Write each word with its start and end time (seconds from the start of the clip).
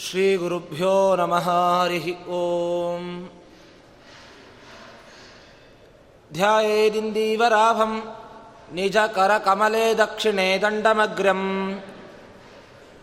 ಶ್ರೀಗುರುಭ್ಯೋ 0.00 1.16
ನಮಃ 1.16 1.46
ಹರಿಃ 1.72 2.06
ಓಂ 2.36 3.28
ಧ್ಯಾಯೇದಿಂದೀವರಾಭಂ 6.30 7.92
ನಿಜಕರಕಮಲೇ 8.72 9.94
ದಕ್ಷಿಣೇ 9.94 10.58
ದಂಡಮಗ್ರಂ 10.62 11.42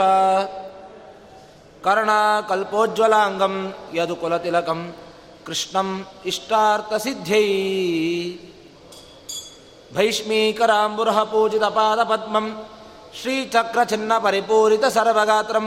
ಕರ್ಣಕಲ್ಪೋಜ್ವಲಾಂಗಂ 1.87 3.55
ಯದುಕುಲತಿಲಕಂ 3.95 5.06
ಕೃಷ್ಣಂ 5.47 5.89
ಇಷ್ಟಾರ್ಥಸಿದ್ಧೈ 6.25 7.47
ಭೈಷ್ಮೀಕರಾಂಬುರಃ 9.95 11.19
ಪೂಜಿತ 11.25 11.65
ಪಾದಪದ್ಮಂ 11.77 12.47
ಶ್ರೀಚಕ್ರಛಿನ್ನ 13.21 14.13
ಪರಿಪೂರಿತ 14.25 14.85
ಸರ್ವಗಾತ್ರಂ. 14.85 15.67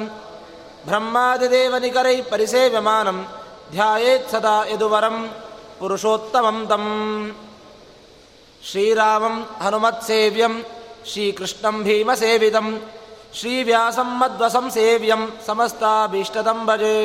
ಬ್ರಹ್ಮಾದಿದೇವನಿಕರೈ 0.86 2.18
ಪರಿಸೇವ್ಯಮಾನಂ 2.22 3.18
ಧ್ಯಾಯೇತ್ 3.72 4.30
ಸದಾ 4.32 4.58
ಯದುವರಂ 4.74 5.18
ಪುರುಷೋತ್ತಮಂ 5.80 6.58
ತಂ. 6.70 6.86
ಶ್ರೀರಾಮಂ 8.70 9.36
ಹನುಮತ್ಸೇವ್ಯಂ 9.64 10.54
ಶ್ರೀಕೃಷ್ಣಂ 11.12 11.76
ಭೀಮಸೇವಿತಂ 11.84 12.68
ಶ್ರೀವ್ಯಾಸಂ 13.34 14.10
ಮಧ್ವಸಂ 14.20 14.66
ಸೇವ್ಯಂ 14.72 15.22
ಸಮಸ್ತಾಭೀಷ್ಟದಂ 15.46 16.60
ಭಜೇ. 16.66 16.96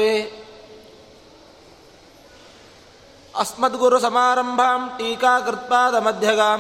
अस्मद्गुरुसमारम्भां 3.37 4.80
टीकाकृत्पादमध्यगां 4.99 6.59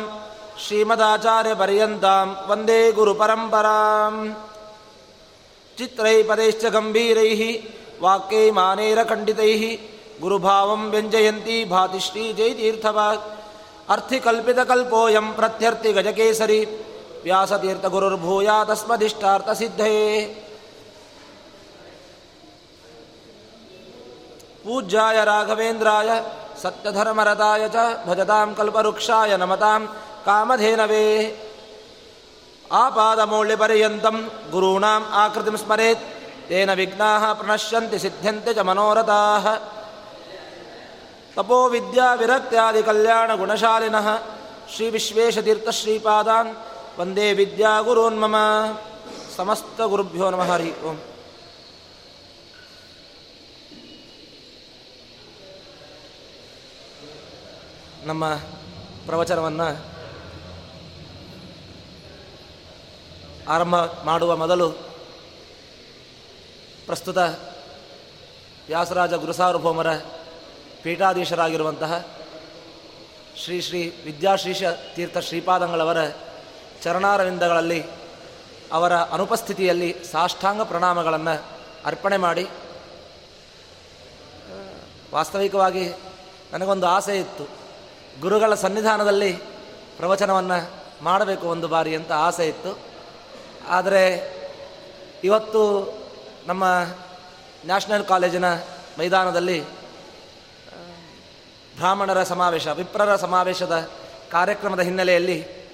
श्रीमदाचार्यपर्यन्तां 0.58 2.26
वंदे 2.48 2.80
गुरुपरम्पराम्। 2.92 4.18
चित्रैः 5.78 6.18
पदैश्च 6.28 6.64
गम्भीरैः, 6.66 7.42
वाक्यैमानेरखण्डितैः, 8.00 9.62
गुरुभावं 10.20 10.82
व्यञ्जयन्ती 10.90 11.64
भाति 11.64 12.00
श्रीजयतीर्थवाक् 12.00 13.30
अर्थिकल्पितकल्पोऽयं 13.90 15.32
प्रत्यर्थिगजकेसरी 15.32 16.60
व्यासतीर्थगुरुर्भूया 17.24 18.62
तस्मदिष्टार्थसिद्धये 18.64 20.06
पूज्याय 24.64 25.24
राघवेन्द्राय 25.24 26.10
ಸತ್ಯಧರ್ಮರದಾಯ 26.64 27.68
ಚ 27.68 27.74
ಭಜತಾಂ 28.08 28.54
ಕಲ್ಪವೃಕ್ಷಾಯ 28.54 29.36
ನಮತಾಂ 29.36 29.88
ಕಾಮಧೇನವೇ. 30.24 31.06
ಆಪಾದಮೌಳ್ಯಪರ್ಯಂತಂ 32.72 34.30
ಗುರುಣಾಂ 34.50 35.06
ಆಕೃತಿಂ 35.10 35.56
ಸ್ಮರೇತ್. 35.56 36.00
ತೇನ 36.48 36.72
ವಿಘ್ನಾ 36.72 37.32
ಪ್ರಣಶ್ಯಂತಿ 37.32 37.98
ಸಿದ್ಧ್ಯಂತೆ 37.98 38.54
ಚ 38.54 38.58
ಮನೋರಥಾ. 38.58 39.38
ತಪೋ 41.36 41.68
ವಿದ್ಯಾ 41.68 42.14
ವಿರಕ್ತ್ಯಾದಿ 42.14 42.82
ಕಲ್ಯಾಣ 42.82 43.34
ಗುಣಶಾಲಿನಃ. 43.34 44.22
ಶ್ರೀ 44.76 44.90
ವಿಶ್ವೇಶತೀರ್ಥ 44.90 45.68
ಶ್ರೀಪಾದಾನ್. 45.68 46.56
ವಂದೇ 47.00 47.32
ವಿದ್ಯಾ 47.32 47.80
ಗುರೋನ್ಮಮ. 47.80 48.36
ಸಮಸ್ತ 49.36 49.80
ಗುರುಭ್ಯೋ 49.80 50.30
ನಮಃ 50.30 50.52
ಹರಿ 50.52 50.72
ಓಂ. 50.82 51.13
ನಮ್ಮ 58.04 58.24
ಪ್ರವಚನವನ್ನು 59.06 59.68
ಆರಂಭ 63.48 63.76
ಮಾಡುವ 64.04 64.36
ಮೊದಲು 64.36 64.70
ಪ್ರಸ್ತುತ 66.86 67.18
ವ್ಯಾಸರಾಜ 68.66 69.14
ಗುರುಸಾರ್ವಭೌಮರ 69.14 69.86
ಪೀಠಾಧೀಶರಾಗಿರುವಂತಹ 70.82 72.04
ಶ್ರೀ 73.36 73.60
ಶ್ರೀ 73.60 73.88
ವಿದ್ಯಾಶ್ರೀಷ 74.04 74.62
ತೀರ್ಥ 74.94 75.18
ಶ್ರೀಪಾದಂಗಳವರ 75.18 75.96
ಚರಣಾರವಿಂದಗಳಲ್ಲಿ 76.82 77.84
ಅವರ 78.72 78.92
ಅನುಪಸ್ಥಿತಿಯಲ್ಲಿ 78.92 80.04
ಸಾಷ್ಟಾಂಗ 80.12 80.62
ಪ್ರಣಾಮಗಳನ್ನು 80.62 81.44
ಅರ್ಪಣೆ 81.84 82.16
ಮಾಡಿ 82.16 82.44
ವಾಸ್ತವಿಕವಾಗಿ 85.14 85.88
ನನಗೊಂದು 86.52 86.86
ಆಸೆ 86.86 87.18
ಇತ್ತು 87.18 87.63
ಗುರುಗಳ 88.20 88.54
ಸನ್ನಿಧಾನದಲ್ಲಿ 88.54 89.32
ಪ್ರವಚನವನ್ನು 89.96 90.84
ಮಾಡಬೇಕು 91.04 91.46
ಒಂದು 91.46 91.68
ಬಾರಿ 91.68 91.96
ಅಂತ 91.96 92.12
ಆಸೆ 92.12 92.48
ಇತ್ತು. 92.48 92.78
ಆದರೆ 93.68 94.34
ಇವತ್ತು 95.24 95.62
ನಮ್ಮ 96.46 96.64
ನ್ಯಾಷನಲ್ 97.64 98.04
ಕಾಲೇಜಿನ 98.04 98.54
ಮೈದಾನದಲ್ಲಿ 98.98 99.64
ಬ್ರಾಹ್ಮಣರ 101.76 102.22
ಸಮಾವೇಶ, 102.22 102.68
ವಿಪ್ರರ 102.68 103.16
ಸಮಾವೇಶದ 103.16 103.90
ಕಾರ್ಯಕ್ರಮದ 104.30 104.80
ಹಿನ್ನೆಲೆಯಲ್ಲಿ 104.80 105.64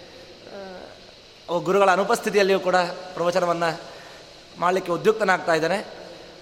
ಗುರುಗಳ 1.63 1.91
ಅನುಪಸ್ಥಿತಿಯಲ್ಲಿಯೂ 1.91 2.61
ಕೂಡ 2.61 2.77
ಪ್ರವಚನವನ್ನು 3.15 3.81
ಮಾಡಲಿಕ್ಕೆ 4.59 4.93
ಉದ್ಯುಕ್ತನಾಗ್ತಾ 4.93 5.55
ಇದ್ದಾನೆ. 5.55 5.79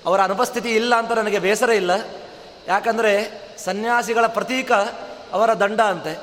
ಅವರ 0.06 0.20
ಅನುಪಸ್ಥಿತಿ 0.20 0.75
ಇಲ್ಲ 0.75 0.94
ಅಂತ 0.94 1.12
ನನಗೆ 1.12 1.38
ಬೇಸರ 1.38 1.70
ಇಲ್ಲ. 1.70 1.91
ಯಾಕಂದರೆ 2.66 3.12
ಸನ್ಯಾಸಿಗಳ 3.58 4.26
ಪ್ರತೀಕ 4.26 4.72
ಅವರ 5.33 5.53
ದಂಡ 5.53 5.81
ಅಂತೆ. 5.81 6.19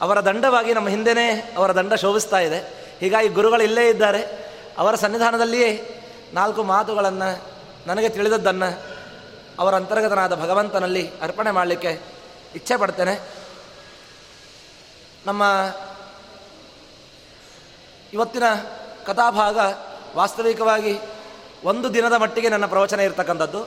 ಅವರ 0.00 0.20
ದಂಡವಾಗಿ 0.20 0.74
ನಮ್ಮ 0.74 0.88
ಹಿಂದೆನೇ 0.88 1.54
ಅವರ 1.56 1.72
ದಂಡ 1.72 1.94
ಶೋಭಿಸ್ತಾ 1.94 2.38
ಇದೆ. 2.38 2.58
ಹೀಗಾಗಿ 3.00 3.28
ಗುರುಗಳು 3.28 3.62
ಇಲ್ಲೇ 3.62 3.90
ಇದ್ದಾರೆ. 3.90 4.52
ಅವರ 4.78 4.94
ಸನ್ನಿಧಾನದಲ್ಲಿಯೇ 4.94 5.98
ನಾಲ್ಕು 6.34 6.62
ಮಾತುಗಳನ್ನು, 6.62 7.52
ನನಗೆ 7.86 8.08
ತಿಳಿದದ್ದನ್ನು 8.08 8.82
ಅವರ 9.58 9.74
ಅಂತರ್ಗತನಾದ 9.74 10.34
ಭಗವಂತನಲ್ಲಿ 10.34 11.10
ಅರ್ಪಣೆ 11.22 11.50
ಮಾಡಲಿಕ್ಕೆ 11.50 12.00
ಇಚ್ಛೆ 12.54 12.76
ಪಡ್ತೇನೆ. 12.76 13.20
ನಮ್ಮ 15.26 15.42
ಇವತ್ತಿನ 18.12 18.42
ಕಥಾಭಾಗ 19.06 19.58
ವಾಸ್ತವಿಕವಾಗಿ 20.16 20.98
ಒಂದು 21.64 21.94
ದಿನದ 21.94 22.12
ಮಟ್ಟಿಗೆ 22.12 22.48
ನನ್ನ 22.48 22.66
ಪ್ರವಚನ 22.66 23.00
ಇರತಕ್ಕಂಥದ್ದು. 23.00 23.62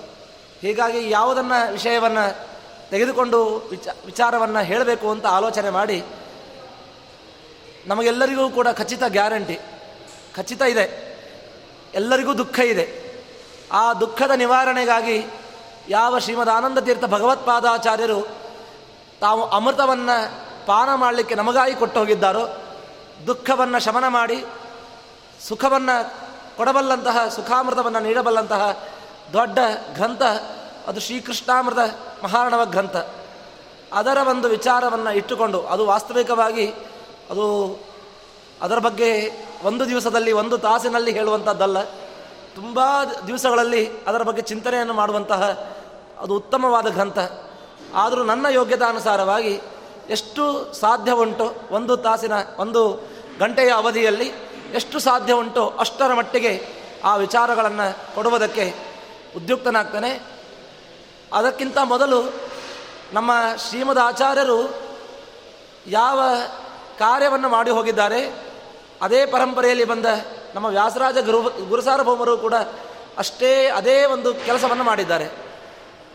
ಹೀಗಾಗಿ 0.61 1.09
ಯಾವುದನ್ನು 1.09 1.71
ವಿಷಯವನ್ನು 1.71 2.54
ತೆಗೆದುಕೊಂಡು 2.91 3.55
ವಿಚ, 3.55 3.87
ವಿಚಾರವನ್ನು 4.05 4.59
ಹೇಳಬೇಕು 4.59 5.11
ಅಂತ 5.11 5.25
ಆಲೋಚನೆ 5.25 5.69
ಮಾಡಿ, 5.69 6.03
ನಮಗೆಲ್ಲರಿಗೂ 7.87 8.49
ಕೂಡ 8.49 8.67
ಖಚಿತ 8.73 9.03
ಗ್ಯಾರಂಟಿ. 9.07 9.59
ಖಚಿತ 10.37 10.61
ಇದೆ. 10.61 11.15
ಎಲ್ಲರಿಗೂ 11.93 12.33
ದುಃಖ 12.37 12.59
ಇದೆ. 12.59 13.05
ಆ 13.71 13.93
ದುಃಖದ 13.93 14.31
ನಿವಾರಣೆಗಾಗಿ 14.31 15.25
ಯಾವ 15.89 16.19
ಶ್ರೀಮದ್ 16.19 16.49
ಆನಂದ 16.49 16.77
ತೀರ್ಥ 16.77 17.05
ಭಗವತ್ಪಾದಾಚಾರ್ಯರು 17.05 18.27
ತಾವು 19.21 19.43
ಅಮೃತವನ್ನು 19.43 20.45
ಪಾನ 20.65 20.93
ಮಾಡಲಿಕ್ಕೆ 20.93 21.35
ನಮಗಾಗಿ 21.35 21.75
ಕೊಟ್ಟು 21.75 21.99
ಹೋಗಿದ್ದಾರೋ 21.99 22.47
ದುಃಖವನ್ನು 23.27 23.79
ಶಮನ 23.79 24.07
ಮಾಡಿ, 24.07 24.45
ಸುಖವನ್ನು 25.47 26.25
ಕೊಡಬಲ್ಲಂತಹ, 26.57 27.27
ಸುಖಾಮೃತವನ್ನು 27.27 27.99
ನೀಡಬಲ್ಲಂತಹ 27.99 28.83
ದೊಡ್ಡ 29.33 29.59
ಗ್ರಂಥ 29.93 30.21
ಅದು 30.87 30.99
ಶ್ರೀಕೃಷ್ಣಾಮೃತ 30.99 31.77
ಮಹಾರಣವ 32.23 32.65
ಗ್ರಂಥ. 32.65 32.95
ಅದರ 33.93 34.17
ಒಂದು 34.29 34.47
ವಿಚಾರವನ್ನು 34.47 35.11
ಇಟ್ಟುಕೊಂಡು, 35.11 35.61
ಅದು 35.61 35.85
ವಾಸ್ತವಿಕವಾಗಿ 35.85 36.73
ಅದು 37.29 37.77
ಅದರ 38.61 38.79
ಬಗ್ಗೆ 38.79 39.31
ಒಂದು 39.63 39.89
ದಿವಸದಲ್ಲಿ, 39.89 40.31
ಒಂದು 40.31 40.57
ತಾಸಿನಲ್ಲಿ 40.57 41.11
ಹೇಳುವಂಥದ್ದಲ್ಲ 41.11 41.81
ತುಂಬ 42.55 42.79
ದಿವಸಗಳಲ್ಲಿ 43.27 43.89
ಅದರ 44.07 44.21
ಬಗ್ಗೆ 44.21 44.41
ಚಿಂತನೆಯನ್ನು 44.41 44.93
ಮಾಡುವಂತಹ 44.93 45.73
ಅದು 46.19 46.35
ಉತ್ತಮವಾದ 46.35 46.87
ಗ್ರಂಥ. 46.87 47.17
ಆದರೂ 47.93 48.23
ನನ್ನ 48.23 48.45
ಯೋಗ್ಯತಾನುಸಾರವಾಗಿ 48.49 49.61
ಎಷ್ಟು 50.09 50.73
ಸಾಧ್ಯ 50.73 51.11
ಉಂಟು 51.11 51.55
ಒಂದು 51.71 51.97
ತಾಸಿನ, 51.97 52.31
ಒಂದು 52.57 53.07
ಗಂಟೆಯ 53.39 53.69
ಅವಧಿಯಲ್ಲಿ 53.69 54.33
ಎಷ್ಟು 54.73 54.99
ಸಾಧ್ಯ 54.99 55.33
ಉಂಟು 55.33 55.69
ಅಷ್ಟರ 55.69 56.13
ಮಟ್ಟಿಗೆ 56.13 56.67
ಆ 57.03 57.15
ವಿಚಾರಗಳನ್ನು 57.15 58.15
ಕೊಡುವುದಕ್ಕೆ 58.15 58.75
ಉದ್ಯುಕ್ತನಾಗ್ತಾನೆ. 59.35 60.34
ಅದಕ್ಕಿಂತ 61.33 61.77
ಮೊದಲು 61.83 62.33
ನಮ್ಮ 63.13 63.31
ಶ್ರೀಮದ್ 63.69 63.99
ಆಚಾರ್ಯರು 63.99 64.75
ಯಾವ 65.87 66.19
ಕಾರ್ಯವನ್ನು 66.99 67.49
ಮಾಡಿ 67.49 67.69
ಹೋಗಿದ್ದಾರೆ, 67.69 68.45
ಅದೇ 69.01 69.25
ಪರಂಪರೆಯಲ್ಲಿ 69.25 69.85
ಬಂದ 69.85 70.05
ನಮ್ಮ 70.55 70.67
ವ್ಯಾಸರಾಜ 70.67 71.17
ಗುರು, 71.17 71.41
ಗುರುಸಾರ್ವಭೌಮರು 71.41 72.37
ಕೂಡ 72.37 72.53
ಅಷ್ಟೇ 73.17 73.67
ಅದೇ 73.67 74.05
ಒಂದು 74.05 74.33
ಕೆಲಸವನ್ನು 74.33 74.83
ಮಾಡಿದ್ದಾರೆ. 74.83 75.29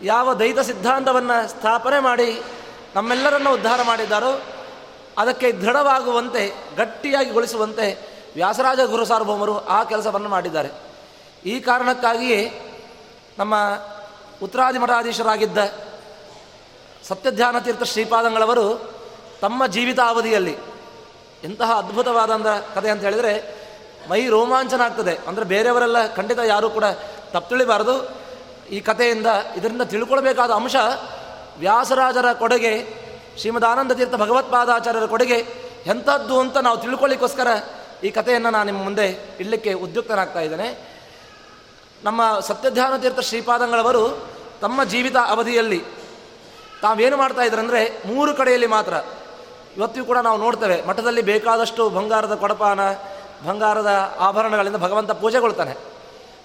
ಯಾವ 0.01 0.33
ದೈತ 0.33 0.59
ಸಿದ್ಧಾಂತವನ್ನು 0.59 1.47
ಸ್ಥಾಪನೆ 1.47 1.99
ಮಾಡಿ 1.99 2.41
ನಮ್ಮೆಲ್ಲರನ್ನು 2.95 3.53
ಉದ್ಧಾರ 3.53 3.81
ಮಾಡಿದ್ದಾರೋ, 3.81 4.41
ಅದಕ್ಕೆ 5.17 5.51
ದೃಢವಾಗುವಂತೆ, 5.51 6.75
ಗಟ್ಟಿಯಾಗಿ 6.75 7.29
ಗೊಳಿಸುವಂತೆ 7.29 8.11
ವ್ಯಾಸರಾಜ 8.33 8.79
ಗುರುಸಾರ್ವಭೌಮರು 8.79 9.65
ಆ 9.65 9.83
ಕೆಲಸವನ್ನು 9.83 10.29
ಮಾಡಿದ್ದಾರೆ. 10.29 10.69
ಈ 11.45 11.59
ಕಾರಣಕ್ಕಾಗಿಯೇ 11.59 12.61
ನಮ್ಮ 13.39 13.55
ಉತ್ತರಾದಿ 14.43 14.77
ಮಠಾಧೀಶರಾಗಿದ್ದ 14.77 15.57
ಸತ್ಯಧ್ಯಾನ 17.07 17.59
ತೀರ್ಥ 17.59 17.83
ಶ್ರೀಪಾದಂಗಳವರು 17.83 18.91
ತಮ್ಮ 19.41 19.67
ಜೀವಿತಾವಧಿಯಲ್ಲಿ 19.67 20.57
ಎಂತಹ 21.43 21.77
ಅದ್ಭುತವಾದಂಥ 21.77 22.47
ಕಥೆ 22.75 22.89
ಅಂತ 22.89 23.01
ಹೇಳಿದರೆ 23.01 23.61
ಮೈ 24.09 24.27
ರೋಮಾಂಚನ 24.27 24.81
ಆಗ್ತದೆ 24.81 25.19
ಅಂದರೆ 25.27 25.45
ಬೇರೆಯವರೆಲ್ಲ 25.45 26.15
ಖಂಡಿತ 26.15 26.39
ಯಾರೂ 26.45 26.69
ಕೂಡ 26.69 26.83
ತಪ್ಪು 27.31 28.21
ಈ 28.69 28.79
ಕಥೆಯಿಂದ 28.79 29.27
ಇದರಿಂದ 29.57 29.81
ತಿಳ್ಕೊಳ್ಬೇಕಾದ 29.81 30.51
ಅಂಶ 30.51 30.75
ವ್ಯಾಸರಾಜರ 31.59 32.33
ಕೊಡುಗೆ 32.33 33.01
ಶ್ರೀಮದ್ 33.37 33.65
ಆನಂದ 33.65 33.91
ತೀರ್ಥ 33.91 34.15
ಭಗವತ್ಪಾದಾಚಾರ್ಯರ 34.15 35.05
ಕೊಡುಗೆ, 35.05 35.45
ಎಂಥದ್ದು 35.85 36.39
ಅಂತ 36.39 36.57
ನಾವು 36.57 36.77
ತಿಳ್ಕೊಳ್ಳಿಕ್ಕೋಸ್ಕರ 36.77 37.47
ಈ 38.03 38.09
ಕಥೆಯನ್ನು 38.09 38.49
ನಾನು 38.49 38.65
ನಿಮ್ಮ 38.65 38.83
ಮುಂದೆ 38.83 39.37
ಇಡಲಿಕ್ಕೆ 39.39 39.73
ಉದ್ಯುಕ್ತನಾಗ್ತಾ 39.73 40.39
ಇದ್ದೇನೆ. 40.39 40.90
ನಮ್ಮ 42.03 42.39
ಸತ್ಯಧ್ಯಾನ 42.39 42.97
ತೀರ್ಥ 42.97 43.19
ಶ್ರೀಪಾದಂಗಳವರು 43.19 44.27
ತಮ್ಮ 44.61 44.83
ಜೀವಿತ 44.83 45.15
ಅವಧಿಯಲ್ಲಿ 45.15 45.79
ತಾವೇನು 46.81 47.17
ಮಾಡ್ತಾ 47.17 47.41
ಇದ್ರಂದರೆ 47.41 48.03
ಮೂರು 48.05 48.33
ಕಡೆಯಲ್ಲಿ 48.33 48.67
ಮಾತ್ರ. 48.67 48.93
ಇವತ್ತಿಗೂ 49.77 50.05
ಕೂಡ 50.05 50.17
ನಾವು 50.17 50.37
ನೋಡ್ತೇವೆ, 50.37 50.85
ಮಠದಲ್ಲಿ 50.85 51.21
ಬೇಕಾದಷ್ಟು 51.21 51.89
ಬಂಗಾರದ 51.89 52.35
ಕೊಡಪಾನ, 52.35 52.91
ಬಂಗಾರದ 53.47 54.15
ಆಭರಣಗಳಿಂದ 54.19 54.75
ಭಗವಂತ 54.75 55.11
ಪೂಜೆಗೊಳ್ತಾನೆ. 55.11 55.77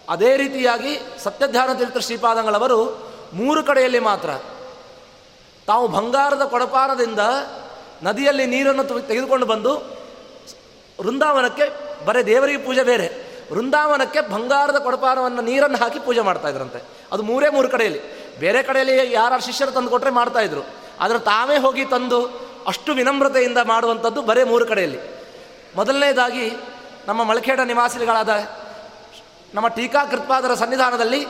ಅದೇ 0.09 0.37
ರೀತಿಯಾಗಿ 0.37 1.01
ಸತ್ಯಧ್ಯಾನ 1.25 1.73
ತೀರ್ಥ 1.73 1.99
ಶ್ರೀಪಾದಂಗಳವರು 1.99 3.11
ಮೂರು 3.33 3.63
ಕಡೆಯಲ್ಲಿ 3.63 3.99
ಮಾತ್ರ. 3.99 4.31
ತಾವು 5.67 5.89
ಬಂಗಾರದ 5.89 6.43
ಕೊಡಪಾನದಿಂದ 6.43 7.19
ನದಿಯಲ್ಲಿ 8.03 8.47
ನೀರನ್ನು 8.47 8.85
ತೆಗೆದುಕೊಂಡು 8.85 9.47
ಬಂದು 9.47 9.73
ವೃಂದಾವನಕ್ಕೆ 11.01 11.67
ಬರೀ 12.05 12.23
ದೇವರಿಗೆ 12.23 12.59
ಪೂಜೆ 12.59 12.83
ಬೇರೆ. 12.83 13.26
ವೃಂದಾವನಕ್ಕೆ 13.53 14.21
ಬಂಗಾರದ 14.21 14.77
ಕೊಡಪಾನವನ್ನು 14.77 15.43
ನೀರನ್ನು 15.43 15.77
ಹಾಕಿ 15.77 15.99
ಪೂಜೆ 15.99 16.21
ಮಾಡ್ತಾ 16.21 16.49
ಇದ್ರಂತೆ. 16.49 16.83
ಅದು 17.13 17.23
ಮೂರೇ 17.23 17.49
ಮೂರು 17.49 17.69
ಕಡೆಯಲ್ಲಿ. 17.69 18.01
ಬೇರೆ 18.39 18.63
ಕಡೆಯಲ್ಲಿ 18.63 19.13
ಯಾರು 19.13 19.45
ಶಿಷ್ಯರು 19.45 19.71
ತಂದು 19.71 19.91
ಕೊಟ್ಟರೆ 19.91 20.11
ಮಾಡ್ತಾ 20.11 20.41
ಇದ್ರು. 20.41 20.61
ಆದರೆ 21.01 21.19
ತಾವೇ 21.19 21.59
ಹೋಗಿ 21.59 21.85
ತಂದು 21.85 22.27
ಅಷ್ಟು 22.67 22.93
ವಿನಮ್ರತೆಯಿಂದ 22.93 23.59
ಮಾಡುವಂಥದ್ದು 23.65 24.23
ಬರೇ 24.23 24.45
ಮೂರು 24.45 24.67
ಕಡೆಯಲ್ಲಿ. 24.67 24.99
ಮೊದಲನೇದಾಗಿ 25.77 26.53
ನಮ್ಮ 27.07 27.25
ಮಳಖೇಡ 27.25 27.61
ನಿವಾಸಿಗಳಾದ 27.61 28.29
ನಮ್ಮ 29.55 29.69
ಟೀಕಾಕೃತ್ಪಾದರ 29.69 30.55
ಸನ್ನಿಧಾನದಲ್ಲಿ 30.55 31.27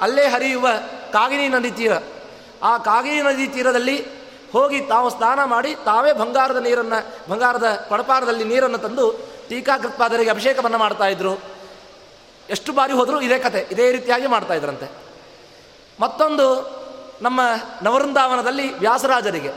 ಅಲ್ಲೇ 0.00 0.26
ಹರಿಯುವ 0.26 0.68
ಕಾಗಿನಿ 1.12 1.48
ನದಿ 1.48 1.70
ತೀರ. 1.70 1.92
ಆ 2.62 2.78
ಕಾಗಿನಿ 2.78 3.22
ನದಿ 3.22 3.46
ತೀರದಲ್ಲಿ 3.46 4.06
ಹೋಗಿ 4.52 4.80
ತಾವು 4.80 5.10
ಸ್ನಾನ 5.10 5.44
ಮಾಡಿ 5.44 5.74
ತಾವೇ 5.74 6.12
ಬಂಗಾರದ 6.12 6.56
ನೀರನ್ನು 6.56 7.30
ಬಂಗಾರದ 7.30 7.86
ಕೊಡಪಾರದಲ್ಲಿ 7.88 8.44
ನೀರನ್ನು 8.44 8.78
ತಂದು 8.78 9.30
ಟೀಕಾಕೃತ್ಪಾದರಿಗೆ 9.48 10.30
ಅಭಿಷೇಕವನ್ನು 10.30 10.78
ಮಾಡ್ತಾ 10.78 11.06
ಇದ್ರು. 11.06 11.59
ಎಷ್ಟು 12.50 12.72
ಬಾರಿ 12.72 12.92
ಹೋದರೂ 12.92 13.20
ಇದೇ 13.20 13.38
ಕತೆ, 13.38 13.68
ಇದೇ 13.72 13.92
ರೀತಿಯಾಗಿ 13.92 14.26
ಮಾಡ್ತಾ 14.26 14.54
ಇದ್ರಂತೆ. 14.54 14.90
ಮತ್ತೊಂದು 16.00 16.80
ನಮ್ಮ 17.22 17.40
ನವೃಂದಾವನದಲ್ಲಿ 17.82 18.78
ವ್ಯಾಸರಾಜರಿಗೆ. 18.78 19.48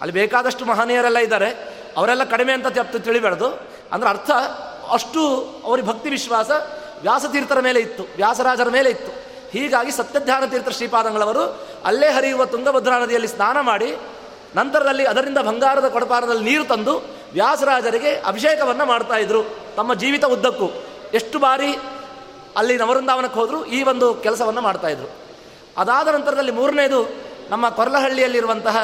ಅಲ್ಲಿ 0.00 0.14
ಬೇಕಾದಷ್ಟು 0.14 0.64
ಮಹನೀಯರೆಲ್ಲ 0.64 1.18
ಇದ್ದಾರೆ. 1.18 1.50
ಅವರೆಲ್ಲ 1.96 2.24
ಕಡಿಮೆ 2.24 2.52
ಅಂತ 2.52 2.66
ತಪ್ಪು 2.66 2.98
ತಿಳಿಬಾರ್ದು. 2.98 3.46
ಅಂದ್ರೆ 3.92 4.10
ಅರ್ಥ, 4.10 4.30
ಅಷ್ಟು 4.90 5.20
ಅವ್ರ 5.64 5.80
ಭಕ್ತಿ 5.80 6.10
ವಿಶ್ವಾಸ 6.10 6.50
ವ್ಯಾಸತೀರ್ಥರ 7.02 7.60
ಮೇಲೆ 7.60 7.80
ಇತ್ತು, 7.80 8.02
ವ್ಯಾಸರಾಜರ 8.16 8.68
ಮೇಲೆ 8.68 8.90
ಇತ್ತು. 8.90 9.12
ಹೀಗಾಗಿ 9.50 9.90
ಸತ್ಯಧ್ಯಾನ 9.90 10.44
ತೀರ್ಥ 10.44 10.68
ಶ್ರೀಪಾದಂಗಳವರು 10.68 11.68
ಅಲ್ಲೇ 11.84 12.10
ಹರಿಯುವ 12.10 12.44
ತುಂಗಭದ್ರಾ 12.44 12.98
ನದಿಯಲ್ಲಿ 12.98 13.28
ಸ್ನಾನ 13.28 13.60
ಮಾಡಿ, 13.60 13.96
ನಂತರದಲ್ಲಿ 14.54 15.04
ಅದರಿಂದ 15.04 15.38
ಬಂಗಾರದ 15.38 15.88
ಕೊಡಪಾರದಲ್ಲಿ 15.88 16.44
ನೀರು 16.44 16.64
ತಂದು 16.64 16.98
ವ್ಯಾಸರಾಜರಿಗೆ 17.32 18.22
ಅಭಿಷೇಕವನ್ನು 18.26 18.86
ಮಾಡ್ತಾ 18.86 19.14
ಇದ್ರು. 19.14 19.42
ತಮ್ಮ 19.76 19.94
ಜೀವಿತ 19.94 20.24
ಉದ್ದಕ್ಕೂ. 20.24 20.70
ಎಷ್ಟು 21.14 21.38
ಬಾರಿ 21.38 21.76
ಅಲ್ಲಿ 22.56 22.74
ನವವೃಂದಾವನಕ್ಕೆ 22.76 23.38
ಹೋದರು, 23.40 23.58
ಈ 23.64 23.82
ಒಂದು 23.82 24.14
ಕೆಲಸವನ್ನು 24.14 24.60
ಮಾಡ್ತಾಯಿದ್ರು 24.60 25.08
ಅದಾದ 25.76 26.08
ನಂತರದಲ್ಲಿ 26.08 26.52
ಮೂರನೇದು, 26.52 27.00
ನಮ್ಮ 27.50 27.68
ಕೊರಲಹಳ್ಳಿಯಲ್ಲಿರುವಂತಹ 27.68 28.76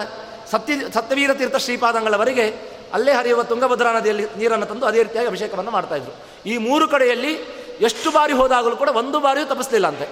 ಸತ್ಯ, 0.50 0.74
ಸತ್ಯವೀರ 0.94 1.34
ತೀರ್ಥ 1.34 1.56
ಶ್ರೀಪಾದಂಗಳವರಿಗೆ 1.56 2.46
ಅಲ್ಲೇ 2.92 3.12
ಹರಿಯುವ 3.12 3.42
ತುಂಗಭದ್ರಾ 3.42 3.92
ನದಿಯಲ್ಲಿ 3.92 4.24
ನೀರನ್ನು 4.38 4.66
ತಂದು 4.66 4.86
ಅದೇ 4.86 5.02
ರೀತಿಯಾಗಿ 5.02 5.28
ಅಭಿಷೇಕವನ್ನು 5.28 5.70
ಮಾಡ್ತಾಯಿದ್ರು 5.70 6.14
ಈ 6.46 6.56
ಮೂರು 6.56 6.88
ಕಡೆಯಲ್ಲಿ 6.88 7.32
ಎಷ್ಟು 7.80 8.10
ಬಾರಿ 8.10 8.32
ಹೋದಾಗಲೂ 8.32 8.76
ಕೂಡ 8.76 8.88
ಒಂದು 8.88 9.20
ಬಾರಿಯೂ 9.20 9.46
ತಪಸ್ಲಿಲ್ಲ 9.46 9.86
ಅಂತೆ. 9.86 10.06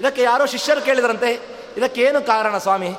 ಇದಕ್ಕೆ 0.00 0.22
ಯಾರೋ 0.22 0.46
ಶಿಷ್ಯರು 0.46 0.80
ಕೇಳಿದ್ರಂತೆ, 0.80 1.30
ಇದಕ್ಕೇನು 1.76 2.26
ಕಾರಣ 2.26 2.58
ಸ್ವಾಮಿ? 2.58 2.90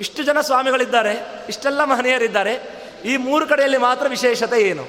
ಇಷ್ಟು 0.00 0.22
ಜನ 0.22 0.40
ಸ್ವಾಮಿಗಳಿದ್ದಾರೆ, 0.40 1.14
ಇಷ್ಟೆಲ್ಲ 1.48 1.84
ಮಹನೀಯರಿದ್ದಾರೆ, 1.84 2.54
ಈ 3.04 3.16
ಮೂರು 3.16 3.46
ಕಡೆಯಲ್ಲಿ 3.46 3.78
ಮಾತ್ರ 3.78 4.06
ವಿಶೇಷತೆ 4.08 4.58
ಏನು? 4.60 4.84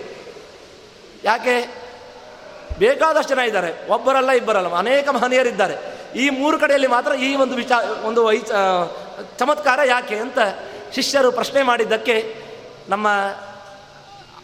ಯಾಕೆ? 1.24 1.56
ಬೇಕಾದಷ್ಟು 2.80 3.34
ಜನ 3.36 3.42
ಇದ್ದಾರೆ. 3.50 3.72
ಒಬ್ಬರಲ್ಲ 3.90 4.32
ಇಬ್ಬರಲ್ಲ, 4.32 4.70
ಅನೇಕ 4.76 5.10
ಮಹನೀಯರಿದ್ದಾರೆ. 5.10 5.76
ಈ 6.16 6.26
ಮೂರು 6.30 6.60
ಕಡೆಯಲ್ಲಿ 6.60 6.88
ಮಾತ್ರ 6.88 7.12
ಈ 7.16 7.36
ಒಂದು 7.36 7.56
ವಿಚಾರ 7.56 7.84
ಒಂದು 8.06 8.22
ವೈ 8.26 8.38
ಚಮತ್ಕಾರ 9.40 9.80
ಯಾಕೆ 9.86 10.16
ಅಂತ 10.16 10.40
ಶಿಷ್ಯರು 10.96 11.32
ಪ್ರಶ್ನೆ 11.32 11.62
ಮಾಡಿದ್ದಕ್ಕೆ 11.64 12.16
ನಮ್ಮ 12.90 13.08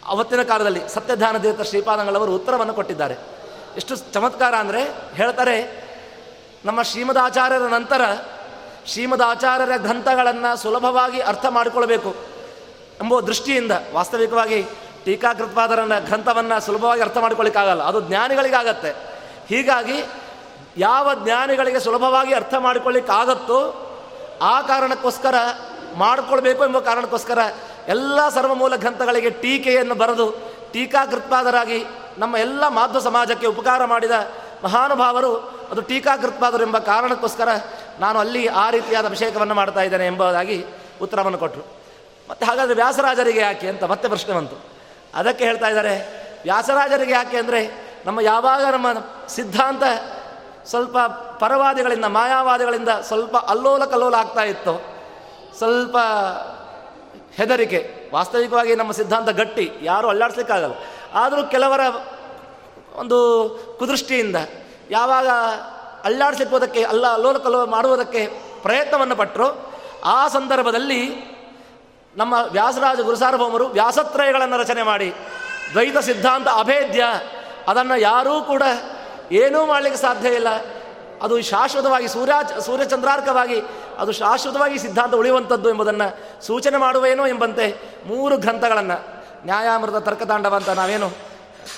ಅವತ್ತಿನ 0.06 0.42
ಕಾಲದಲ್ಲಿ 0.42 0.82
ಸತ್ಯಧಾನ 0.94 1.36
ದೇವತ 1.36 1.62
ಶ್ರೀಪಾದಂಗಳವರು 1.62 2.34
ಉತ್ತರವನ್ನು 2.34 2.74
ಕೊಟ್ಟಿದ್ದಾರೆ. 2.74 3.16
ಎಷ್ಟು 3.76 3.96
ಚಮತ್ಕಾರ 3.96 4.54
ಅಂದರೆ 4.54 4.82
ಹೇಳ್ತಾರೆ, 5.14 5.56
ನಮ್ಮ 6.64 6.80
ಶ್ರೀಮದಾಚಾರ್ಯರ 6.82 7.66
ನಂತರ 7.76 8.02
ಶ್ರೀಮದಾಚಾರ್ಯರ 8.86 9.76
ಗ್ರಂಥಗಳನ್ನು 9.76 10.56
ಸುಲಭವಾಗಿ 10.56 11.20
ಅರ್ಥ 11.20 11.46
ಮಾಡಿಕೊಳ್ಬೇಕು 11.46 12.10
ಎಂಬ 13.02 13.20
ದೃಷ್ಟಿಯಿಂದ 13.20 13.72
ವಾಸ್ತವಿಕವಾಗಿ 13.92 14.60
ಟೀಕಾಕೃತ್ಪಾದರನ್ನ 15.06 15.98
ಗ್ರಂಥವನ್ನು 15.98 16.60
ಸುಲಭವಾಗಿ 16.60 17.00
ಅರ್ಥ 17.00 17.16
ಮಾಡ್ಕೊಳ್ಳಿಕ್ಕಾಗಲ್ಲ. 17.16 17.82
ಅದು 17.82 18.00
ಜ್ಞಾನಿಗಳಿಗಾಗತ್ತೆ. 18.00 18.90
ಹೀಗಾಗಿ 19.48 20.04
ಯಾವ 20.76 21.14
ಜ್ಞಾನಿಗಳಿಗೆ 21.14 21.80
ಸುಲಭವಾಗಿ 21.80 22.34
ಅರ್ಥ 22.34 22.54
ಮಾಡಿಕೊಳ್ಳಿಕ್ಕಾಗತ್ತೋ 22.58 23.82
ಆ 24.42 24.60
ಕಾರಣಕ್ಕೋಸ್ಕರ 24.60 25.34
ಮಾಡಿಕೊಳ್ಬೇಕು 25.94 26.64
ಎಂಬ 26.64 26.78
ಕಾರಣಕ್ಕೋಸ್ಕರ 26.78 27.38
ಎಲ್ಲ 27.88 28.28
ಸರ್ವಮೂಲ 28.28 28.76
ಗ್ರಂಥಗಳಿಗೆ 28.76 29.30
ಟೀಕೆಯನ್ನು 29.30 29.94
ಬರೆದು 29.94 30.34
ಟೀಕಾಕೃತ್ಪಾದರಾಗಿ 30.72 31.84
ನಮ್ಮ 32.18 32.36
ಎಲ್ಲ 32.36 32.68
ಮಾಧ್ವ 32.68 32.98
ಸಮಾಜಕ್ಕೆ 32.98 33.46
ಉಪಕಾರ 33.46 33.84
ಮಾಡಿದ 33.84 34.10
ಮಹಾನುಭಾವರು 34.64 35.36
ಅದು 35.70 35.80
ಟೀಕಾಕೃತ್ಪಾದರು 35.80 36.62
ಎಂಬ 36.62 36.78
ಕಾರಣಕ್ಕೋಸ್ಕರ 36.78 37.48
ನಾನು 37.98 38.18
ಅಲ್ಲಿ 38.18 38.46
ಆ 38.46 38.70
ರೀತಿಯಾದ 38.70 39.06
ಅಭಿಷೇಕವನ್ನು 39.06 39.54
ಮಾಡ್ತಾ 39.54 39.80
ಇದ್ದೇನೆ 39.80 40.06
ಎಂಬುದಾಗಿ 40.06 40.64
ಉತ್ತರವನ್ನು 41.02 41.38
ಕೊಟ್ಟರು. 41.38 41.66
ಮತ್ತು 42.30 42.46
ಹಾಗಾದರೆ 42.46 42.74
ವ್ಯಾಸರಾಜರಿಗೆ 42.74 43.40
ಯಾಕೆ 43.40 43.68
ಅಂತ 43.68 43.84
ಮತ್ತೆ 43.84 44.08
ಪ್ರಶ್ನೆ 44.08 44.34
ಬಂತು. 44.34 44.75
ಅದಕ್ಕೆ 45.16 45.44
ಹೇಳ್ತಾ 45.44 45.68
ಇದ್ದಾರೆ, 45.68 45.94
ವ್ಯಾಸರಾಜರಿಗೆ 46.42 47.12
ಯಾಕೆ 47.12 47.36
ಅಂದರೆ 47.42 47.60
ನಮ್ಮ 48.06 48.18
ಯಾವಾಗ 48.20 48.62
ನಮ್ಮ 48.74 48.88
ಸಿದ್ಧಾಂತ 49.36 49.82
ಸ್ವಲ್ಪ 50.70 50.96
ಪರವಾದಿಗಳಿಂದ, 51.42 52.06
ಮಾಯಾವಾದಿಗಳಿಂದ 52.18 52.92
ಸ್ವಲ್ಪ 53.08 53.36
ಅಲ್ಲೋಲ 53.52 53.84
ಕಲ್ಲೋಲ 53.84 54.14
ಆಗ್ತಾ 54.14 54.44
ಇತ್ತು. 54.52 54.74
ಸ್ವಲ್ಪ 55.58 55.96
ಹೆದರಿಕೆ, 57.38 57.80
ವಾಸ್ತವಿಕವಾಗಿ 58.12 58.72
ನಮ್ಮ 58.74 58.92
ಸಿದ್ಧಾಂತ 58.92 59.30
ಗಟ್ಟಿ, 59.40 59.66
ಯಾರೂ 59.82 60.06
ಅಲ್ಲಾಡಿಸ್ಲಿಕ್ಕಾಗಲ್ಲ. 60.08 60.76
ಆದರೂ 61.14 61.42
ಕೆಲವರ 61.54 61.80
ಒಂದು 62.94 63.18
ಕುದೃಷ್ಟಿಯಿಂದ 63.78 64.38
ಯಾವಾಗ 64.90 65.28
ಅಲ್ಲಾಡಿಸ್ಲಿಕ್ಕೋದಕ್ಕೆ 66.04 66.82
ಅಲ್ಲ 66.84 67.06
ಅಲ್ಲೋಲ 67.12 67.38
ಕಲ್ಲೋಲ 67.38 67.66
ಮಾಡುವುದಕ್ಕೆ 67.70 68.22
ಪ್ರಯತ್ನವನ್ನು 68.62 69.16
ಪಟ್ಟರು 69.16 69.48
ಆ 70.04 70.28
ಸಂದರ್ಭದಲ್ಲಿ 70.28 71.00
ನಮ್ಮ 72.16 72.34
ವ್ಯಾಸರಾಜ 72.50 73.00
ಗುರುಸಾರ್ವಭೌಮರು 73.00 73.66
ವ್ಯಾಸತ್ರಯಗಳನ್ನು 73.66 74.56
ರಚನೆ 74.56 74.82
ಮಾಡಿ 74.82 75.14
ದ್ವೈತ 75.72 75.98
ಸಿದ್ಧಾಂತ 75.98 76.48
ಅಭೇದ್ಯ, 76.48 77.04
ಅದನ್ನು 77.68 77.96
ಯಾರೂ 78.00 78.40
ಕೂಡ 78.40 78.62
ಏನೂ 79.32 79.66
ಮಾಡಲಿಕ್ಕೆ 79.66 80.00
ಸಾಧ್ಯ 80.02 80.28
ಇಲ್ಲ. 80.28 80.48
ಅದು 81.22 81.42
ಶಾಶ್ವತವಾಗಿ 81.42 82.08
ಸೂರ್ಯ, 82.08 82.60
ಸೂರ್ಯಚಂದ್ರಾರ್ಕವಾಗಿ, 82.60 83.58
ಅದು 83.98 84.12
ಶಾಶ್ವತವಾಗಿ 84.12 84.78
ಸಿದ್ಧಾಂತ 84.78 85.14
ಉಳಿಯುವಂಥದ್ದು 85.14 85.68
ಎಂಬುದನ್ನು 85.68 86.08
ಸೂಚನೆ 86.46 86.76
ಮಾಡುವೇನೋ 86.76 87.26
ಎಂಬಂತೆ 87.26 87.66
ಮೂರು 88.06 88.36
ಗ್ರಂಥಗಳನ್ನು, 88.36 88.96
ನ್ಯಾಯಾಮೃತ 89.44 89.96
ತರ್ಕತಾಂಡವ 89.96 90.54
ಅಂತ 90.54 90.68
ನಾವೇನು 90.68 91.10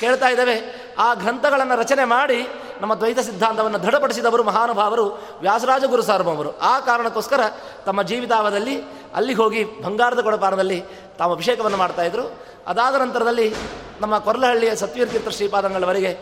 ಕೇಳ್ತಾ 0.01 0.29
ಇದ್ದೇವೆ. 0.29 0.57
ಆ 0.99 1.15
ಗ್ರಂಥಗಳನ್ನು 1.15 1.77
ರಚನೆ 1.77 2.05
ಮಾಡಿ 2.05 2.49
ನಮ್ಮ 2.81 2.95
ದ್ವೈತ 2.95 3.19
ಸಿದ್ಧಾಂತವನ್ನು 3.19 3.83
ದೃಢಪಡಿಸಿದವರು 3.83 4.43
ಮಹಾನುಭಾವರು 4.43 5.05
ವ್ಯಾಸರಾಜ 5.41 5.85
ಗುರು 5.85 6.03
ಸಾರ್ವಭೌಮರು. 6.03 6.59
ಆ 6.59 6.81
ಕಾರಣಕ್ಕೋಸ್ಕರ 6.81 7.41
ತಮ್ಮ 7.87 8.03
ಜೀವಿತಾವದಲ್ಲಿ 8.03 8.75
ಅಲ್ಲಿ 9.15 9.35
ಹೋಗಿ 9.35 9.65
ಬಂಗಾರದ 9.65 10.21
ಕೊಡಪಾರದಲ್ಲಿ 10.21 10.85
ತಾವು 11.19 11.33
ಅಭಿಷೇಕವನ್ನು 11.33 11.79
ಮಾಡ್ತಾಯಿದ್ರು 11.79 12.25
ಅದಾದ 12.67 12.95
ನಂತರದಲ್ಲಿ 12.95 13.55
ನಮ್ಮ 14.01 14.19
ಕೊರಲಹಳ್ಳಿಯ 14.19 14.77
ಸತ್ವೀರ್ತೀರ್ಥ 14.77 15.29
ಶ್ರೀಪಾದಂಗಳವರಿಗೆ 15.29 16.13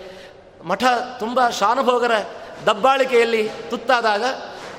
ಮಠ 0.65 0.85
ತುಂಬ 1.19 1.49
ಶಾನುಭೋಗರ 1.49 2.11
ದಬ್ಬಾಳಿಕೆಯಲ್ಲಿ 2.67 3.43
ತುತ್ತಾದಾಗ 3.71 4.25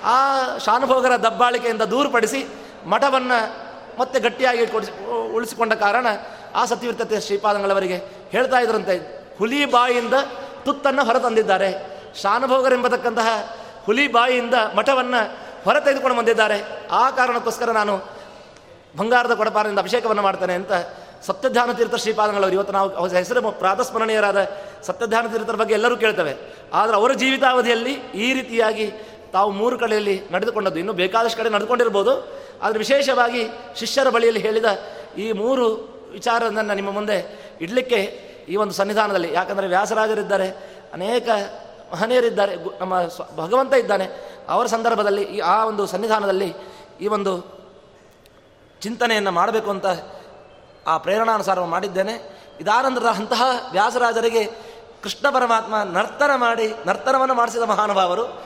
ಆ 0.04 0.18
ಶಾನುಭೋಗರ 0.58 1.16
ದಬ್ಬಾಳಿಕೆಯಿಂದ 1.16 1.82
ದೂರುಪಡಿಸಿ 1.82 2.48
ಮಠವನ್ನು 2.86 3.38
ಮತ್ತೆ 4.00 4.20
ಗಟ್ಟಿಯಾಗಿ 4.20 4.68
ಕೊಡಿಸಿ, 4.68 4.92
ಉಳಿಸಿಕೊಂಡ 5.34 5.74
ಕಾರಣ 5.74 6.08
ಆ 6.56 6.66
ಸತ್ಯವಿರ್ತತೆ 6.66 7.22
ಶ್ರೀಪಾದಂಗಳವರಿಗೆ 7.22 7.98
ಹೇಳ್ತಾ 8.30 8.60
ಇದ್ರಂತೆ, 8.60 8.96
ಹುಲಿ 9.38 9.66
ಬಾಯಿಯಿಂದ 9.66 10.14
ತುತ್ತನ್ನು 10.68 11.04
ಹೊರತಂದಿದ್ದಾರೆ. 11.06 11.70
ಶಾನುಭೋಗರೆಂಬತಕ್ಕಂತಹ 12.22 13.28
ಹುಲಿ 13.86 14.08
ಬಾಯಿಯಿಂದ 14.08 14.54
ಮಠವನ್ನು 14.76 15.20
ಹೊರ 15.64 15.80
ತೆಗೆದುಕೊಂಡು 15.80 16.18
ಬಂದಿದ್ದಾರೆ. 16.18 16.58
ಆ 16.92 17.10
ಕಾರಣಕ್ಕೋಸ್ಕರ 17.10 17.72
ನಾನು 17.72 17.96
ಬಂಗಾರದ 18.98 19.34
ಕೊಡಪಾರದಿಂದ 19.34 19.80
ಅಭಿಷೇಕವನ್ನು 19.80 20.22
ಮಾಡ್ತೇನೆ 20.22 20.54
ಅಂತ 20.54 20.72
ಸತ್ಯಧ್ಯಾನ 21.26 21.72
ತೀರ್ಥ 21.72 21.96
ಶ್ರೀಪಾದಂಗಳವರು 21.96 22.54
ಇವತ್ತು 22.54 22.74
ನಾವು 22.74 22.90
ಅವರ 22.90 23.10
ಹೆಸರು 23.10 23.52
ಪ್ರಾತಸ್ಮರಣೀಯರಾದ 23.52 24.40
ಸತ್ಯಧ್ಯಾನ 24.84 25.28
ತೀರ್ಥರ 25.28 25.56
ಬಗ್ಗೆ 25.56 25.74
ಎಲ್ಲರೂ 25.74 25.98
ಕೇಳ್ತೇವೆ. 25.98 26.34
ಆದರೆ 26.74 26.96
ಅವರ 26.96 27.14
ಜೀವಿತಾವಧಿಯಲ್ಲಿ 27.14 27.94
ಈ 28.26 28.34
ರೀತಿಯಾಗಿ 28.34 28.92
ತಾವು 29.34 29.52
ಮೂರು 29.52 29.80
ಕಡೆಯಲ್ಲಿ 29.80 30.22
ನಡೆದುಕೊಂಡದ್ದು. 30.32 30.80
ಇನ್ನೂ 30.80 30.94
ಬೇಕಾದಷ್ಟು 30.94 31.38
ಕಡೆ 31.38 31.50
ನಡೆದುಕೊಂಡಿರ್ಬೋದು. 31.50 32.14
ಆದರೆ 32.62 32.78
ವಿಶೇಷವಾಗಿ 32.78 33.48
ಶಿಷ್ಯರ 33.76 34.10
ಬಳಿಯಲ್ಲಿ 34.10 34.42
ಹೇಳಿದ 34.42 34.66
ಈ 35.18 35.32
ಮೂರು 35.32 35.66
ವಿಚಾರವನ್ನು 36.12 36.76
ನಿಮ್ಮ 36.76 36.92
ಮುಂದೆ 36.92 37.18
ಇಡಲಿಕ್ಕೆ 37.62 38.27
ಈ 38.48 38.56
ಒಂದು 38.56 38.74
ಸನ್ನಿಧಾನದಲ್ಲಿ. 38.74 39.34
ಯಾಕಂದರೆ 39.34 39.68
ವ್ಯಾಸರಾಜರಿದ್ದಾರೆ, 39.68 40.50
ಅನೇಕ 40.94 41.28
ಮಹನೀಯರಿದ್ದಾರೆ 41.94 42.80
ನಮ್ಮ 42.80 43.02
ಭಗವಂತ 43.36 43.74
ಇದ್ದಾನೆ. 43.74 44.38
ಅವರ 44.50 44.66
ಸಂದರ್ಭದಲ್ಲಿ 44.66 45.22
ಈ 45.22 45.40
ಆ 45.40 45.66
ಒಂದು 45.66 45.86
ಸನ್ನಿಧಾನದಲ್ಲಿ 45.86 46.56
ಈ 47.02 47.08
ಒಂದು 47.08 47.58
ಚಿಂತನೆಯನ್ನು 48.82 49.32
ಮಾಡಬೇಕು 49.32 49.70
ಅಂತ 49.70 49.86
ಆ 50.88 50.98
ಪ್ರೇರಣಾನುಸಾರ 50.98 51.60
ಮಾಡಿದ್ದೇನೆ. 51.60 52.14
ಇದಾನಂದರ 52.60 53.06
ಅಂತಹ 53.06 53.42
ವ್ಯಾಸರಾಜರಿಗೆ 53.72 54.46
ಕೃಷ್ಣ 55.04 55.30
ಪರಮಾತ್ಮ 55.30 55.84
ನರ್ತನ 55.84 56.32
ಮಾಡಿ, 56.36 56.74
ನರ್ತನವನ್ನು 56.86 57.34
ಮಾಡಿಸಿದ 57.34 57.62
ಮಹಾನುಭಾವರು, 57.62 58.44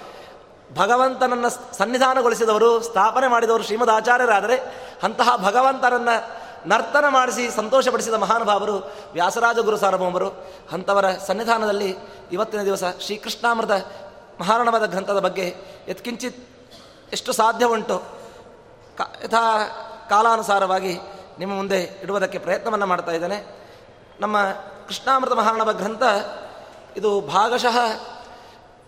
ಭಗವಂತನನ್ನು 0.75 1.77
ಸನ್ನಿಧಾನಗೊಳಿಸಿದವರು, 1.77 2.81
ಸ್ಥಾಪನೆ 2.81 3.27
ಮಾಡಿದವರು 3.27 3.63
ಶ್ರೀಮದ್ 3.63 3.89
ಆಚಾರ್ಯರಾದರೆ 3.89 4.55
ಅಂತಹ 5.03 5.38
ಭಗವಂತನನ್ನು 5.38 6.41
ನರ್ತನ 6.65 7.06
ಮಾಡಿಸಿ 7.10 7.51
ಸಂತೋಷಪಡಿಸಿದ 7.51 8.13
ಮಹಾನುಭಾವರು 8.13 8.91
ವ್ಯಾಸರಾಜ 9.13 9.60
ಗುರು 9.60 9.77
ಸಾರ್ವಭೌಮರು, 9.77 10.30
ಅಂಥವರ 10.72 11.12
ಸನ್ನಿಧಾನದಲ್ಲಿ 11.12 11.96
ಇವತ್ತಿನ 12.32 12.63
ದಿವಸ 12.63 12.84
ಶ್ರೀಕೃಷ್ಣಾಮೃತ 13.00 13.72
ಮಹಾರಣವದ 14.41 14.86
ಗ್ರಂಥದ 14.86 15.20
ಬಗ್ಗೆ 15.20 15.56
ಯತ್ಕಿಂಚಿತ್ 15.89 16.50
ಎಷ್ಟು 17.13 17.34
ಸಾಧ್ಯ 17.34 17.65
ಉಂಟು 17.65 18.03
ಯಥಾ 19.24 19.68
ಕಾಲಾನುಸಾರವಾಗಿ 20.10 21.00
ನಿಮ್ಮ 21.39 21.53
ಮುಂದೆ 21.53 22.00
ಇಡುವುದಕ್ಕೆ 22.03 22.38
ಪ್ರಯತ್ನವನ್ನು 22.38 22.86
ಮಾಡ್ತಾ 22.86 23.12
ಇದ್ದೇನೆ. 23.12 23.70
ನಮ್ಮ 24.20 24.38
ಕೃಷ್ಣಾಮೃತ 24.88 25.32
ಮಹಾರಣವ 25.32 25.74
ಗ್ರಂಥ 25.74 26.03
ಇದು 26.98 27.22
ಭಾಗಶಃ 27.22 27.77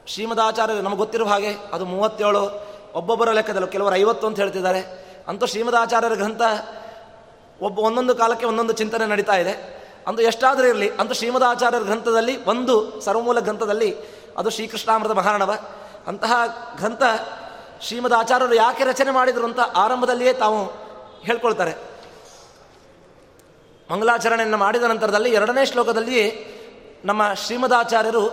ಶ್ರೀಮದಾಚಾರ್ಯರು 0.07 0.81
ನಮಗೆ 0.81 0.97
ಗೊತ್ತಿರುವ 0.97 1.27
ಹಾಗೆ 1.27 1.53
ಅದು 1.73 1.85
ಮೂವತ್ತೇಳು, 1.85 2.65
ಒಬ್ಬೊಬ್ಬರ 2.93 3.31
ಲೆಕ್ಕದಲ್ಲೂ 3.31 3.67
ಕೆಲವರು 3.67 3.95
ಐವತ್ತು 3.95 4.27
ಅಂತ 4.27 4.39
ಹೇಳ್ತಿದ್ದಾರೆ. 4.39 4.81
ಅಂತೂ 5.27 5.45
ಶ್ರೀಮದಾಚಾರ್ಯರ 5.45 6.13
ಗ್ರಂಥ 6.13 6.41
ಒಬ್ಬ 7.63 7.79
ಒಂದೊಂದು 7.79 8.15
ಕಾಲಕ್ಕೆ 8.15 8.45
ಒಂದೊಂದು 8.45 8.73
ಚಿಂತನೆ 8.73 9.05
ನಡೀತಾ 9.05 9.35
ಇದೆ. 9.35 9.53
ಅಂದು 10.07 10.21
ಎಷ್ಟಾದರೂ 10.21 10.67
ಇರಲಿ 10.67 10.89
ಅಂತೂ 10.89 11.13
ಶ್ರೀಮದಾಚಾರ್ಯರ 11.13 11.81
ಗ್ರಂಥದಲ್ಲಿ, 11.81 12.33
ಒಂದು 12.45 13.01
ಸರ್ವಮೂಲ 13.01 13.39
ಗ್ರಂಥದಲ್ಲಿ 13.39 13.89
ಅದು 14.37 14.49
ಶ್ರೀಕೃಷ್ಣಾಮೃತ 14.49 15.11
ಮಹಾರಣವ. 15.11 15.51
ಅಂತಹ 16.07 16.33
ಗ್ರಂಥ 16.77 17.03
ಶ್ರೀಮದ್ 17.81 18.13
ಆಚಾರ್ಯರು 18.13 18.55
ಯಾಕೆ 18.55 18.83
ರಚನೆ 18.83 19.11
ಮಾಡಿದರು 19.11 19.45
ಅಂತ 19.45 19.59
ಆರಂಭದಲ್ಲಿಯೇ 19.75 20.33
ತಾವು 20.33 20.59
ಹೇಳ್ಕೊಳ್ತಾರೆ. 21.23 21.73
ಮಂಗಲಾಚರಣೆಯನ್ನು 23.91 24.57
ಮಾಡಿದ 24.57 24.83
ನಂತರದಲ್ಲಿ 24.83 25.29
ಎರಡನೇ 25.29 25.65
ಶ್ಲೋಕದಲ್ಲಿ 25.65 26.19
ನಮ್ಮ 27.05 27.21
ಶ್ರೀಮದಾಚಾರ್ಯರು 27.33 28.23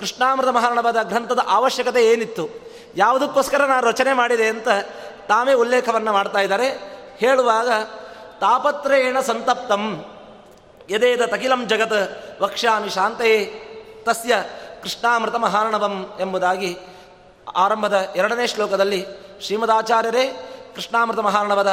ಕೃಷ್ಣಾಮೃತ 0.00 0.48
ಮಹಾರಣವಾದ 0.48 1.02
ಗ್ರಂಥದ 1.02 1.40
ಅವಶ್ಯಕತೆ 1.48 2.02
ಏನಿತ್ತು, 2.06 2.44
ಯಾವುದಕ್ಕೋಸ್ಕರ 2.96 3.62
ನಾನು 3.64 3.86
ರಚನೆ 3.86 4.12
ಮಾಡಿದೆ 4.12 4.46
ಅಂತ 4.48 4.68
ತಾವೇ 5.28 5.52
ಉಲ್ಲೇಖವನ್ನು 5.54 6.12
ಮಾಡ್ತಾ 6.12 6.40
ಇದ್ದಾರೆ. 6.40 6.68
ಹೇಳುವಾಗ 7.16 7.68
ತಾಪತ್ರೇಣ 8.42 9.20
ಸಂತಪ್ತಂ. 9.20 10.04
ಯದೇದ 10.90 11.22
ತಕಿಲಂ 11.26 11.68
ಜಗತ್ 11.68 11.98
ವಕ್ಷ್ಯಾಮಿ 12.42 12.90
ಶಾಂತೆಯೇ 12.90 13.38
ತಸ್ಯ 14.02 14.34
ಕೃಷ್ಣಾಮೃತ 14.82 15.34
ಮಹಾರಣವಂ 15.34 16.10
ಎಂಬುದಾಗಿ 16.20 16.76
ಆರಂಭದ 17.56 17.96
ಎರಡನೇ 18.16 18.46
ಶ್ಲೋಕದಲ್ಲಿ 18.46 19.06
ಶ್ರೀಮದಾಚಾರ್ಯರೇ 19.40 20.24
ಕೃಷ್ಣಾಮೃತ 20.74 21.18
ಮಹಾರಣವದ 21.18 21.70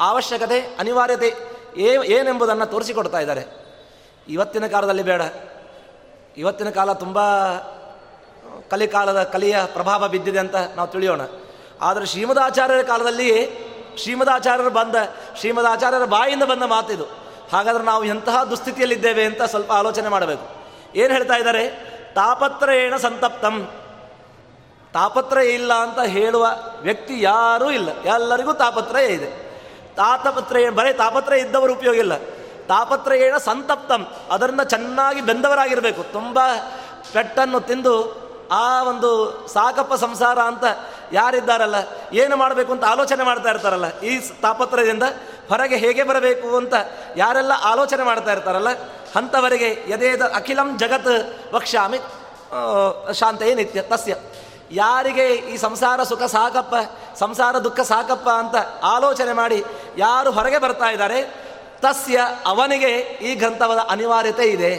ಅವಶ್ಯಕತೆ 0.00 0.60
ಅನಿವಾರ್ಯತೆ 0.60 1.28
ಏ, 1.76 1.96
ಏನೆಂಬುದನ್ನು 2.04 2.66
ತೋರಿಸಿಕೊಡ್ತಾ 2.66 3.18
ಇದ್ದಾರೆ. 3.18 3.44
ಇವತ್ತಿನ 4.28 4.66
ಕಾಲದಲ್ಲಿ 4.66 5.02
ಬೇಡ. 5.02 5.22
ಇವತ್ತಿನ 6.36 6.70
ಕಾಲ 6.70 6.92
ತುಂಬ 6.92 7.18
ಕಲಿಕಾಲದ 8.70 9.22
ಕಲಿಯ 9.22 9.56
ಪ್ರಭಾವ 9.72 10.08
ಬಿದ್ದಿದೆ 10.08 10.38
ಅಂತ 10.38 10.56
ನಾವು 10.76 10.88
ತಿಳಿಯೋಣ. 10.88 11.20
ಆದರೆ 11.80 12.06
ಶ್ರೀಮದಾಚಾರ್ಯರ 12.06 12.82
ಕಾಲದಲ್ಲಿ 12.82 13.30
ಶ್ರೀಮದಾಚಾರ್ಯರು 13.96 14.70
ಬಂದ, 14.70 14.94
ಶ್ರೀಮದಾಚಾರ್ಯರ 15.38 16.04
ಬಾಯಿಂದ 16.04 16.42
ಬಂದ 16.42 16.62
ಮಾತಿದು. 16.62 17.04
ಹಾಗಾದ್ರೆ 17.52 17.84
ನಾವು 17.84 18.04
ಎಂತಹ 18.04 18.44
ದುಸ್ಥಿತಿಯಲ್ಲಿದ್ದೇವೆ 18.44 19.24
ಅಂತ 19.24 19.42
ಸ್ವಲ್ಪ 19.42 19.72
ಆಲೋಚನೆ 19.72 20.08
ಮಾಡಬೇಕು. 20.08 20.56
ಏನು 20.94 21.12
ಹೇಳ್ತಾ 21.14 21.34
ಇದ್ದಾರೆ? 21.34 21.68
ತಾಪತ್ರಯೇಣ 22.14 22.96
ಸಂತಪ್ತಂ. 22.96 23.70
ತಾಪತ್ರ 24.92 25.38
ಇಲ್ಲ 25.38 25.72
ಅಂತ 25.72 26.00
ಹೇಳುವ 26.00 26.46
ವ್ಯಕ್ತಿ 26.80 27.22
ಯಾರೂ 27.22 27.70
ಇಲ್ಲ. 27.70 28.02
ಎಲ್ಲರಿಗೂ 28.02 28.52
ತಾಪತ್ರಯ 28.52 29.06
ಇದೆ. 29.06 29.60
ತಾತಪತ್ರ 29.96 30.56
ಬರೀ 30.70 30.92
ತಾಪತ್ರ 30.92 31.32
ಇದ್ದವರು 31.32 31.72
ಉಪಯೋಗ 31.72 31.96
ಇಲ್ಲ. 31.96 32.16
ತಾಪತ್ರಯೇಣ 32.68 33.36
ಸಂತಪ್ತಂ. 33.36 34.06
ಅದರಿಂದ 34.30 34.60
ಚೆನ್ನಾಗಿ 34.60 35.20
ಬೆಂದವರಾಗಿರಬೇಕು. 35.20 36.02
ತುಂಬ 36.02 36.38
ಪೆಟ್ಟನ್ನು 37.12 37.60
ತಿಂದು 37.60 38.25
ಆ 38.50 38.82
ಒಂದು 38.82 39.10
ಸಾಕಪ್ಪ 39.52 39.94
ಸಂಸಾರ 39.94 40.38
ಅಂತ 40.50 40.64
ಯಾರಿದ್ದಾರಲ್ಲ, 41.12 41.78
ಏನು 42.12 42.34
ಮಾಡಬೇಕು 42.36 42.70
ಅಂತ 42.72 42.84
ಆಲೋಚನೆ 42.84 43.22
ಮಾಡ್ತಾ 43.24 43.48
ಇರ್ತಾರಲ್ಲ, 43.50 43.88
ಈ 44.00 44.12
ತಾಪತ್ರಯದಿಂದ 44.42 45.06
ಹೊರಗೆ 45.50 45.76
ಹೇಗೆ 45.76 46.02
ಬರಬೇಕು 46.02 46.48
ಅಂತ 46.56 46.74
ಯಾರೆಲ್ಲ 47.16 47.52
ಆಲೋಚನೆ 47.62 48.02
ಮಾಡ್ತಾ 48.02 48.32
ಇರ್ತಾರಲ್ಲ, 48.32 48.72
ಅಂಥವರಿಗೆ 49.16 49.70
ಯದೇದ 49.88 50.22
ಅಖಿಲಂ 50.34 50.70
ಜಗತ್ 50.78 51.12
ವಕ್ಷಾಮಿ 51.54 51.98
ಶಾಂತೆಯೇ 53.12 53.54
ನಿತ್ಯ, 53.54 53.82
ತಸ್ಯ. 53.82 54.14
ಯಾರಿಗೆ 54.72 55.26
ಈ 55.52 55.56
ಸಂಸಾರ 55.56 56.02
ಸುಖ 56.02 56.22
ಸಾಕಪ್ಪ, 56.22 56.74
ಸಂಸಾರ 57.18 57.58
ದುಃಖ 57.58 57.80
ಸಾಕಪ್ಪ 57.80 58.28
ಅಂತ 58.28 58.56
ಆಲೋಚನೆ 58.82 59.32
ಮಾಡಿ 59.32 59.58
ಯಾರು 59.98 60.30
ಹೊರಗೆ 60.30 60.58
ಬರ್ತಾ 60.58 60.88
ಇದ್ದಾರೆ, 60.90 61.18
ತಸ್ಯ 61.80 62.18
ಅವನಿಗೆ 62.46 62.92
ಈ 63.28 63.34
ಗ್ರಂಥವದ 63.34 63.80
ಅನಿವಾರ್ಯತೆ 63.90 64.44
ಇದೆ. 64.44 64.72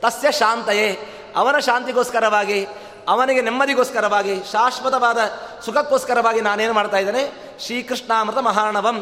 ತಸ್ಯ 0.00 0.32
ಶಾಂತೆಯೇ, 0.32 0.88
ಅವನ 1.36 1.58
ಶಾಂತಿಗೋಸ್ಕರವಾಗಿ 1.58 2.60
ಅವನಿಗೆ 3.08 3.40
ನೆಮ್ಮದಿಗೋಸ್ಕರವಾಗಿ, 3.40 4.34
ಶಾಶ್ವತವಾದ 4.52 5.18
ಸುಖಕ್ಕೋಸ್ಕರವಾಗಿ 5.64 6.40
ನಾನೇನು 6.40 6.72
ಮಾಡ್ತಾ 6.72 6.96
ಇದ್ದೇನೆ? 6.96 7.22
ಶ್ರೀಕೃಷ್ಣಾಮೃತ 7.60 8.38
ಮಹಾರಣವಂ. 8.38 8.98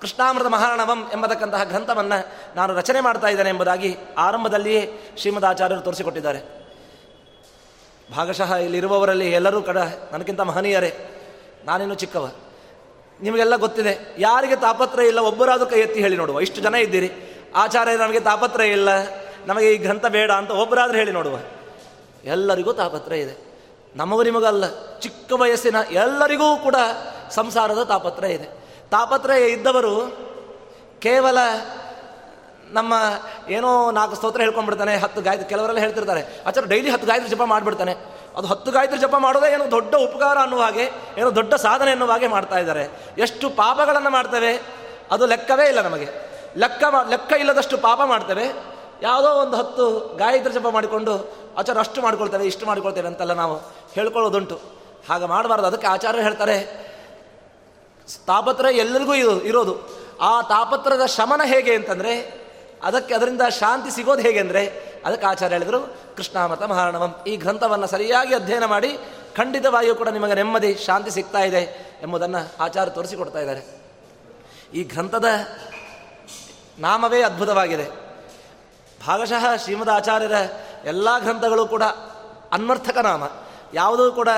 ಕೃಷ್ಣಾಮೃತ 0.00 0.46
ಮಹಾರಣವಂ 0.46 1.00
ಎಂಬತಕ್ಕಂತಹ 1.12 1.64
ಗ್ರಂಥವನ್ನು 1.64 2.18
ನಾನು 2.56 2.74
ರಚನೆ 2.74 3.00
ಮಾಡ್ತಾ 3.00 3.28
ಇದ್ದೇನೆ 3.28 3.50
ಎಂಬುದಾಗಿ 3.50 3.96
ಆರಂಭದಲ್ಲಿಯೇ 4.18 4.82
ಶ್ರೀಮದಾಚಾರ್ಯರು 5.18 5.80
ತೋರಿಸಿಕೊಟ್ಟಿದ್ದಾರೆ. 5.80 6.40
ಭಾಗಶಃ 8.16 8.54
ಇಲ್ಲಿರುವವರಲ್ಲಿ 8.54 9.28
ಎಲ್ಲರೂ 9.32 9.62
ಕಡ 9.62 9.78
ನನಗಿಂತ 10.12 10.40
ಮಹನೀಯರೇ 10.40 10.90
ನಾನೇನು 11.64 11.94
ಚಿಕ್ಕವ. 11.94 12.26
ನಿಮಗೆಲ್ಲ 13.20 13.56
ಗೊತ್ತಿದೆ, 13.56 13.92
ಯಾರಿಗೆ 14.18 14.56
ತಾಪತ್ರ 14.56 15.00
ಇಲ್ಲ 15.00 15.20
ಒಬ್ಬರಾದರೂ 15.20 15.66
ಕೈ 15.66 15.80
ಎತ್ತಿ 15.80 16.00
ಹೇಳಿ 16.00 16.16
ನೋಡುವ. 16.16 16.40
ಇಷ್ಟು 16.40 16.60
ಜನ 16.60 16.74
ಇದ್ದೀರಿ. 16.74 17.10
ಆಚಾರ್ಯ 17.56 17.96
ನಮಗೆ 17.96 18.20
ತಾಪತ್ರ 18.20 18.60
ಇಲ್ಲ, 18.60 18.88
ನಮಗೆ 19.46 19.68
ಈ 19.74 19.76
ಗ್ರಂಥ 19.76 20.06
ಬೇಡ 20.06 20.30
ಅಂತ 20.30 20.50
ಒಬ್ಬರಾದರೂ 20.50 20.96
ಹೇಳಿ 20.96 21.12
ನೋಡುವ. 21.12 21.36
ಎಲ್ಲರಿಗೂ 22.26 22.72
ತಾಪತ್ರ 22.72 23.12
ಇದೆ. 23.12 23.34
ನಮಗೂ 23.96 24.22
ನಿಮಗಲ್ಲ, 24.22 24.64
ಚಿಕ್ಕ 25.00 25.32
ವಯಸ್ಸಿನ 25.32 25.76
ಎಲ್ಲರಿಗೂ 25.90 26.56
ಕೂಡ 26.56 26.76
ಸಂಸಾರದ 27.30 27.82
ತಾಪತ್ರ 27.82 28.24
ಇದೆ. 28.24 28.48
ತಾಪತ್ರಯ 28.90 29.46
ಇದ್ದವರು 29.46 29.94
ಕೇವಲ 31.00 31.38
ನಮ್ಮ 32.70 32.94
ಏನೋ 33.48 33.90
ನಾಲ್ಕು 33.90 34.14
ಸ್ತೋತ್ರ 34.16 34.40
ಹೇಳ್ಕೊಂಡ್ಬಿಡ್ತಾನೆ, 34.40 34.96
ಹತ್ತು 34.96 35.20
ಗಾಯತ್ರಿ, 35.22 35.48
ಕೆಲವರೆಲ್ಲ 35.48 35.80
ಹೇಳ್ತಿರ್ತಾರೆ 35.80 36.22
ಆಚಾರ 36.46 36.64
ಡೈಲಿ 36.64 36.90
ಹತ್ತು 36.90 37.06
ಗಾಯತ್ರಿ 37.06 37.30
ಜಪ 37.30 37.42
ಮಾಡಿಬಿಡ್ತಾನೆ. 37.42 37.94
ಅದು 38.36 38.46
ಹತ್ತು 38.46 38.70
ಗಾಯತ್ರಿ 38.70 38.98
ಜಪ 38.98 39.14
ಮಾಡೋದೇ 39.18 39.52
ಏನೋ 39.52 39.70
ದೊಡ್ಡ 39.70 39.94
ಉಪಕಾರ 39.94 40.38
ಅನ್ನುವ 40.38 40.62
ಹಾಗೆ, 40.62 40.86
ಏನೋ 41.18 41.34
ದೊಡ್ಡ 41.34 41.54
ಸಾಧನೆ 41.54 41.90
ಅನ್ನುವ 41.90 42.10
ಹಾಗೆ 42.10 42.26
ಮಾಡ್ತಾ 42.26 42.58
ಇದ್ದಾರೆ. 42.58 42.84
ಎಷ್ಟು 43.18 43.50
ಪಾಪಗಳನ್ನು 43.50 44.10
ಮಾಡ್ತವೆ, 44.10 44.52
ಅದು 45.10 45.26
ಲೆಕ್ಕವೇ 45.26 45.66
ಇಲ್ಲ 45.68 45.82
ನಮಗೆ. 45.82 46.08
ಲೆಕ್ಕ 46.56 46.84
ಮಾ, 46.84 47.02
ಲೆಕ್ಕ 47.08 47.32
ಇಲ್ಲದಷ್ಟು 47.32 47.78
ಪಾಪ 47.78 48.00
ಮಾಡ್ತೇವೆ. 48.04 48.75
ಯಾವುದೋ 49.02 49.28
ಒಂದು 49.28 49.56
ಹತ್ತು 49.56 50.16
ಗಾಯತ್ರಿ 50.16 50.52
ಜಪ 50.54 50.66
ಮಾಡಿಕೊಂಡು 50.66 51.12
ಆಚಾರ 51.58 51.78
ಅಷ್ಟು 51.78 52.02
ಮಾಡ್ಕೊಳ್ತೇವೆ, 52.02 52.44
ಇಷ್ಟು 52.46 52.66
ಮಾಡ್ಕೊಳ್ತೇವೆ 52.66 53.06
ಅಂತೆಲ್ಲ 53.06 53.32
ನಾವು 53.32 53.56
ಹೇಳ್ಕೊಳ್ಳೋದುಂಟು. 53.92 54.60
ಹಾಗೆ 55.08 55.24
ಮಾಡಬಾರ್ದು. 55.24 55.66
ಅದಕ್ಕೆ 55.66 55.86
ಆಚಾರ್ಯರು 55.86 56.24
ಹೇಳ್ತಾರೆ, 56.24 56.56
ತಾಪತ್ರ 58.26 58.66
ಎಲ್ಲರಿಗೂ 58.72 59.14
ಇದು 59.14 59.44
ಇರೋದು. 59.44 59.74
ಆ 60.20 60.42
ತಾಪತ್ರದ 60.42 61.06
ಶಮನ 61.06 61.42
ಹೇಗೆ 61.44 61.74
ಅಂತಂದರೆ, 61.74 62.12
ಅದಕ್ಕೆ 62.82 63.14
ಅದರಿಂದ 63.14 63.42
ಶಾಂತಿ 63.60 63.90
ಸಿಗೋದು 63.90 64.22
ಹೇಗೆ 64.22 64.38
ಅಂದರೆ, 64.38 64.62
ಅದಕ್ಕೆ 65.04 65.26
ಆಚಾರ್ಯ 65.26 65.54
ಹೇಳಿದರು, 65.56 65.80
ಕೃಷ್ಣಾಮತ 66.16 66.62
ಮಹಾರಣವಂ. 66.62 67.14
ಈ 67.26 67.36
ಗ್ರಂಥವನ್ನು 67.36 67.86
ಸರಿಯಾಗಿ 67.86 68.34
ಅಧ್ಯಯನ 68.34 68.64
ಮಾಡಿ 68.64 68.98
ಖಂಡಿತವಾಗಿಯೂ 69.36 69.94
ಕೂಡ 69.94 70.08
ನಿಮಗೆ 70.08 70.34
ನೆಮ್ಮದಿ, 70.34 70.74
ಶಾಂತಿ 70.74 71.10
ಸಿಗ್ತಾ 71.10 71.38
ಇದೆ 71.38 71.62
ಎಂಬುದನ್ನು 72.02 72.64
ಆಚಾರ್ಯ 72.64 72.92
ತೋರಿಸಿಕೊಡ್ತಾ 72.92 73.38
ಇದ್ದಾರೆ. 73.38 73.62
ಈ 74.74 74.82
ಗ್ರಂಥದ 74.82 75.24
ನಾಮವೇ 76.78 77.22
ಅದ್ಭುತವಾಗಿದೆ. 77.22 78.05
ಭಾಗಶಃ 79.06 79.56
ಶ್ರೀಮದ್ 79.56 79.90
ಆಚಾರ್ಯರ 79.90 80.32
ಎಲ್ಲ 80.84 81.18
ಗ್ರಂಥಗಳು 81.18 81.66
ಕೂಡ 81.66 81.82
ಅನ್ವರ್ಥಕ 82.52 82.98
ನಾಮ. 82.98 83.22
ಯಾವುದೂ 83.74 84.12
ಕೂಡ 84.12 84.28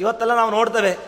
ಇವತ್ತೆಲ್ಲ 0.00 0.34
ನಾವು 0.34 0.50
ನೋಡ್ತೇವೆ. 0.50 0.98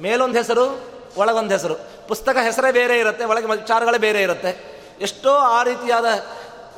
ಮೇಲೊಂದು 0.00 0.36
ಹೆಸರು, 0.36 0.80
ಒಳಗೊಂದು 1.16 1.50
ಹೆಸರು. 1.50 1.74
ಪುಸ್ತಕ 2.08 2.36
ಹೆಸರೇ 2.42 2.72
ಬೇರೆ 2.72 2.98
ಇರುತ್ತೆ, 2.98 3.24
ಒಳಗೆ 3.24 3.46
ವಿಚಾರಗಳೇ 3.46 3.98
ಬೇರೆ 3.98 4.22
ಇರುತ್ತೆ. 4.22 4.82
ಎಷ್ಟೋ 5.00 5.30
ಆ 5.30 5.62
ರೀತಿಯಾದ 5.62 6.04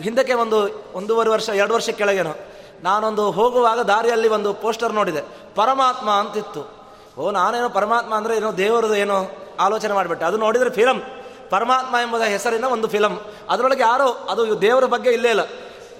ಹಿಂದಕ್ಕೆ 0.02 0.32
ಒಂದು 0.32 0.90
ಒಂದೂವರೆ 0.94 1.30
ವರ್ಷ, 1.30 1.49
ಎರಡು 1.49 1.75
ವರ್ಷ 1.75 1.90
ಕೆಳಗೇನೋ, 1.90 2.35
ನಾನೊಂದು 2.82 3.30
ಹೋಗುವಾಗ 3.30 3.80
ದಾರಿಯಲ್ಲಿ 3.80 4.28
ಒಂದು 4.28 4.54
ಪೋಸ್ಟರ್ 4.54 4.92
ನೋಡಿದೆ. 4.92 5.23
ಪರಮಾತ್ಮ 5.54 6.11
ಅಂತಿತ್ತು. 6.11 6.78
ಓ, 7.18 7.30
ನಾನೇನೋ 7.30 7.68
ಪರಮಾತ್ಮ 7.68 8.14
ಅಂದರೆ 8.14 8.37
ಏನೋ 8.37 8.52
ದೇವರದು 8.52 8.94
ಏನೋ 8.94 9.26
ಆಲೋಚನೆ 9.61 9.92
ಮಾಡಿಬಿಟ್ಟೆ. 9.92 10.26
ಅದು 10.26 10.37
ನೋಡಿದರೆ 10.37 10.70
ಫಿಲಮ್ 10.70 11.00
ಪರಮಾತ್ಮ 11.50 11.94
ಎಂಬುದ 11.94 12.20
ಹೆಸರಿನ 12.20 12.64
ಒಂದು 12.64 12.88
ಫಿಲಮ್ 12.88 13.18
ಅದರೊಳಗೆ 13.48 13.82
ಯಾರೋ, 13.82 14.08
ಅದು 14.08 14.60
ದೇವರ 14.60 14.84
ಬಗ್ಗೆ 14.84 15.10
ಇಲ್ಲೇ 15.10 15.28
ಇಲ್ಲ. 15.28 15.40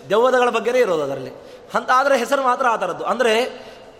ದೆವ್ವದಗಳ 0.09 0.51
ಬಗ್ಗೆನೇ 0.51 0.79
ಇರೋದು 0.79 1.03
ಅದರಲ್ಲಿ. 1.03 1.31
ಅಂತ 1.75 1.91
ಆದರೆ 1.95 2.19
ಹೆಸರು 2.19 2.43
ಮಾತ್ರ 2.43 2.67
ಆ 2.67 2.77
ಥರದ್ದು. 2.77 3.05
ಅಂದರೆ 3.05 3.45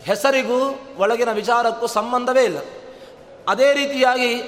ಹೆಸರಿಗೂ 0.03 0.81
ಒಳಗಿನ 0.99 1.33
ವಿಚಾರಕ್ಕೂ 1.33 1.87
ಸಂಬಂಧವೇ 1.87 2.45
ಇಲ್ಲ. 2.45 2.59
ಅದೇ 3.49 3.73
ರೀತಿಯಾಗಿ 3.73 4.43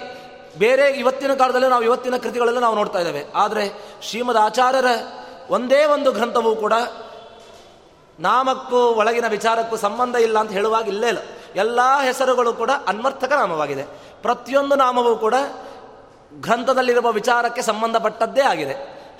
ಬೇರೆ 0.59 0.91
ಇವತ್ತಿನ 0.91 1.35
ಕಾಲದಲ್ಲಿ 1.35 1.69
ನಾವು 1.69 1.83
ಇವತ್ತಿನ 1.83 2.17
ಕೃತಿಗಳಲ್ಲಿ 2.17 2.61
ನಾವು 2.61 2.75
ನೋಡ್ತಾ 2.75 2.99
ಇದ್ದೇವೆ. 2.99 3.25
ಆದರೆ 3.35 3.97
ಶ್ರೀಮದ್ 4.03 4.37
ಆಚಾರ್ಯರ 4.37 4.85
ಒಂದೇ 5.51 5.85
ಒಂದು 5.85 6.13
ಗ್ರಂಥವೂ 6.13 6.57
ಕೂಡ 6.57 6.73
ನಾಮಕ್ಕೂ 8.21 8.77
ಒಳಗಿನ 8.77 9.27
ವಿಚಾರಕ್ಕೂ 9.29 9.77
ಸಂಬಂಧ 9.77 10.17
ಇಲ್ಲ 10.17 10.39
ಅಂತ 10.39 10.53
ಹೇಳುವಾಗ 10.53 10.89
ಇಲ್ಲೇ 10.89 11.09
ಇಲ್ಲ. 11.09 11.19
ಎಲ್ಲ 11.57 11.81
ಹೆಸರುಗಳು 12.03 12.53
ಕೂಡ 12.53 12.71
ಅನ್ವರ್ಥಕ 12.87 13.33
ನಾಮವಾಗಿದೆ. 13.33 13.83
ಪ್ರತಿಯೊಂದು 14.23 14.75
ನಾಮವೂ 14.75 15.17
ಕೂಡ 15.17 15.35
ಗ್ರಂಥದಲ್ಲಿರುವ 16.33 17.13
ವಿಚಾರಕ್ಕೆ 17.13 17.63
ಸಂಬಂಧಪಟ್ಟದ್ದೇ 17.63 18.41
ಆಗಿದೆ. 18.41 18.73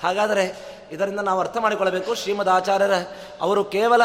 ಹಾಗಾದರೆ 0.03 0.71
ಇದರಿಂದ 0.93 1.21
ನಾವು 1.21 1.41
ಅರ್ಥ 1.41 1.57
ಮಾಡಿಕೊಳ್ಳಬೇಕು, 1.57 2.15
ಶ್ರೀಮದ್ 2.15 2.49
ಆಚಾರ್ಯರ 2.49 2.93
ಅವರು 3.41 3.65
ಕೇವಲ 3.65 4.03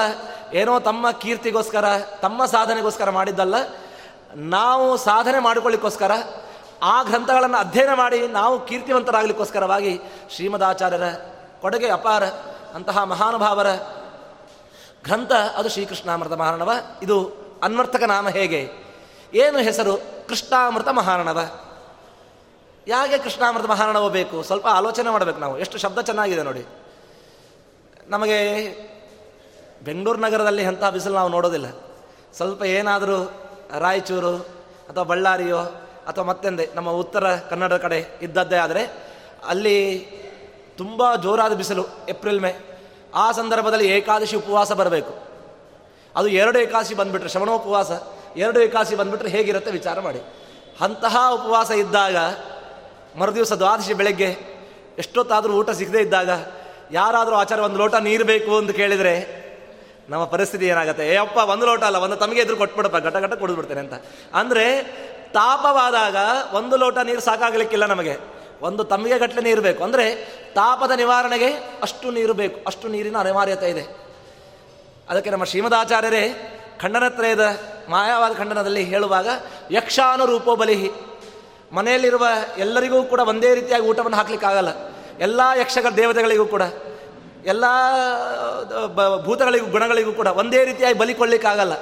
ಏನೋ 0.54 0.80
ತಮ್ಮ 0.80 1.12
ಕೀರ್ತಿಗೋಸ್ಕರ, 1.12 1.86
ತಮ್ಮ 2.22 2.46
ಸಾಧನೆಗೋಸ್ಕರ 2.46 3.10
ಮಾಡಿದ್ದಲ್ಲ, 3.10 3.56
ನಾವು 4.36 4.98
ಸಾಧನೆ 4.98 5.40
ಮಾಡಿಕೊಳ್ಳಿಕ್ಕೋಸ್ಕರ, 5.40 6.12
ಆ 6.84 7.04
ಗ್ರಂಥಗಳನ್ನು 7.04 7.58
ಅಧ್ಯಯನ 7.58 7.94
ಮಾಡಿ 7.94 8.28
ನಾವು 8.28 8.66
ಕೀರ್ತಿವಂತರಾಗಲಿಕ್ಕೋಸ್ಕರವಾಗಿ 8.66 10.00
ಶ್ರೀಮದ್ 10.36 10.64
ಆಚಾರ್ಯರ 10.64 11.04
ಕೊಡುಗೆ 11.62 11.90
ಅಪಾರ 11.90 12.24
ಅಂತಹ 12.76 13.04
ಮಹಾನುಭಾವರ 13.04 13.74
ಗ್ರಂಥ, 15.04 15.32
ಅದು 15.32 15.70
ಶ್ರೀಕೃಷ್ಣಾಮೃತ 15.70 16.34
ಮಹಾರಣವ. 16.34 16.72
ಇದು 17.04 17.32
ಅನ್ವರ್ಥಕ 17.64 18.04
ನಾಮ 18.04 18.30
ಹೇಗೆ? 18.30 18.70
ಏನು 19.34 19.58
ಹೆಸರು? 19.58 19.98
ಕೃಷ್ಣಾಮೃತ 20.28 20.88
ಮಹಾರಣವ. 20.88 21.42
ಯಾಕೆ 22.88 23.18
ಕೃಷ್ಣಾಮೃತ 23.18 23.65
ಮಹಾರಾಣ 23.65 24.08
ಬೇಕು? 24.08 24.44
ಸ್ವಲ್ಪ 24.44 24.68
ಆಲೋಚನೆ 24.68 25.10
ಮಾಡಬೇಕು 25.10 25.39
ನಾವು. 25.39 25.60
ಎಷ್ಟು 25.60 25.77
ಶಬ್ದ 25.77 26.00
ಚೆನ್ನಾಗಿದೆ 26.00 26.44
ನೋಡಿ. 26.44 26.65
ನಮಗೆ 28.08 28.68
ಬೆಂಗಳೂರು 29.84 30.20
ನಗರದಲ್ಲಿ 30.20 30.65
ಅಂಥ 30.65 30.84
ಬಿಸಿಲು 30.84 31.13
ನಾವು 31.13 31.30
ನೋಡೋದಿಲ್ಲ. 31.30 31.65
ಸ್ವಲ್ಪ 32.34 32.63
ಏನಾದರೂ 32.63 33.34
ರಾಯಚೂರು 33.80 34.38
ಅಥವಾ 34.89 35.04
ಬಳ್ಳಾರಿಯೋ 35.04 35.58
ಅಥವಾ 36.08 36.24
ಮತ್ತೆಂದೆ 36.24 36.70
ನಮ್ಮ 36.75 36.89
ಉತ್ತರ 36.89 37.36
ಕನ್ನಡ 37.36 37.74
ಕಡೆ 37.74 38.20
ಇದ್ದದ್ದೇ 38.22 38.56
ಆದರೆ 38.56 38.94
ಅಲ್ಲಿ 39.48 40.00
ತುಂಬ 40.77 41.15
ಜೋರಾದ 41.15 41.54
ಬಿಸಿಲು 41.54 41.86
ಏಪ್ರಿಲ್, 42.10 42.39
ಮೇ. 42.39 42.82
ಆ 43.15 43.32
ಸಂದರ್ಭದಲ್ಲಿ 43.32 43.88
ಏಕಾದಶಿ 43.88 44.36
ಉಪವಾಸ 44.36 44.72
ಬರಬೇಕು. 44.72 45.13
ಅದು 46.15 46.27
ಎರಡು 46.27 46.60
ಏಕಾದಶಿ 46.60 46.96
ಬಂದುಬಿಟ್ರೆ, 46.96 47.30
ಶ್ರವಣೋಪವಾಸ 47.30 47.92
ಎರಡು 48.36 48.60
ಏಕಾದಶಿ 48.60 48.96
ಬಂದುಬಿಟ್ರೆ 48.96 49.30
ಹೇಗಿರುತ್ತೆ 49.30 49.72
ವಿಚಾರ 49.72 50.00
ಮಾಡಿ. 50.00 50.20
ಅಂತಹ 50.82 51.18
ಉಪವಾಸ 51.34 51.72
ಇದ್ದಾಗ 51.72 52.15
ಮರುದಿವಸ 53.20 53.54
ದ್ವಾದಶಿ 53.54 53.94
ಬೆಳಗ್ಗೆ 53.94 54.30
ಎಷ್ಟೊತ್ತಾದರೂ 54.98 55.54
ಊಟ 55.54 55.70
ಸಿಗದೇ 55.70 56.00
ಇದ್ದಾಗ 56.00 56.30
ಯಾರಾದರೂ 56.92 57.36
ಆಚಾರ 57.36 57.60
ಒಂದು 57.60 57.80
ಲೋಟ 57.80 57.96
ನೀರು 57.96 58.26
ಬೇಕು 58.26 58.58
ಅಂತ 58.58 58.72
ಕೇಳಿದರೆ 58.72 59.46
ನಮ್ಮ 60.10 60.24
ಪರಿಸ್ಥಿತಿ 60.26 60.66
ಏನಾಗುತ್ತೆ, 60.66 61.04
ಏ 61.14 61.16
ಅಪ್ಪ, 61.16 61.38
ಒಂದು 61.38 61.66
ಲೋಟ 61.66 61.84
ಅಲ್ಲ, 61.84 61.98
ಒಂದು 61.98 62.16
ತಮಗೆ 62.16 62.42
ಎದುರು 62.42 62.58
ಕೊಟ್ಬಿಡಪ್ಪ, 62.58 62.98
ಘಟ 62.98 63.18
ಘಟ 63.18 63.34
ಕುಡಿದ್ಬಿಡ್ತೇನೆ 63.34 63.80
ಅಂತ. 63.80 63.94
ಅಂದರೆ 64.34 64.66
ತಾಪವಾದಾಗ 65.34 66.16
ಒಂದು 66.54 66.76
ಲೋಟ 66.78 66.98
ನೀರು 66.98 67.22
ಸಾಕಾಗಲಿಕ್ಕಿಲ್ಲ 67.22 67.86
ನಮಗೆ. 67.86 68.18
ಒಂದು 68.62 68.84
ತಮಗೆ 68.84 69.18
ಗಟ್ಟಲೆ 69.20 69.42
ನೀರು 69.42 69.62
ಬೇಕು. 69.62 69.84
ಅಂದರೆ 69.84 70.06
ತಾಪದ 70.54 70.92
ನಿವಾರಣೆಗೆ 70.92 71.50
ಅಷ್ಟು 71.82 72.12
ನೀರು 72.12 72.34
ಬೇಕು. 72.34 72.60
ಅಷ್ಟು 72.68 72.88
ನೀರಿನ 72.88 73.18
ಅನಿವಾರ್ಯತೆ 73.18 73.70
ಇದೆ. 73.70 73.84
ಅದಕ್ಕೆ 75.10 75.30
ನಮ್ಮ 75.30 75.44
ಶ್ರೀಮದಾಚಾರ್ಯರೇ 75.44 76.24
ಖಂಡನತ್ರಯದ 76.82 77.46
ಮಾಯಾವಾದ 77.90 78.34
ಖಂಡನದಲ್ಲಿ 78.34 78.84
ಹೇಳುವಾಗ, 78.84 79.28
ಯಕ್ಷಾನುರೂಪೋ 79.72 80.56
ಬಲಿಹಿ. 80.56 80.90
ಮನೆಯಲ್ಲಿರುವ 81.72 82.28
ಎಲ್ಲರಿಗೂ 82.58 83.04
ಕೂಡ 83.04 83.20
ಒಂದೇ 83.20 83.56
ರೀತಿಯಾಗಿ 83.56 83.86
ಊಟವನ್ನು 83.86 84.18
ಹಾಕ್ಲಿಕ್ಕಾಗಲ್ಲ. 84.18 84.70
ಎಲ್ಲ 85.20 85.42
ಯಕ್ಷಗಳ 85.60 85.90
ದೇವತೆಗಳಿಗೂ 85.90 86.46
ಕೂಡ, 86.46 86.62
ಎಲ್ಲ 87.46 87.66
ಭೂತಗಳಿಗೂ, 89.26 89.66
ಗುಣಗಳಿಗೂ 89.66 90.12
ಕೂಡ 90.12 90.28
ಒಂದೇ 90.28 90.66
ರೀತಿಯಾಗಿ 90.66 90.98
ಬಲಿ 90.98 91.14
ಕೊಡ್ಲಿಕ್ಕಾಗಲ್ಲ. 91.14 91.74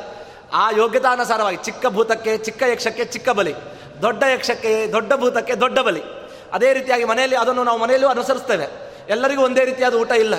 ಆ 0.53 0.71
ಯೋಗ್ಯತಾನುಸಾರವಾಗಿ 0.71 1.57
ಚಿಕ್ಕ 1.57 1.87
ಭೂತಕ್ಕೆ, 1.87 2.37
ಚಿಕ್ಕ 2.37 2.63
ಯಕ್ಷಕ್ಕೆ 2.63 3.05
ಚಿಕ್ಕ 3.05 3.29
ಬಲಿ, 3.29 3.53
ದೊಡ್ಡ 4.01 4.23
ಯಕ್ಷಕ್ಕೆ 4.23 4.91
ದೊಡ್ಡ 4.91 5.13
ಭೂತಕ್ಕೆ 5.13 5.55
ದೊಡ್ಡ 5.55 5.79
ಬಲಿ. 5.79 6.03
ಅದೇ 6.53 6.73
ರೀತಿಯಾಗಿ 6.73 7.03
ಮನೆಯಲ್ಲಿ 7.03 7.37
ಅದನ್ನು 7.37 7.63
ನಾವು 7.63 7.79
ಮನೆಯಲ್ಲೂ 7.79 8.07
ಅನುಸರಿಸ್ತೇವೆ. 8.07 8.67
ಎಲ್ಲರಿಗೂ 9.09 9.43
ಒಂದೇ 9.43 9.65
ರೀತಿಯಾದ 9.65 9.93
ಊಟ 9.93 10.11
ಇಲ್ಲ. 10.11 10.35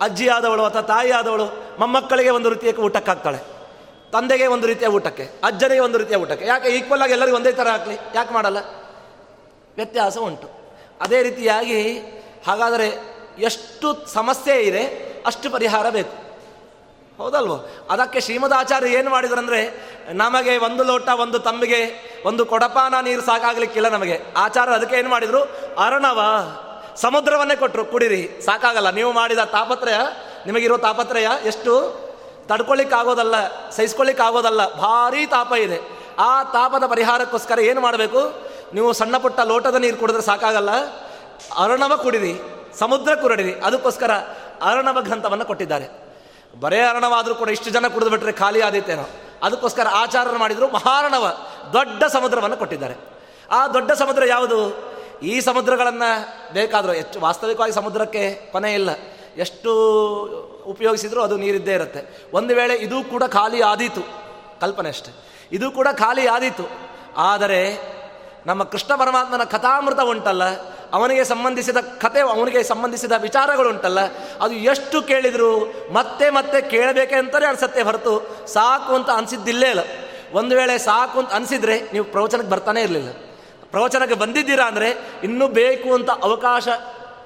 ಅಜ್ಜಿ 0.00 0.28
ಆದವಳು 0.28 0.64
ಅಥವಾ 0.64 0.82
ತಾಯಿ 0.82 1.10
ಆದವಳು 1.10 1.46
ಮೊಮ್ಮಕ್ಕಳಿಗೆ 1.78 2.30
ಒಂದು 2.30 2.48
ರೀತಿಯ 2.48 2.72
ಊಟಕ್ಕೆ 2.72 3.10
ಹಾಕ್ತಾಳೆ 3.10 3.51
ತಂದೆಗೆ 4.12 4.46
ಒಂದು 4.46 4.66
ರೀತಿಯ 4.66 4.88
ಊಟಕ್ಕೆ, 4.88 5.30
ಅಜ್ಜನಿಗೆ 5.44 5.80
ಒಂದು 5.80 5.98
ರೀತಿಯ 5.98 6.16
ಊಟಕ್ಕೆ. 6.16 6.46
ಯಾಕೆ 6.46 6.68
ಈಕ್ವಲ್ 6.68 7.02
ಆಗಿ 7.02 7.12
ಎಲ್ಲರಿಗೂ 7.12 7.36
ಒಂದೇ 7.36 7.52
ಥರ 7.52 7.68
ಹಾಕಲಿ? 7.68 7.98
ಯಾಕೆ 8.14 8.34
ಮಾಡಲ್ಲ? 8.34 8.58
ವ್ಯತ್ಯಾಸ 9.76 10.18
ಉಂಟು. 10.18 10.50
ಅದೇ 11.00 11.22
ರೀತಿಯಾಗಿ 11.22 11.98
ಹಾಗಾದರೆ 12.46 13.12
ಎಷ್ಟು 13.38 14.06
ಸಮಸ್ಯೆ 14.06 14.62
ಇದೆ, 14.62 14.82
ಅಷ್ಟು 15.26 15.50
ಪರಿಹಾರ 15.50 15.90
ಬೇಕು. 15.90 16.22
ಹೌದಲ್ವೋ? 17.16 17.66
ಅದಕ್ಕೆ 17.90 18.20
ಶ್ರೀಮದಾಚಾರ್ಯ 18.20 18.88
ಏನು 18.88 19.10
ಮಾಡಿದ್ರಂದ್ರೆ, 19.10 19.74
ನಮಗೆ 20.12 20.56
ಒಂದು 20.56 20.84
ಲೋಟ, 20.84 21.08
ಒಂದು 21.08 21.38
ತಂಬಿಗೆ, 21.38 21.80
ಒಂದು 22.26 22.46
ಕೊಡಪಾನ 22.46 22.94
ನೀರು 23.02 23.22
ಸಾಕಾಗಲಿಕ್ಕಿಲ್ಲ 23.22 23.88
ನಮಗೆ. 23.88 24.20
ಆಚಾರ 24.36 24.70
ಅದಕ್ಕೆ 24.70 24.96
ಏನು 24.96 25.08
ಮಾಡಿದರು? 25.08 25.42
ಅರಣವ 25.78 26.20
ಸಮುದ್ರವನ್ನೇ 26.96 27.56
ಕೊಟ್ಟರು 27.56 27.84
ಕುಡಿರಿ, 27.84 28.30
ಸಾಕಾಗಲ್ಲ. 28.44 28.90
ನೀವು 28.90 29.12
ಮಾಡಿದ 29.12 29.38
ತಾಪತ್ರಯ, 29.38 29.94
ನಿಮಗಿರೋ 30.46 30.78
ತಾಪತ್ರಯ 30.78 31.28
ಎಷ್ಟು? 31.44 32.01
ತಡ್ಕೊಳ್ಳಿಕ್ಕೆ 32.46 32.96
ಆಗೋದಲ್ಲ 32.96 33.34
ಸಹಿಸ್ಕೊಳ್ಳಿಕ್ಕೆ 33.70 34.24
ಆಗೋದಲ್ಲ 34.24 34.74
ಭಾರಿ 34.74 35.26
ತಾಪ 35.26 35.52
ಇದೆ. 35.52 35.78
ಆ 36.18 36.42
ತಾಪದ 36.42 36.86
ಪರಿಹಾರಕ್ಕೋಸ್ಕರ 36.86 37.58
ಏನು 37.58 37.80
ಮಾಡಬೇಕು? 37.80 38.52
ನೀವು 38.74 38.92
ಸಣ್ಣ 38.92 39.16
ಪುಟ್ಟ 39.16 39.40
ಲೋಟದ 39.40 39.74
ನೀರು 39.74 39.96
ಕುಡಿದ್ರೆ 39.96 40.22
ಸಾಕಾಗಲ್ಲ. 40.22 40.70
ಅರಣವ 41.58 41.96
ಕುಡಿರಿ, 41.96 42.40
ಸಮುದ್ರ 42.78 43.14
ಕುರಡಿರಿ. 43.14 43.54
ಅದಕ್ಕೋಸ್ಕರ 43.54 44.10
ಅರಣವ 44.62 45.00
ಗ್ರಂಥವನ್ನು 45.00 45.44
ಕೊಟ್ಟಿದ್ದಾರೆ. 45.44 46.02
ಬರೇ 46.60 46.80
ಅರಣವಾದರೂ 46.80 47.34
ಕೂಡ 47.34 47.48
ಇಷ್ಟು 47.48 47.70
ಜನ 47.70 47.88
ಕುಡಿದು 47.88 48.10
ಬಿಟ್ಟರೆ 48.10 48.32
ಖಾಲಿ 48.32 48.60
ಆದೀತೇನೋ. 48.60 49.10
ಅದಕ್ಕೋಸ್ಕರ 49.42 49.86
ಆಚಾರ 49.90 50.36
ಮಾಡಿದರು 50.36 50.68
ಮಹಾರಣವ 50.68 51.38
ದೊಡ್ಡ 51.72 52.04
ಸಮುದ್ರವನ್ನು 52.04 52.56
ಕೊಟ್ಟಿದ್ದಾರೆ. 52.56 52.94
ಆ 53.50 53.68
ದೊಡ್ಡ 53.68 53.92
ಸಮುದ್ರ 53.92 54.24
ಯಾವುದು? 54.24 54.92
ಈ 55.22 55.40
ಸಮುದ್ರಗಳನ್ನು 55.40 56.52
ಬೇಕಾದರೂ, 56.52 56.92
ಹೆಚ್ಚು 56.92 57.20
ವಾಸ್ತವಿಕವಾಗಿ 57.20 57.72
ಸಮುದ್ರಕ್ಕೆ 57.72 58.48
ಕೊನೆ 58.52 58.74
ಇಲ್ಲ 58.74 58.90
ಎಷ್ಟು 59.36 59.70
ಉಪಯೋಗಿಸಿದ್ರೂ 60.72 61.20
ಅದು 61.22 61.36
ನೀರಿದ್ದೇ 61.36 61.74
ಇರುತ್ತೆ. 61.74 62.00
ಒಂದು 62.32 62.52
ವೇಳೆ 62.54 62.74
ಇದು 62.86 62.98
ಕೂಡ 63.02 63.22
ಖಾಲಿ 63.26 63.60
ಆದೀತು, 63.62 64.02
ಕಲ್ಪನೆ 64.60 64.88
ಅಷ್ಟೆ, 64.88 65.12
ಇದು 65.52 65.70
ಕೂಡ 65.70 65.88
ಖಾಲಿ 66.02 66.26
ಆದೀತು, 66.26 66.66
ಆದರೆ 67.30 67.60
ನಮ್ಮ 68.46 68.62
ಕೃಷ್ಣ 68.64 68.92
ಪರಮಾತ್ಮನ 68.94 69.44
ಕಥಾಮೃತ 69.44 70.00
ಉಂಟಲ್ಲ, 70.12 70.44
ಅವನಿಗೆ 70.92 71.24
ಸಂಬಂಧಿಸಿದ 71.24 71.76
ಕತೆ 71.76 72.20
ಅವನಿಗೆ 72.20 72.62
ಸಂಬಂಧಿಸಿದ 72.62 73.14
ವಿಚಾರಗಳುಂಟಲ್ಲ 73.22 74.00
ಅದು 74.40 74.54
ಎಷ್ಟು 74.72 75.02
ಕೇಳಿದ್ರು 75.02 75.50
ಮತ್ತೆ 75.92 76.26
ಮತ್ತೆ 76.30 76.58
ಕೇಳಬೇಕೆ 76.74 77.14
ಅಂತಲೇ 77.14 77.46
ಅನ್ಸತ್ತೆ 77.46 77.82
ಹೊರತು 77.82 78.14
ಸಾಕು 78.46 78.92
ಅಂತ 78.94 79.10
ಅನಿಸಿದ್ದಿಲ್ಲೇ 79.10 79.68
ಇಲ್ಲ. 79.70 79.84
ಒಂದು 80.32 80.52
ವೇಳೆ 80.56 80.74
ಸಾಕು 80.78 81.16
ಅಂತ 81.20 81.32
ಅನಿಸಿದ್ರೆ 81.32 81.76
ನೀವು 81.92 82.04
ಪ್ರವಚನಕ್ಕೆ 82.04 82.50
ಬರ್ತಾನೆ 82.50 82.82
ಇರಲಿಲ್ಲ. 82.82 83.10
ಪ್ರವಚನಕ್ಕೆ 83.72 84.14
ಬಂದಿದ್ದೀರಾ 84.14 84.64
ಅಂದರೆ 84.66 84.88
ಇನ್ನೂ 85.24 85.48
ಬೇಕು 85.48 85.88
ಅಂತ 85.94 86.10
ಅವಕಾಶ 86.10 86.68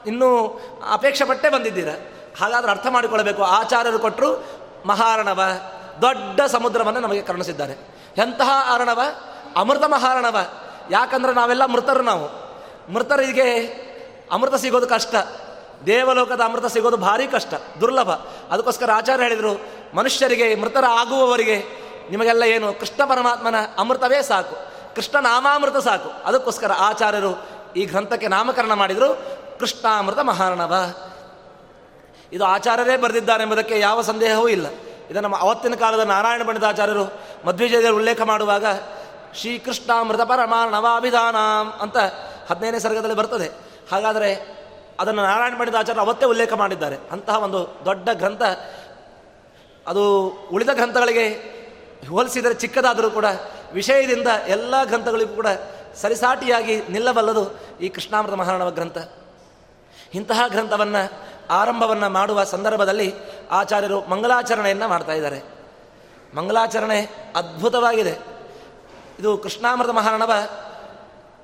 ಇನ್ನೂ 0.06 0.60
ಅಪೇಕ್ಷೆ 0.92 1.24
ಪಟ್ಟೆ 1.24 1.48
ಬಂದಿದ್ದೀರಾ. 1.48 1.92
ಹಾಗಾದ್ರೆ 2.40 2.72
ಅರ್ಥ 2.72 2.86
ಮಾಡಿಕೊಳ್ಳಬೇಕು. 2.90 3.42
ಆಚಾರ್ಯರು 3.42 3.98
ಕೊಟ್ಟರು 3.98 4.44
ಮಹಾರಣವ, 4.86 5.42
ದೊಡ್ಡ 6.02 6.40
ಸಮುದ್ರವನ್ನು 6.40 7.00
ನಮಗೆ 7.00 7.22
ಕರುಣಿಸಿದ್ದಾರೆ. 7.22 7.72
ಎಂತಹ 8.18 8.74
ಅರಣವ 8.74 9.00
ಅಮೃತ 9.56 9.82
ಮಹಾರಣವ. 9.82 10.36
ಯಾಕಂದ್ರೆ 10.90 11.32
ನಾವೆಲ್ಲ 11.32 11.64
ಮೃತರು 11.64 12.02
ನಾವು. 12.02 12.46
ಮೃತರಿಗೆ 12.92 13.66
ಅಮೃತ 14.32 14.54
ಸಿಗೋದು 14.54 14.86
ಕಷ್ಟ. 14.86 15.14
ದೇವಲೋಕದ 15.86 16.40
ಅಮೃತ 16.44 16.66
ಸಿಗೋದು 16.66 16.96
ಭಾರಿ 16.96 17.26
ಕಷ್ಟ, 17.26 17.54
ದುರ್ಲಭ. 17.80 18.10
ಅದಕ್ಕೋಸ್ಕರ 18.50 18.90
ಆಚಾರ್ಯ 18.90 19.24
ಹೇಳಿದರು, 19.24 19.60
ಮನುಷ್ಯರಿಗೆ 19.96 20.54
ಮೃತರ 20.54 20.84
ಆಗುವವರಿಗೆ 20.88 21.64
ನಿಮಗೆಲ್ಲ 22.10 22.42
ಏನು? 22.42 22.72
ಕೃಷ್ಣ 22.72 23.04
ಪರಮಾತ್ಮನ 23.04 23.54
ಅಮೃತವೇ 23.78 24.22
ಸಾಕು. 24.22 24.56
ಕೃಷ್ಣ 24.94 25.18
ನಾಮಾಮೃತ 25.18 25.76
ಸಾಕು. 25.76 26.10
ಅದಕ್ಕೋಸ್ಕರ 26.24 26.72
ಆಚಾರ್ಯರು 26.72 27.46
ಈ 27.76 27.84
ಗ್ರಂಥಕ್ಕೆ 27.84 28.28
ನಾಮಕರಣ 28.28 28.72
ಮಾಡಿದರು. 28.72 29.35
ಕೃಷ್ಣಾಮೃತ 29.58 30.18
ಮಹಾರಣವ. 30.18 30.74
ಇದು 32.32 32.44
ಆಚಾರ್ಯರೇ 32.44 32.96
ಬರೆದಿದ್ದಾರೆ 32.96 33.42
ಎಂಬುದಕ್ಕೆ 33.42 33.78
ಯಾವ 33.78 34.02
ಸಂದೇಹವೂ 34.02 34.48
ಇಲ್ಲ. 34.48 34.66
ಇದನ್ನು 35.10 35.36
ಅವತ್ತಿನ 35.36 35.74
ಕಾಲದ 35.74 36.00
ನಾರಾಯಣ 36.00 36.42
ಪಂಡಿತಾಚಾರ್ಯರು 36.46 37.12
ಮಧ್ವಿಜಯದಲ್ಲಿ 37.46 37.96
ಉಲ್ಲೇಖ 37.96 38.20
ಮಾಡುವಾಗ 38.20 38.64
ಶ್ರೀಕೃಷ್ಣಾಮೃತ 39.34 40.20
ಪರಮಾರ್ಣವಾಭಿಧಾನ 40.20 41.36
ಅಂತ 41.80 41.96
ಹದಿನೈದನೇ 42.50 42.78
ಸರ್ಗದಲ್ಲಿ 42.78 43.16
ಬರ್ತದೆ. 43.16 43.50
ಹಾಗಾದರೆ 43.92 44.56
ಅದನ್ನು 45.00 45.22
ನಾರಾಯಣ 45.22 45.58
ಪಂಡಿತಾಚಾರ್ಯರು 45.58 46.06
ಅವತ್ತೇ 46.06 46.26
ಉಲ್ಲೇಖ 46.26 46.52
ಮಾಡಿದ್ದಾರೆ. 46.52 46.96
ಅಂತಹ 47.12 47.36
ಒಂದು 47.36 47.80
ದೊಡ್ಡ 47.84 48.08
ಗ್ರಂಥ 48.12 48.42
ಅದು 49.86 50.28
ಉಳಿದ 50.52 50.68
ಗ್ರಂಥಗಳಿಗೆ 50.72 51.28
ಹೋಲಿಸಿದರೆ 52.10 52.54
ಚಿಕ್ಕದಾದರೂ 52.54 53.10
ಕೂಡ 53.10 53.24
ವಿಷಯದಿಂದ 53.72 54.28
ಎಲ್ಲ 54.48 54.84
ಗ್ರಂಥಗಳಿಗೂ 54.84 55.34
ಕೂಡ 55.34 55.46
ಸರಿಸಾಟಿಯಾಗಿ 55.94 56.82
ನಿಲ್ಲಬಲ್ಲದು 56.88 57.60
ಈ 57.80 57.88
ಕೃಷ್ಣಾಮೃತ 57.88 58.34
ಮಹಾರಣವ 58.34 58.70
ಗ್ರಂಥ. 58.70 58.98
ಇಂತಹ 60.14 60.40
ಗ್ರಂಥವನ್ನು 60.48 61.26
ಆರಂಭವನ್ನು 61.50 62.08
ಮಾಡುವ 62.08 62.44
ಸಂದರ್ಭದಲ್ಲಿ 62.44 63.14
ಆಚಾರ್ಯರು 63.50 64.00
ಮಂಗಲಾಚರಣೆಯನ್ನು 64.00 64.88
ಮಾಡ್ತಾ 64.88 65.12
ಇದ್ದಾರೆ. 65.12 65.42
ಮಂಗಲಾಚರಣೆ 66.36 67.08
ಅದ್ಭುತವಾಗಿದೆ. 67.36 68.18
ಇದು 69.18 69.38
ಕೃಷ್ಣಾಮೃತ 69.38 69.90
ಮಹಾರಣವ 69.90 70.32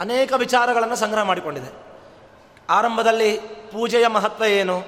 ಅನೇಕ 0.01 0.33
ವಿಚಾರಗಳನ್ನು 0.37 0.97
ಸಂಗ್ರಹ 0.97 1.23
ಮಾಡಿಕೊಂಡಿದೆ. 1.23 1.93
ಆರಂಭದಲ್ಲಿ 2.71 3.39
ಪೂಜೆಯ 3.73 4.07
ಮಹತ್ವ 4.07 4.45
ಏನು? 4.45 4.81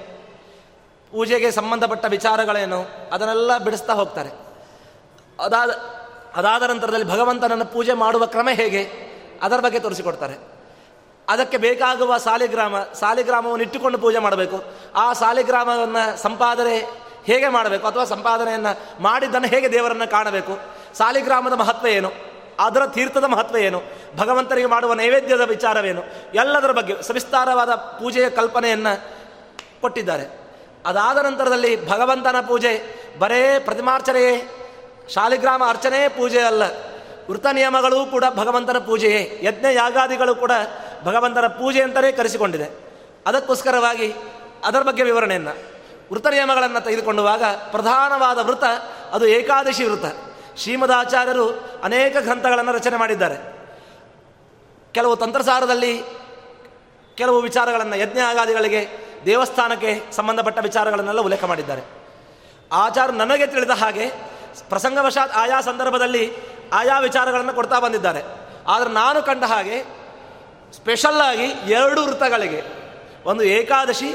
ಪೂಜೆಗೆ 1.11 1.51
ಸಂಬಂಧಪಟ್ಟ 1.51 2.05
ವಿಚಾರಗಳೇನು? 2.09 2.85
ಅದನ್ನೆಲ್ಲ 3.11 3.57
ಬಿಡಿಸ್ತಾ 3.57 3.93
ಹೋಗ್ತಾರೆ. 3.93 4.29
ಅದಾದ 5.39 5.69
ಅದಾದ 6.35 6.63
ನಂತರದಲ್ಲಿ 6.63 7.05
ಭಗವಂತನನ್ನು 7.05 7.65
ಪೂಜೆ 7.65 7.93
ಮಾಡುವ 7.93 8.25
ಕ್ರಮ 8.25 8.49
ಹೇಗೆ? 8.51 8.89
ಅದರ 9.41 9.59
ಬಗ್ಗೆ 9.59 9.79
ತೋರಿಸಿಕೊಡ್ತಾರೆ. 9.79 10.54
ಅದಕ್ಕೆ 11.29 11.57
ಬೇಕಾಗುವ 11.57 12.17
ಸಾಲಿಗ್ರಾಮ, 12.17 12.79
ಸಾಲಿಗ್ರಾಮವನ್ನು 12.79 13.63
ಇಟ್ಟುಕೊಂಡು 13.63 13.97
ಪೂಜೆ 13.97 14.19
ಮಾಡಬೇಕು. 14.19 14.63
ಆ 14.95 15.13
ಸಾಲಿಗ್ರಾಮವನ್ನು 15.13 16.21
ಸಂಪಾದನೆ 16.21 16.77
ಹೇಗೆ 17.25 17.47
ಮಾಡಬೇಕು? 17.47 17.87
ಅಥವಾ 17.87 18.03
ಸಂಪಾದನೆಯನ್ನು 18.03 19.03
ಮಾಡಿದ್ದನ್ನು 19.03 19.47
ಹೇಗೆ 19.47 19.71
ದೇವರನ್ನು 19.71 20.11
ಕಾಣಬೇಕು? 20.11 20.59
ಸಾಲಿಗ್ರಾಮದ 20.97 21.53
ಮಹತ್ವ 21.53 21.87
ಏನು? 21.87 22.11
ಅದರ 22.59 22.87
ತೀರ್ಥದ 22.87 23.23
ಮಹತ್ವ 23.23 23.57
ಏನು? 23.57 23.81
ಭಗವಂತನಿಗೆ 24.17 24.67
ಮಾಡುವ 24.67 24.93
ನೈವೇದ್ಯದ 24.93 25.41
ವಿಚಾರವೇನು? 25.41 26.03
ಎಲ್ಲದರ 26.35 26.71
ಬಗ್ಗೆ 26.71 27.03
ಸವಿಸ್ತಾರವಾದ 27.03 27.75
ಪೂಜೆಯ 27.75 28.29
ಕಲ್ಪನೆಯನ್ನು 28.29 29.15
ಕೊಟ್ಟಿದ್ದಾರೆ. 29.81 30.45
ಅದಾದ 30.85 31.17
ನಂತರದಲ್ಲಿ 31.17 31.89
ಭಗವಂತನ 31.89 32.35
ಪೂಜೆ 32.47 32.95
ಬರೇ 33.19 33.59
ಪ್ರತಿಮಾರ್ಚನೆಯೇ 33.59 34.49
ಶಾಲಿಗ್ರಾಮ 35.13 35.63
ಅರ್ಚನೆ 35.67 36.07
ಪೂಜೆ 36.07 36.41
ಅಲ್ಲ. 36.41 36.63
ವೃತ 37.29 37.45
ನಿಯಮಗಳೂ 37.45 38.05
ಕೂಡ 38.05 38.23
ಭಗವಂತನ 38.35 38.77
ಪೂಜೆಯೇ. 38.77 39.39
ಯಜ್ಞ 39.43 39.65
ಯಾಗಾದಿಗಳು 39.73 40.35
ಕೂಡ 40.35 40.51
ಭಗವಂತನ 41.05 41.47
ಪೂಜೆ 41.47 41.81
ಅಂತಲೇ 41.81 42.11
ಕರೆಸಿಕೊಂಡಿದೆ. 42.11 42.85
ಅದಕ್ಕೋಸ್ಕರವಾಗಿ 43.27 44.13
ಅದರ 44.65 44.81
ಬಗ್ಗೆ 44.81 45.03
ವಿವರಣೆಯನ್ನು. 45.03 45.75
ವೃತ್ತ 46.11 46.27
ನಿಯಮಗಳನ್ನು 46.27 46.81
ತೆಗೆದುಕೊಳ್ಳುವಾಗ 46.81 47.43
ಪ್ರಧಾನವಾದ 47.71 48.37
ವೃತ್ತ 48.37 48.63
ಅದು 49.11 49.27
ಏಕಾದಶಿ 49.27 49.83
ವೃತ. 49.83 50.05
ಶ್ರೀಮದಾಚಾರ್ಯರು 50.57 51.49
ಅನೇಕ 51.83 52.17
ಗ್ರಂಥಗಳನ್ನು 52.17 52.71
ರಚನೆ 52.71 52.97
ಮಾಡಿದ್ದಾರೆ. 52.97 53.55
ಕೆಲವು 54.91 55.15
ತಂತ್ರಸಾರದಲ್ಲಿ 55.15 56.01
ಕೆಲವು 57.15 57.41
ವಿಚಾರಗಳನ್ನು 57.41 57.95
ಯಜ್ಞ 57.95 58.19
ಆಗಾದಿಗಳಿಗೆ 58.19 58.87
ದೇವಸ್ಥಾನಕ್ಕೆ 59.25 60.03
ಸಂಬಂಧಪಟ್ಟ 60.11 60.59
ವಿಚಾರಗಳನ್ನೆಲ್ಲ 60.59 61.21
ಉಲ್ಲೇಖ 61.21 61.43
ಮಾಡಿದ್ದಾರೆ. 61.43 61.81
ಆಚಾರ 62.71 63.11
ನನಗೆ 63.11 63.47
ತಿಳಿದ 63.47 63.69
ಹಾಗೆ 63.69 64.09
ಪ್ರಸಂಗವಶಾತ್ 64.69 65.31
ಆಯಾ 65.35 65.61
ಸಂದರ್ಭದಲ್ಲಿ 65.61 66.33
ಆಯಾ 66.73 66.99
ವಿಚಾರಗಳನ್ನು 66.99 67.53
ಕೊಡ್ತಾ 67.53 67.79
ಬಂದಿದ್ದಾರೆ. 67.79 68.23
ಆದರೆ 68.67 68.89
ನಾನು 68.89 69.21
ಕಂಡ 69.21 69.43
ಹಾಗೆ 69.43 70.04
ಸ್ಪೆಷಲ್ಲಾಗಿ 70.75 71.47
ಎರಡು 71.71 72.05
ವೃತ್ತಗಳಿಗೆ. 72.05 72.61
ಒಂದು 73.25 73.43
ಏಕಾದಶಿ, 73.43 74.09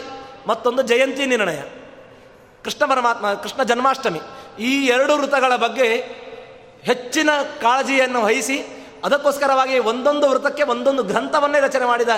ಮತ್ತೊಂದು 0.47 0.83
ಜಯಂತಿ 0.83 1.27
ನಿರ್ಣಯ. 1.27 1.61
ಕೃಷ್ಣ 2.65 2.85
ಪರಮಾತ್ಮ, 2.87 3.35
ಕೃಷ್ಣ 3.35 3.63
ಜನ್ಮಾಷ್ಟಮಿ. 3.63 4.21
ಈ 4.59 4.87
ಎರಡು 4.87 5.19
ವೃತ್ತಗಳ 5.19 5.57
ಬಗ್ಗೆ 5.57 5.89
ಹೆಚ್ಚಿನ 6.83 7.31
ಕಾಳಜಿಯನ್ನು 7.63 8.23
ವಹಿಸಿ, 8.23 8.59
ಅದಕ್ಕೋಸ್ಕರವಾಗಿ 9.05 9.79
ಒಂದೊಂದು 9.79 10.31
ವೃತ್ತಕ್ಕೆ 10.31 10.63
ಒಂದೊಂದು 10.63 11.03
ಗ್ರಂಥವನ್ನೇ 11.03 11.61
ರಚನೆ 11.61 11.85
ಮಾಡಿದ 11.85 12.09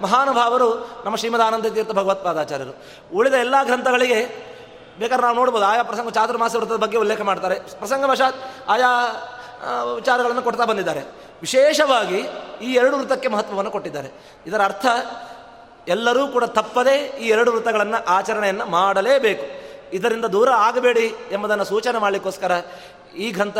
ಮಹಾನುಭಾವರು 0.00 0.68
ನಮ್ಮ 1.04 1.16
ಶ್ರೀಮದಾನಂದ 1.16 1.66
ತೀರ್ಥ 1.66 1.90
ಭಗವತ್ಪಾದಾಚಾರ್ಯರು 1.90 2.72
ಉಳಿದ 3.14 3.34
ಎಲ್ಲ 3.34 3.54
ಗ್ರಂಥಗಳಿಗೆ 3.62 4.20
ಬೇಕಾದ್ರೆ 4.98 5.24
ನಾವು 5.24 5.36
ನೋಡ್ಬೋದು, 5.36 5.64
ಆಯಾ 5.64 5.82
ಪ್ರಸಂಗ 5.82 6.10
ಚಾತುರ್ಮಾಸ 6.10 6.54
ವೃತ್ತದ 6.54 6.76
ಬಗ್ಗೆ 6.76 6.98
ಉಲ್ಲೇಖ 6.98 7.20
ಮಾಡ್ತಾರೆ. 7.20 7.54
ಪ್ರಸಂಗವಶಾತ್ 7.54 8.36
ಆಯಾ 8.68 8.90
ವಿಚಾರಗಳನ್ನು 9.94 10.42
ಕೊಡ್ತಾ 10.42 10.64
ಬಂದಿದ್ದಾರೆ. 10.64 11.31
ವಿಶೇಷವಾಗಿ 11.42 12.18
ಈ 12.62 12.72
ಎರಡು 12.72 12.96
ವೃತ್ತಕ್ಕೆ 12.96 13.28
ಮಹತ್ವವನ್ನು 13.28 13.70
ಕೊಟ್ಟಿದ್ದಾರೆ. 13.70 14.08
ಇದರ 14.46 14.60
ಅರ್ಥ, 14.64 14.86
ಎಲ್ಲರೂ 15.88 16.28
ಕೂಡ 16.28 16.44
ತಪ್ಪದೇ 16.44 16.96
ಈ 17.20 17.28
ಎರಡು 17.28 17.52
ವೃತ್ತಗಳನ್ನು 17.52 18.04
ಆಚರಣೆಯನ್ನು 18.08 18.66
ಮಾಡಲೇಬೇಕು. 18.66 19.44
ಇದರಿಂದ 19.92 20.24
ದೂರ 20.24 20.50
ಆಗಬೇಡಿ 20.50 21.06
ಎಂಬುದನ್ನು 21.32 21.64
ಸೂಚನೆ 21.64 21.98
ಮಾಡಲಿಕ್ಕೋಸ್ಕರ 21.98 22.52
ಈ 23.16 23.30
ಗ್ರಂಥ, 23.30 23.58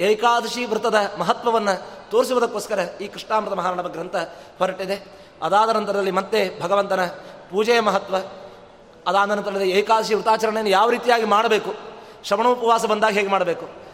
ಏಕಾದಶಿ 0.00 0.64
ವೃತ್ತದ 0.64 0.98
ಮಹತ್ವವನ್ನು 1.18 1.74
ತೋರಿಸುವುದಕ್ಕೋಸ್ಕರ 2.10 2.80
ಈ 3.00 3.08
ಕೃಷ್ಣಾಮೃತ 3.08 3.52
ಮಹಾರಾಣ 3.52 3.80
ಗ್ರಂಥ 3.80 4.16
ಹೊರಟಿದೆ. 4.58 4.96
ಅದಾದ 5.42 5.68
ನಂತರದಲ್ಲಿ 5.68 6.10
ಮತ್ತೆ 6.10 6.60
ಭಗವಂತನ 6.62 7.06
ಪೂಜೆಯ 7.50 7.80
ಮಹತ್ವ, 7.80 8.16
ಅದಾದ 9.06 9.30
ನಂತರದಲ್ಲಿ 9.30 9.70
ಏಕಾದಶಿ 9.70 10.14
ವೃತ್ತಾಚರಣೆಯನ್ನು 10.14 10.70
ಯಾವ 10.70 10.90
ರೀತಿಯಾಗಿ 10.90 11.24
ಮಾಡಬೇಕು? 11.24 11.74
ಶ್ರವಣೋಪವಾಸ 12.24 12.84
ಬಂದಾಗ 12.84 13.12
ಹೇಗೆ 13.12 13.28
ಮಾಡಬೇಕು? 13.28 13.85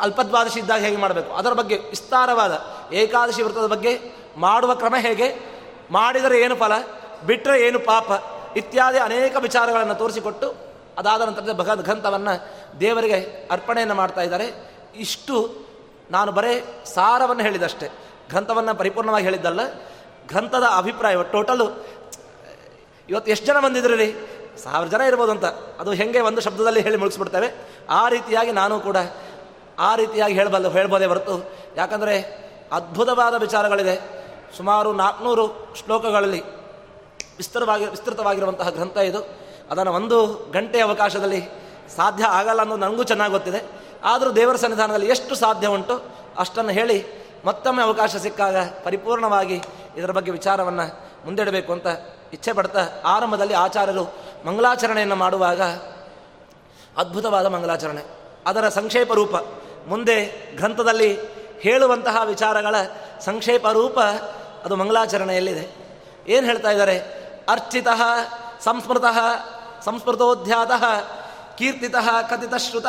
ಅಲ್ಪದ್ವಾದಶಿ 0.00 0.60
ಇದ್ದಾಗ 0.60 0.80
ಹೇಗೆ 0.80 0.96
ಮಾಡಬೇಕು? 0.96 1.34
ಅದರ 1.34 1.52
ಬಗ್ಗೆ 1.52 1.76
ವಿಸ್ತಾರವಾದ 1.76 2.62
ಏಕಾದಶಿ 2.92 3.42
ವ್ರತದ 3.42 3.66
ಬಗ್ಗೆ 3.66 3.98
ಮಾಡುವ 4.36 4.74
ಕ್ರಮ 4.74 4.94
ಹೇಗೆ? 4.98 5.28
ಮಾಡಿದರೆ 5.90 6.40
ಏನು 6.40 6.56
ಫಲ? 6.56 6.72
ಬಿಟ್ಟರೆ 7.26 7.62
ಏನು 7.62 7.78
ಪಾಪ? 7.78 8.10
ಇತ್ಯಾದಿ 8.56 8.98
ಅನೇಕ 8.98 9.36
ವಿಚಾರಗಳನ್ನು 9.36 9.94
ತೋರಿಸಿಕೊಟ್ಟು 9.94 10.54
ಅದಾದ 10.98 11.22
ನಂತರದ 11.22 11.52
ಭಗವದ್ 11.52 11.84
ಗ್ರಂಥವನ್ನು 11.84 12.34
ದೇವರಿಗೆ 12.80 13.48
ಅರ್ಪಣೆಯನ್ನು 13.50 13.94
ಮಾಡ್ತಾ 13.94 14.20
ಇದ್ದಾರೆ. 14.20 14.46
ಇಷ್ಟು 14.96 15.54
ನಾನು 16.10 16.32
ಬರೇ 16.32 16.82
ಸಾರವನ್ನು 16.94 17.42
ಹೇಳಿದಷ್ಟೇ. 17.42 17.88
ಗ್ರಂಥವನ್ನು 18.28 18.74
ಪರಿಪೂರ್ಣವಾಗಿ 18.74 19.24
ಹೇಳಿದ್ದಲ್ಲ. 19.24 19.60
ಗ್ರಂಥದ 20.28 20.64
ಅಭಿಪ್ರಾಯ 20.76 21.16
ಟೋಟಲು, 21.32 21.86
ಇವತ್ತು 23.08 23.30
ಎಷ್ಟು 23.30 23.46
ಜನ 23.46 23.60
ಬಂದಿದ್ರು 23.60 23.96
ರೀ 23.96 24.14
ಸಾವಿರ 24.62 24.88
ಜನ 24.88 25.00
ಇರ್ಬೋದು 25.00 25.32
ಅಂತ 25.32 25.44
ಅದು 25.80 25.92
ಹೆಂಗೆ 25.92 26.20
ಒಂದು 26.20 26.40
ಶಬ್ದದಲ್ಲಿ 26.40 26.80
ಹೇಳಿ 26.80 26.96
ಮುಗಿಸ್ಬಿಡ್ತೇವೆ. 26.96 27.48
ಆ 27.90 28.08
ರೀತಿಯಾಗಿ 28.08 28.52
ನಾನು 28.52 28.80
ಕೂಡ 28.80 28.96
ಆ 29.78 29.96
ರೀತಿಯಾಗಿ 29.96 30.34
ಹೇಳಬಲ್ಲ, 30.34 30.68
ಹೇಳ್ಬೋದೇ 30.68 31.04
ಹೊರತು. 31.04 31.52
ಯಾಕಂದರೆ 31.76 32.44
ಅದ್ಭುತವಾದ 32.72 33.34
ವಿಚಾರಗಳಿದೆ. 33.34 34.24
ಸುಮಾರು 34.56 34.92
ನಾಲ್ಕುನೂರು 34.92 35.74
ಶ್ಲೋಕಗಳಲ್ಲಿ 35.84 36.42
ವಿಸ್ತರವಾಗಿ, 37.36 37.86
ವಿಸ್ತೃತವಾಗಿರುವಂತಹ 37.86 38.70
ಗ್ರಂಥ 38.70 38.96
ಇದು. 38.96 39.44
ಅದನ್ನು 39.70 39.92
ಒಂದು 39.92 40.26
ಗಂಟೆ 40.52 40.80
ಅವಕಾಶದಲ್ಲಿ 40.80 41.44
ಸಾಧ್ಯ 41.96 42.24
ಆಗಲ್ಲ 42.24 42.60
ಅನ್ನೋದು 42.60 42.80
ನನಗೂ 42.80 43.02
ಚೆನ್ನಾಗಿ 43.02 43.32
ಗೊತ್ತಿದೆ. 43.32 43.84
ಆದರೂ 44.04 44.32
ದೇವರ 44.32 44.56
ಸನ್ನಿಧಾನದಲ್ಲಿ 44.56 45.06
ಎಷ್ಟು 45.06 45.34
ಸಾಧ್ಯ 45.34 45.66
ಉಂಟು 45.66 46.02
ಅಷ್ಟನ್ನು 46.38 46.70
ಹೇಳಿ 46.70 47.04
ಮತ್ತೊಮ್ಮೆ 47.44 47.82
ಅವಕಾಶ 47.82 48.16
ಸಿಕ್ಕಾಗ 48.16 48.56
ಪರಿಪೂರ್ಣವಾಗಿ 48.84 49.62
ಇದರ 49.96 50.10
ಬಗ್ಗೆ 50.10 50.30
ವಿಚಾರವನ್ನು 50.30 51.14
ಮುಂದಿಡಬೇಕು 51.24 51.72
ಅಂತ 51.72 51.86
ಇಚ್ಛೆ 52.32 52.52
ಪಡ್ತಾ 52.52 52.88
ಆರಂಭದಲ್ಲಿ 53.04 53.54
ಆಚಾರ್ಯರು 53.54 54.04
ಮಂಗಲಾಚರಣೆಯನ್ನು 54.46 55.16
ಮಾಡುವಾಗ 55.16 55.62
ಅದ್ಭುತವಾದ 56.96 57.46
ಮಂಗಲಾಚರಣೆ 57.46 58.02
ಅದರ 58.46 58.68
ಸಂಕ್ಷೇಪ 58.68 59.12
ರೂಪ. 59.12 59.36
ಮುಂದೆ 59.86 60.46
ಗ್ರಂಥದಲ್ಲಿ 60.56 61.18
ಹೇಳುವಂತಹ 61.60 62.16
ವಿಚಾರಗಳ 62.24 62.74
ಸಂಕ್ಷೇಪ 63.20 63.68
ರೂಪ 63.68 63.98
ಅದು 64.64 64.76
ಮಂಗಲಾಚರಣೆಯಲ್ಲಿದೆ 64.76 65.64
ಏನು 66.28 66.46
ಹೇಳ್ತಾ 66.46 66.70
ಇದ್ದಾರೆ? 66.70 66.98
ಅರ್ಚಿತ, 67.48 67.86
ಸಂಸ್ಮೃತ 68.60 69.04
ಸಂಸ್ಮೃತೋಧ್ಯಾತ 69.84 70.70
ಕೀರ್ತಿತ, 71.58 71.96
ಕಥಿತಶ್ರುತ, 72.30 72.86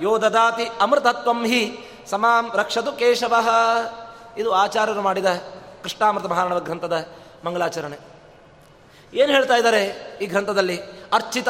ಯೋ 0.00 0.22
ದದಾತಿ 0.22 0.68
ಅಮೃತತ್ವಂ 0.80 1.46
ಹಿ 1.46 1.78
ಸಮಾಂ 2.10 2.50
ರಕ್ಷತು 2.54 2.92
ಕೇಶವ. 2.92 3.34
ಇದು 4.38 4.52
ಆಚಾರ್ಯರು 4.52 5.02
ಮಾಡಿದ 5.02 5.26
ಕೃಷ್ಣಾಮೃತ 5.82 6.26
ಮಹಾರಾಣವ 6.26 6.60
ಗ್ರಂಥದ 6.60 7.06
ಮಂಗಲಾಚರಣೆ 7.44 7.96
ಏನು 9.14 9.32
ಹೇಳ್ತಾ 9.32 9.56
ಇದ್ದಾರೆ 9.56 9.84
ಈ 10.22 10.26
ಗ್ರಂಥದಲ್ಲಿ? 10.26 10.82
ಅರ್ಚಿತ, 11.12 11.48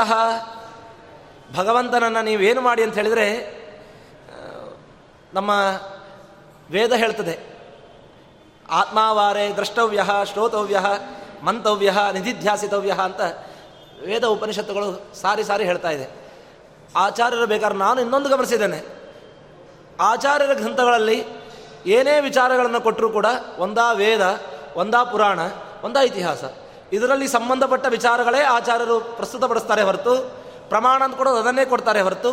ಭಗವಂತನನ್ನು 1.56 2.22
ನೀವೇನು 2.22 2.60
ಮಾಡಿ 2.60 2.82
ಅಂತ 2.82 2.94
ಹೇಳಿದರೆ 2.94 3.58
ನಮ್ಮ 5.34 5.50
ವೇದ 6.70 6.92
ಹೇಳ್ತದೆ, 6.92 7.34
ಆತ್ಮಾವಾರೆ 8.70 9.54
ದ್ರಷ್ಟವ್ಯ, 9.54 10.02
ಶ್ರೋತವ್ಯ, 10.24 10.80
ಮಂತವ್ಯ, 11.42 11.92
ನಿಧಿಧ್ಯಾಸಿತವ್ಯ 12.12 12.92
ಅಂತ 13.02 13.20
ವೇದ 14.06 14.24
ಉಪನಿಷತ್ತುಗಳು 14.24 15.14
ಸಾರಿ 15.14 15.44
ಸಾರಿ 15.44 15.64
ಹೇಳ್ತಾ 15.64 15.90
ಇದೆ. 15.90 16.06
ಆಚಾರ್ಯರು 16.96 17.46
ಬೇಕಾದ್ರೆ 17.46 17.78
ನಾನು 17.78 18.00
ಇನ್ನೊಂದು 18.00 18.28
ಗಮನಿಸಿದ್ದೇನೆ. 18.28 18.80
ಆಚಾರ್ಯರ 20.00 20.52
ಗ್ರಂಥಗಳಲ್ಲಿ 20.52 21.24
ಏನೇ 21.86 22.20
ವಿಚಾರಗಳನ್ನು 22.20 22.80
ಕೊಟ್ಟರೂ 22.80 23.10
ಕೂಡ 23.10 23.26
ಒಂದಾ 23.58 23.92
ವೇದ, 23.92 24.40
ಒಂದಾ 24.76 25.04
ಪುರಾಣ, 25.04 25.40
ಒಂದಾ 25.82 26.00
ಇತಿಹಾಸ. 26.00 26.44
ಇದರಲ್ಲಿ 26.92 27.28
ಸಂಬಂಧಪಟ್ಟ 27.28 27.86
ವಿಚಾರಗಳೇ 27.86 28.40
ಆಚಾರ್ಯರು 28.40 29.00
ಪ್ರಸ್ತುತಪಡಿಸ್ತಾರೆ 29.00 29.82
ಹೊರತು, 29.82 30.14
ಪ್ರಮಾಣ 30.68 31.04
ಅಂತ 31.04 31.16
ಕೂಡ 31.16 31.28
ಅದನ್ನೇ 31.28 31.64
ಕೊಡ್ತಾರೆ 31.64 32.00
ಹೊರತು, 32.00 32.32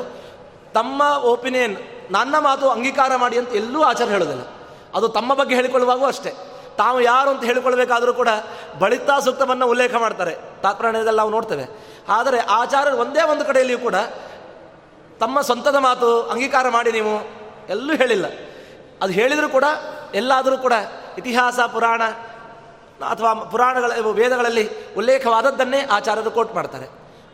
ತಮ್ಮ 0.74 1.02
ಒಪಿನಿಯನ್ 1.02 1.78
ನನ್ನ 2.12 2.36
ಮಾತು 2.40 2.70
ಅಂಗೀಕಾರ 2.70 3.16
ಮಾಡಿ 3.16 3.38
ಅಂತ 3.38 3.50
ಎಲ್ಲೂ 3.50 3.84
ಆಚಾರ 3.84 4.08
ಹೇಳೋದಿಲ್ಲ. 4.08 4.42
ಅದು 4.96 5.10
ತಮ್ಮ 5.10 5.34
ಬಗ್ಗೆ 5.34 5.56
ಹೇಳಿಕೊಳ್ಳುವಾಗೂ 5.56 6.06
ಅಷ್ಟೇ. 6.06 6.34
ತಾವು 6.78 7.02
ಯಾರು 7.02 7.30
ಅಂತ 7.30 7.44
ಹೇಳಿಕೊಳ್ಬೇಕಾದರೂ 7.44 8.14
ಕೂಡ 8.14 8.28
ಬಳಿತಾ 8.80 9.20
ಸೂಕ್ತವನ್ನು 9.20 9.68
ಉಲ್ಲೇಖ 9.68 9.96
ಮಾಡ್ತಾರೆ. 9.96 10.36
ತಾತ್ಪರ್ಯದಲ್ಲಿ 10.62 11.18
ನಾವು 11.18 11.30
ನೋಡ್ತೇವೆ. 11.30 11.96
ಆದರೆ 12.10 12.40
ಆಚಾರ್ಯರು 12.40 12.98
ಒಂದೇ 12.98 13.22
ಒಂದು 13.22 13.46
ಕಡೆಯಲ್ಲಿಯೂ 13.46 13.80
ಕೂಡ 13.80 13.96
ತಮ್ಮ 15.20 15.42
ಸ್ವಂತದ 15.42 15.76
ಮಾತು 15.76 16.24
ಅಂಗೀಕಾರ 16.24 16.70
ಮಾಡಿ 16.70 16.92
ನೀವು 16.92 17.30
ಎಲ್ಲೂ 17.70 17.96
ಹೇಳಿಲ್ಲ. 17.96 18.26
ಅದು 19.02 19.14
ಹೇಳಿದರೂ 19.14 19.50
ಕೂಡ 19.50 19.64
ಎಲ್ಲಾದರೂ 20.14 20.58
ಕೂಡ 20.58 20.74
ಇತಿಹಾಸ, 21.18 21.60
ಪುರಾಣ 21.60 22.04
ಅಥವಾ 23.10 23.34
ಪುರಾಣಗಳ 23.34 23.92
ವೇದಗಳಲ್ಲಿ 24.12 24.70
ಉಲ್ಲೇಖವಾದದ್ದನ್ನೇ 24.98 25.88
ಆಚಾರ್ಯರು 25.92 26.32
ಕೋಟ್ 26.32 26.56
ಮಾಡ್ತಾರೆ. 26.56 26.88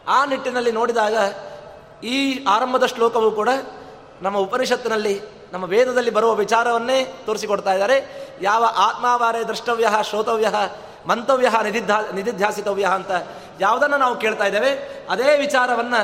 ಆ 0.08 0.26
ನಿಟ್ಟಿನಲ್ಲಿ 0.26 0.72
ನೋಡಿದಾಗ 0.72 1.16
ಈ 2.06 2.46
ಆರಂಭದ 2.46 2.86
ಶ್ಲೋಕವು 2.86 3.32
ಕೂಡ 3.32 3.50
ನಮ್ಮ 4.22 4.38
ಉಪನಿಷತ್ತಿನಲ್ಲಿ 4.38 5.16
ನಮ್ಮ 5.54 5.66
ವೇದದಲ್ಲಿ 5.66 6.12
ಬರುವ 6.12 6.32
ವಿಚಾರವನ್ನೇ 6.36 7.00
ತೋರಿಸಿಕೊಡ್ತಾ 7.26 7.74
ಇದ್ದಾರೆ. 7.74 7.98
ಯಾವ 8.42 8.64
ಆತ್ಮಾವಾರೆ 8.78 9.42
ದ್ರಷ್ಟವ್ಯ 9.44 9.88
ಶ್ರೋತವ್ಯ 10.02 10.50
ಮಂತವ್ಯ 11.08 11.50
ನಿಧಿಧ್ಯ 11.64 11.96
ನಿಧಿಧ್ಯಾಸಿತವ್ಯ 12.14 12.86
ಅಂತ 12.86 13.12
ಯಾವುದನ್ನು 13.60 13.98
ನಾವು 13.98 14.16
ಕೇಳ್ತಾ 14.16 14.46
ಇದ್ದೇವೆ, 14.46 14.72
ಅದೇ 15.10 15.38
ವಿಚಾರವನ್ನು 15.38 16.02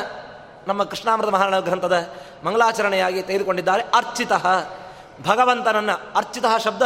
ನಮ್ಮ 0.68 0.84
ಕೃಷ್ಣಾಮೃತ 0.84 1.30
ಮಹಾರಾಣ 1.30 1.60
ಗ್ರಂಥದ 1.60 1.98
ಮಂಗಲಾಚರಣೆಯಾಗಿ 2.44 3.22
ತೆಗೆದುಕೊಂಡಿದ್ದಾರೆ. 3.22 3.84
ಅರ್ಚಿತ, 3.84 4.34
ಭಗವಂತನನ್ನು 5.28 5.96
ಅರ್ಚಿತ 6.16 6.46
ಶಬ್ದ 6.64 6.84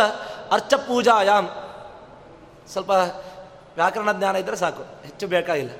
ಅರ್ಚ 0.52 0.74
ಪೂಜಾಯಾಮ್ 0.74 1.50
ಸ್ವಲ್ಪ 2.72 2.92
ವ್ಯಾಕರಣ 3.76 4.12
ಜ್ಞಾನ 4.12 4.36
ಇದ್ದರೆ 4.36 4.56
ಸಾಕು, 4.56 4.84
ಹೆಚ್ಚು 5.04 5.28
ಬೇಕಾಗಿಲ್ಲ. 5.28 5.72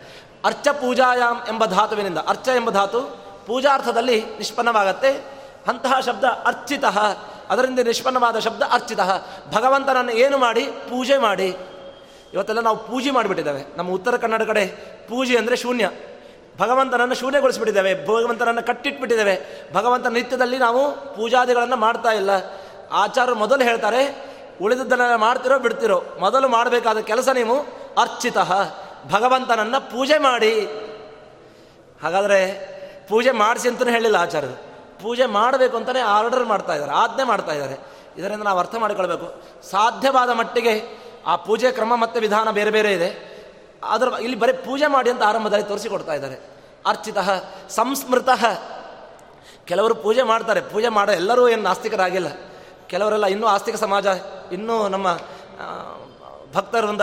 ಅರ್ಚ 0.46 0.68
ಪೂಜಾಯಾಮ್ 0.68 1.40
ಎಂಬ 1.48 1.66
ಧಾತುವಿನಿಂದ, 1.66 2.18
ಅರ್ಚ 2.28 2.48
ಎಂಬ 2.56 2.70
ಧಾತು 2.72 3.02
ಪೂಜಾರ್ಥದಲ್ಲಿ 3.48 4.18
ನಿಷ್ಪನ್ನವಾಗತ್ತೆ. 4.38 5.41
ಅಂತಹ 5.68 6.00
ಶಬ್ದ 6.00 6.24
ಅರ್ಚಿತ. 6.24 6.86
ಅದರಿಂದ 7.50 7.80
ನಿಷ್ಪನ್ನವಾದ 7.80 8.40
ಶಬ್ದ 8.40 8.64
ಅರ್ಚಿತ. 8.72 9.00
ಭಗವಂತನನ್ನು 9.54 10.12
ಏನು 10.12 10.38
ಮಾಡಿ? 10.38 10.64
ಪೂಜೆ 10.64 11.18
ಮಾಡಿ. 11.18 11.56
ಇವತ್ತೆಲ್ಲ 12.34 12.62
ನಾವು 12.62 12.78
ಪೂಜೆ 12.78 13.12
ಮಾಡಿಬಿಟ್ಟಿದ್ದೇವೆ. 13.12 13.78
ನಮ್ಮ 13.78 13.92
ಉತ್ತರ 13.92 14.18
ಕನ್ನಡ 14.18 14.42
ಕಡೆ 14.42 14.66
ಪೂಜೆ 15.08 15.38
ಅಂದರೆ 15.38 15.56
ಶೂನ್ಯ. 15.56 15.90
ಭಗವಂತನನ್ನು 16.58 17.16
ಶೂನ್ಯಗೊಳಿಸಿಬಿಟ್ಟಿದ್ದೇವೆ. 17.16 18.08
ಭಗವಂತನನ್ನು 18.08 18.64
ಕಟ್ಟಿಟ್ಬಿಟ್ಟಿದ್ದೇವೆ. 18.64 19.66
ಭಗವಂತನ 19.74 20.14
ನಿತ್ಯದಲ್ಲಿ 20.14 20.58
ನಾವು 20.58 20.92
ಪೂಜಾದಿಗಳನ್ನು 20.92 21.76
ಮಾಡ್ತಾ 21.76 22.12
ಇಲ್ಲ. 22.12 22.30
ಆಚಾರ್ಯರು 22.92 23.40
ಮೊದಲು 23.40 23.64
ಹೇಳ್ತಾರೆ 23.64 24.32
ಉಳಿದದ್ದನ್ನು 24.62 25.18
ಮಾಡ್ತಿರೋ 25.18 25.60
ಬಿಡ್ತಿರೋ. 25.60 26.04
ಮೊದಲು 26.20 26.48
ಮಾಡಬೇಕಾದ 26.48 27.00
ಕೆಲಸ 27.00 27.30
ನೀವು 27.30 27.60
ಅರ್ಚಿತ. 28.02 28.38
ಭಗವಂತನನ್ನು 29.12 29.92
ಪೂಜೆ 29.92 30.18
ಮಾಡಿ. 30.18 30.60
ಹಾಗಾದರೆ 32.04 32.72
ಪೂಜೆ 33.10 33.32
ಮಾಡಿಸಿ 33.32 33.70
ಅಂತಲೂ 33.70 33.92
ಹೇಳಿಲ್ಲ 33.92 34.16
ಆಚಾರ್ಯರು. 34.16 34.71
ಪೂಜೆ 35.02 35.26
ಮಾಡಬೇಕು 35.26 35.78
ಅಂತಲೇ 35.78 36.00
ಆರ್ಡರ್ 36.00 36.46
ಮಾಡ್ತಾ 36.46 36.74
ಇದ್ದಾರೆ, 36.74 36.92
ಆಜ್ಞೆ 36.92 37.24
ಮಾಡ್ತಾ 37.24 37.52
ಇದ್ದಾರೆ. 37.52 37.76
ಇದರಿಂದ 38.18 38.44
ನಾವು 38.44 38.60
ಅರ್ಥ 38.60 38.76
ಮಾಡಿಕೊಳ್ಬೇಕು. 38.76 39.28
ಸಾಧ್ಯವಾದ 39.72 40.30
ಮಟ್ಟಿಗೆ 40.30 40.74
ಆ 41.28 41.36
ಪೂಜೆ 41.36 41.72
ಕ್ರಮ 41.72 41.96
ಮತ್ತು 41.96 42.20
ವಿಧಾನ 42.20 42.52
ಬೇರೆ 42.52 42.72
ಬೇರೆ 42.72 42.94
ಇದೆ. 42.94 43.10
ಅದರ 43.84 44.08
ಇಲ್ಲಿ 44.22 44.40
ಬರೀ 44.40 44.54
ಪೂಜೆ 44.54 44.88
ಮಾಡಿ 44.88 45.10
ಅಂತ 45.10 45.24
ಆರಂಭದಲ್ಲಿ 45.24 45.66
ತೋರಿಸಿಕೊಡ್ತಾ 45.66 46.14
ಇದ್ದಾರೆ. 46.14 46.38
ಅರ್ಚಿತ, 46.86 47.18
ಸಂಸ್ಮೃತ. 47.70 48.30
ಕೆಲವರು 49.66 49.96
ಪೂಜೆ 49.96 50.24
ಮಾಡ್ತಾರೆ. 50.24 50.62
ಪೂಜೆ 50.62 50.90
ಮಾಡೋ 50.90 51.12
ಎಲ್ಲರೂ 51.12 51.48
ಏನು 51.48 51.64
ನಾಸ್ತಿಕರಾಗಿಲ್ಲ. 51.64 52.28
ಕೆಲವರೆಲ್ಲ 52.88 53.26
ಇನ್ನೂ 53.26 53.48
ಆಸ್ತಿಕ 53.48 53.76
ಸಮಾಜ, 53.76 54.06
ಇನ್ನೂ 54.52 54.88
ನಮ್ಮ 54.88 55.08
ಭಕ್ತರಿಂದ 56.54 57.02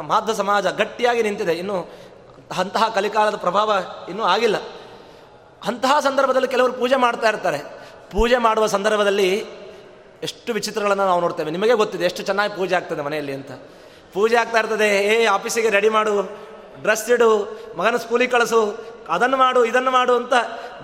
ಮಾಧ್ಯ 0.00 0.34
ಸಮಾಜ 0.34 0.66
ಗಟ್ಟಿಯಾಗಿ 0.66 1.22
ನಿಂತಿದೆ. 1.22 1.52
ಇನ್ನು 1.52 1.76
ಅಂತಹ 2.58 2.88
ಕಲಿಕಾಲದ 2.94 3.36
ಪ್ರಭಾವ 3.36 3.72
ಇನ್ನೂ 4.08 4.24
ಆಗಿಲ್ಲ. 4.24 4.56
ಅಂತಹ 5.66 6.00
ಸಂದರ್ಭದಲ್ಲಿ 6.00 6.48
ಕೆಲವರು 6.48 6.72
ಪೂಜೆ 6.72 6.96
ಮಾಡ್ತಾ 6.96 7.28
ಇರ್ತಾರೆ. 7.28 7.58
ಪೂಜೆ 8.10 8.36
ಮಾಡುವ 8.36 8.66
ಸಂದರ್ಭದಲ್ಲಿ 8.66 9.44
ಎಷ್ಟು 10.22 10.52
ವಿಚಿತ್ರಗಳನ್ನು 10.52 11.06
ನಾವು 11.06 11.20
ನೋಡ್ತೇವೆ. 11.20 11.50
ನಿಮಗೆ 11.50 11.72
ಗೊತ್ತಿದೆ 11.72 12.04
ಎಷ್ಟು 12.04 12.22
ಚೆನ್ನಾಗಿ 12.22 12.56
ಪೂಜೆ 12.56 12.74
ಆಗ್ತದೆ 12.74 13.02
ಮನೆಯಲ್ಲಿ 13.02 13.32
ಅಂತ. 13.32 13.50
ಪೂಜೆ 14.12 14.36
ಆಗ್ತಾ 14.36 14.58
ಇರ್ತದೆ, 14.58 15.04
ಏ, 15.04 15.26
ಆಫೀಸಿಗೆ 15.26 15.70
ರೆಡಿ 15.70 15.88
ಮಾಡು 15.88 16.22
ಡ್ರೆಸ್ 16.82 17.10
ಇಡು, 17.10 17.60
ಮಗನ 17.76 17.96
ಸ್ಕೂಲಿಗೆ 17.96 18.30
ಕಳಿಸು, 18.30 18.84
ಅದನ್ನು 19.08 19.36
ಮಾಡು, 19.36 19.64
ಇದನ್ನು 19.64 19.90
ಮಾಡು 19.90 20.16
ಅಂತ 20.16 20.32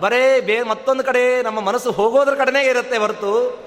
ಬರೇ 0.00 0.40
ಬೇ, 0.40 0.62
ಮತ್ತೊಂದು 0.62 1.04
ಕಡೆ 1.04 1.42
ನಮ್ಮ 1.42 1.60
ಮನಸ್ಸು 1.60 1.90
ಹೋಗೋದ್ರ 1.90 2.34
ಕಡೆನೇ 2.34 2.62
ಇರುತ್ತೆ 2.62 2.96
ಹೊರತು 2.96 3.58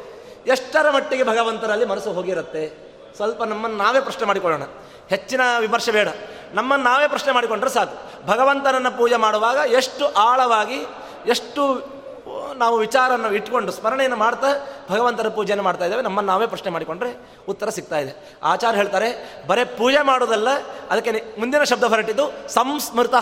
ಎಷ್ಟರ 0.47 0.89
ಮಟ್ಟಿಗೆ 0.89 1.23
ಭಗವಂತರಲ್ಲಿ 1.23 1.85
ಮನಸ್ಸು 1.85 2.11
ಹೋಗಿರುತ್ತೆ. 2.11 2.89
ಸ್ವಲ್ಪ 3.15 3.43
ನಮ್ಮನ್ನು 3.43 3.77
ನಾವೇ 3.77 3.99
ಪ್ರಶ್ನೆ 3.99 4.25
ಮಾಡಿಕೊಳ್ಳೋಣ. 4.25 4.61
ಹೆಚ್ಚಿನ 5.09 5.41
ವಿಮರ್ಶೆ 5.59 5.91
ಬೇಡ. 5.91 6.09
ನಮ್ಮನ್ನು 6.53 6.85
ನಾವೇ 6.85 7.07
ಪ್ರಶ್ನೆ 7.07 7.31
ಮಾಡಿಕೊಂಡ್ರೆ 7.31 7.69
ಸಾಕು. 7.69 7.95
ಭಗವಂತನನ್ನು 8.27 8.91
ಪೂಜೆ 8.97 9.15
ಮಾಡುವಾಗ 9.15 9.71
ಎಷ್ಟು 9.71 10.13
ಆಳವಾಗಿ, 10.13 10.79
ಎಷ್ಟು 11.25 11.63
ನಾವು 12.57 12.77
ವಿಚಾರವನ್ನು 12.77 13.33
ಇಟ್ಕೊಂಡು 13.33 13.71
ಸ್ಮರಣೆಯನ್ನು 13.71 14.17
ಮಾಡ್ತಾ 14.17 14.47
ಭಗವಂತನ 14.91 15.27
ಪೂಜೆಯನ್ನು 15.27 15.63
ಮಾಡ್ತಾ 15.63 15.85
ಇದ್ದೇವೆ, 15.85 16.01
ನಮ್ಮನ್ನು 16.01 16.31
ನಾವೇ 16.31 16.47
ಪ್ರಶ್ನೆ 16.47 16.71
ಮಾಡಿಕೊಂಡ್ರೆ 16.71 17.11
ಉತ್ತರ 17.49 17.69
ಸಿಗ್ತಾ 17.69 17.97
ಇದೆ. 17.97 18.13
ಆಚಾರ್ಯ 18.43 18.77
ಹೇಳ್ತಾರೆ, 18.77 19.09
ಬರೇ 19.47 19.63
ಪೂಜೆ 19.65 20.01
ಮಾಡೋದಲ್ಲ 20.01 20.49
ಅದಕ್ಕೆ 20.89 21.11
ಮುಂದಿನ 21.39 21.63
ಶಬ್ದ 21.63 21.83
ಹೊರಟಿದ್ದು 21.83 22.25
ಸಂಸ್ಮೃತ. 22.49 23.15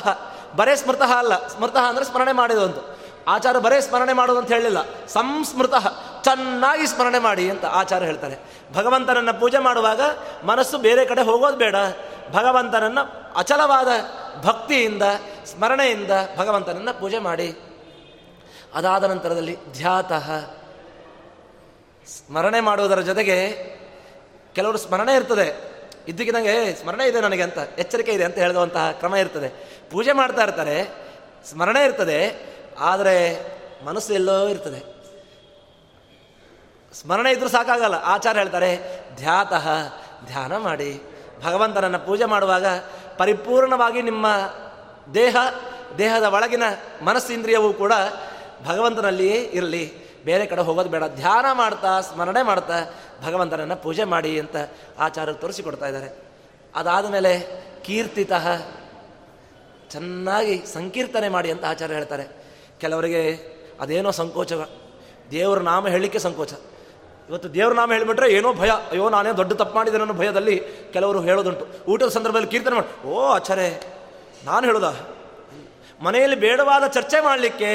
ಬರೇ 0.56 0.76
ಸ್ಮೃತ 0.76 1.02
ಅಲ್ಲ. 1.02 1.48
ಸ್ಮೃತ 1.48 1.76
ಅಂದರೆ 1.76 2.06
ಸ್ಮರಣೆ 2.06 2.32
ಮಾಡಿದಂತು 2.32 2.97
ಆಚಾರ 3.28 3.60
ಬರೇ 3.60 3.82
ಸ್ಮರಣೆ 3.82 4.14
ಮಾಡೋದು 4.14 4.40
ಅಂತ 4.40 4.52
ಹೇಳಲಿಲ್ಲ. 4.52 5.06
ಸಂಸ್ಮೃತ, 5.08 5.74
ಚೆನ್ನಾಗಿ 6.24 6.88
ಸ್ಮರಣೆ 6.88 7.20
ಮಾಡಿ 7.20 7.50
ಅಂತ 7.50 7.66
ಆಚಾರ 7.66 8.04
ಹೇಳ್ತಾರೆ. 8.04 8.38
ಭಗವಂತನನ್ನು 8.74 9.40
ಪೂಜೆ 9.40 9.58
ಮಾಡುವಾಗ 9.58 10.02
ಮನಸ್ಸು 10.44 10.78
ಬೇರೆ 10.78 11.06
ಕಡೆ 11.06 11.22
ಹೋಗೋದು 11.22 11.58
ಬೇಡ. 11.58 11.76
ಭಗವಂತನನ್ನು 12.32 13.34
ಅಚಲವಾದ 13.36 13.88
ಭಕ್ತಿಯಿಂದ, 14.46 15.04
ಸ್ಮರಣೆಯಿಂದ 15.46 16.12
ಭಗವಂತನನ್ನು 16.38 17.00
ಪೂಜೆ 17.00 17.20
ಮಾಡಿ. 17.20 17.56
ಅದಾದ 18.74 19.04
ನಂತರದಲ್ಲಿ 19.04 19.72
ಧ್ಯಾತಃ, 19.72 20.32
ಸ್ಮರಣೆ 22.08 22.60
ಮಾಡುವುದರ 22.60 23.00
ಜೊತೆಗೆ 23.00 23.38
ಕೆಲವರು 24.56 24.78
ಸ್ಮರಣೆ 24.78 25.16
ಇರ್ತದೆ. 25.16 25.48
ಇದ್ದಕ್ಕಿದ್ದಂಗೆ 26.08 26.76
ಸ್ಮರಣೆ 26.76 27.06
ಇದೆ 27.08 27.22
ನನಗೆ 27.22 27.42
ಅಂತ, 27.42 27.58
ಎಚ್ಚರಿಕೆ 27.58 28.12
ಇದೆ 28.12 28.24
ಅಂತ 28.24 28.36
ಹೇಳಿದಂತಹ 28.36 28.92
ಕ್ರಮ 28.92 29.16
ಇರ್ತದೆ. 29.16 29.50
ಪೂಜೆ 29.92 30.12
ಮಾಡ್ತಾ 30.12 30.44
ಇರ್ತಾರೆ, 30.44 30.90
ಸ್ಮರಣೆ 31.50 31.86
ಇರ್ತದೆ 31.86 32.57
ಆದರೆ 32.80 33.46
ಮನಸ್ಸು 33.86 34.14
ಎಲ್ಲೋ 34.14 34.48
ಇರ್ತದೆ. 34.48 34.98
ಸ್ಮರಣೆ 36.94 37.32
ಇದ್ರೂ 37.32 37.48
ಸಾಕಾಗಲ್ಲ. 37.48 37.96
ಆಚಾರ 37.96 38.38
ಹೇಳ್ತಾರೆ, 38.38 39.02
ಧ್ಯಾತಃ, 39.16 39.68
ಧ್ಯಾನ 40.26 40.58
ಮಾಡಿ. 40.58 41.02
ಭಗವಂತನನ್ನು 41.44 42.00
ಪೂಜೆ 42.00 42.26
ಮಾಡುವಾಗ 42.26 42.66
ಪರಿಪೂರ್ಣವಾಗಿ 43.18 44.02
ನಿಮ್ಮ 44.02 44.28
ದೇಹ, 45.14 45.38
ದೇಹದ 45.98 46.24
ಒಳಗಿನ 46.24 46.64
ಮನಸ್ಸಿಂದ್ರಿಯವೂ 47.04 47.74
ಕೂಡ 47.74 47.94
ಭಗವಂತನಲ್ಲಿಯೇ 48.66 49.42
ಇರಲಿ. 49.42 50.08
ಬೇರೆ 50.26 50.46
ಕಡೆ 50.46 50.62
ಹೋಗೋದು 50.62 50.90
ಬೇಡ. 50.90 51.04
ಧ್ಯಾನ 51.04 51.46
ಮಾಡ್ತಾ, 51.52 52.02
ಸ್ಮರಣೆ 52.02 52.44
ಮಾಡ್ತಾ 52.44 52.74
ಭಗವಂತನನ್ನು 53.26 53.76
ಪೂಜೆ 53.76 54.04
ಮಾಡಿ 54.04 54.40
ಅಂತ 54.40 54.56
ಆಚಾರ್ಯರು 55.00 55.38
ತೋರಿಸಿಕೊಡ್ತಾ 55.38 55.86
ಇದ್ದಾರೆ. 55.86 56.18
ಅದಾದ 56.76 57.06
ಮೇಲೆ 57.06 57.64
ಕೀರ್ತಿತಃ 57.82 58.48
ಚೆನ್ನಾಗಿ 59.90 60.66
ಸಂಕೀರ್ತನೆ 60.74 61.30
ಮಾಡಿ 61.30 61.52
ಅಂತ 61.52 61.66
ಆಚಾರ್ಯ 61.66 61.96
ಹೇಳ್ತಾರೆ. 61.96 62.47
ಕೆಲವರಿಗೆ 62.82 63.22
ಅದೇನೋ 63.82 64.12
ಸಂಕೋಚ, 64.12 64.54
ದೇವರ 65.32 65.60
ನಾಮ 65.60 65.88
ಹೇಳಲಿಕ್ಕೆ 65.88 66.20
ಸಂಕೋಚ. 66.20 66.54
ಇವತ್ತು 67.30 67.54
ದೇವ್ರ 67.54 67.74
ನಾಮ 67.74 67.92
ಹೇಳಿಬಿಟ್ರೆ 67.92 68.34
ಏನೋ 68.34 68.54
ಭಯ, 68.54 68.70
ಅಯ್ಯೋ 68.70 69.10
ನಾನೇ 69.10 69.32
ದೊಡ್ಡ 69.32 69.54
ತಪ್ಪು 69.54 69.76
ಮಾಡಿದೆ 69.76 69.98
ಅನ್ನೋ 69.98 70.14
ಭಯದಲ್ಲಿ 70.14 70.60
ಕೆಲವರು 70.94 71.22
ಹೇಳೋದುಂಟು. 71.22 71.66
ಊಟದ 71.88 72.08
ಸಂದರ್ಭದಲ್ಲಿ 72.08 72.48
ಕೀರ್ತನೆ 72.48 72.76
ಮಾಡಿ, 72.76 73.08
ಓ 73.08 73.26
ಆಚಾರೆ 73.26 73.68
ನಾನು 74.46 74.66
ಹೇಳೋದ? 74.66 74.90
ಮನೆಯಲ್ಲಿ 76.02 76.36
ಬೇಡವಾದ 76.36 76.88
ಚರ್ಚೆ 76.88 77.20
ಮಾಡಲಿಕ್ಕೆ, 77.24 77.72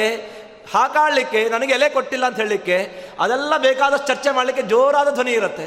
ಹಾಕಾಡಲಿಕ್ಕೆ, 0.73 1.49
ನನಗೆ 1.49 1.73
ಎಲೆ 1.73 1.89
ಕೊಟ್ಟಿಲ್ಲ 1.89 2.27
ಅಂತ 2.27 2.37
ಹೇಳಲಿಕ್ಕೆ, 2.37 2.77
ಅದೆಲ್ಲ 3.21 3.57
ಬೇಕಾದಷ್ಟು 3.59 4.07
ಚರ್ಚೆ 4.07 4.31
ಮಾಡಲಿಕ್ಕೆ 4.31 4.63
ಜೋರಾದ 4.63 5.15
ಧ್ವನಿ 5.15 5.33
ಇರುತ್ತೆ. 5.33 5.67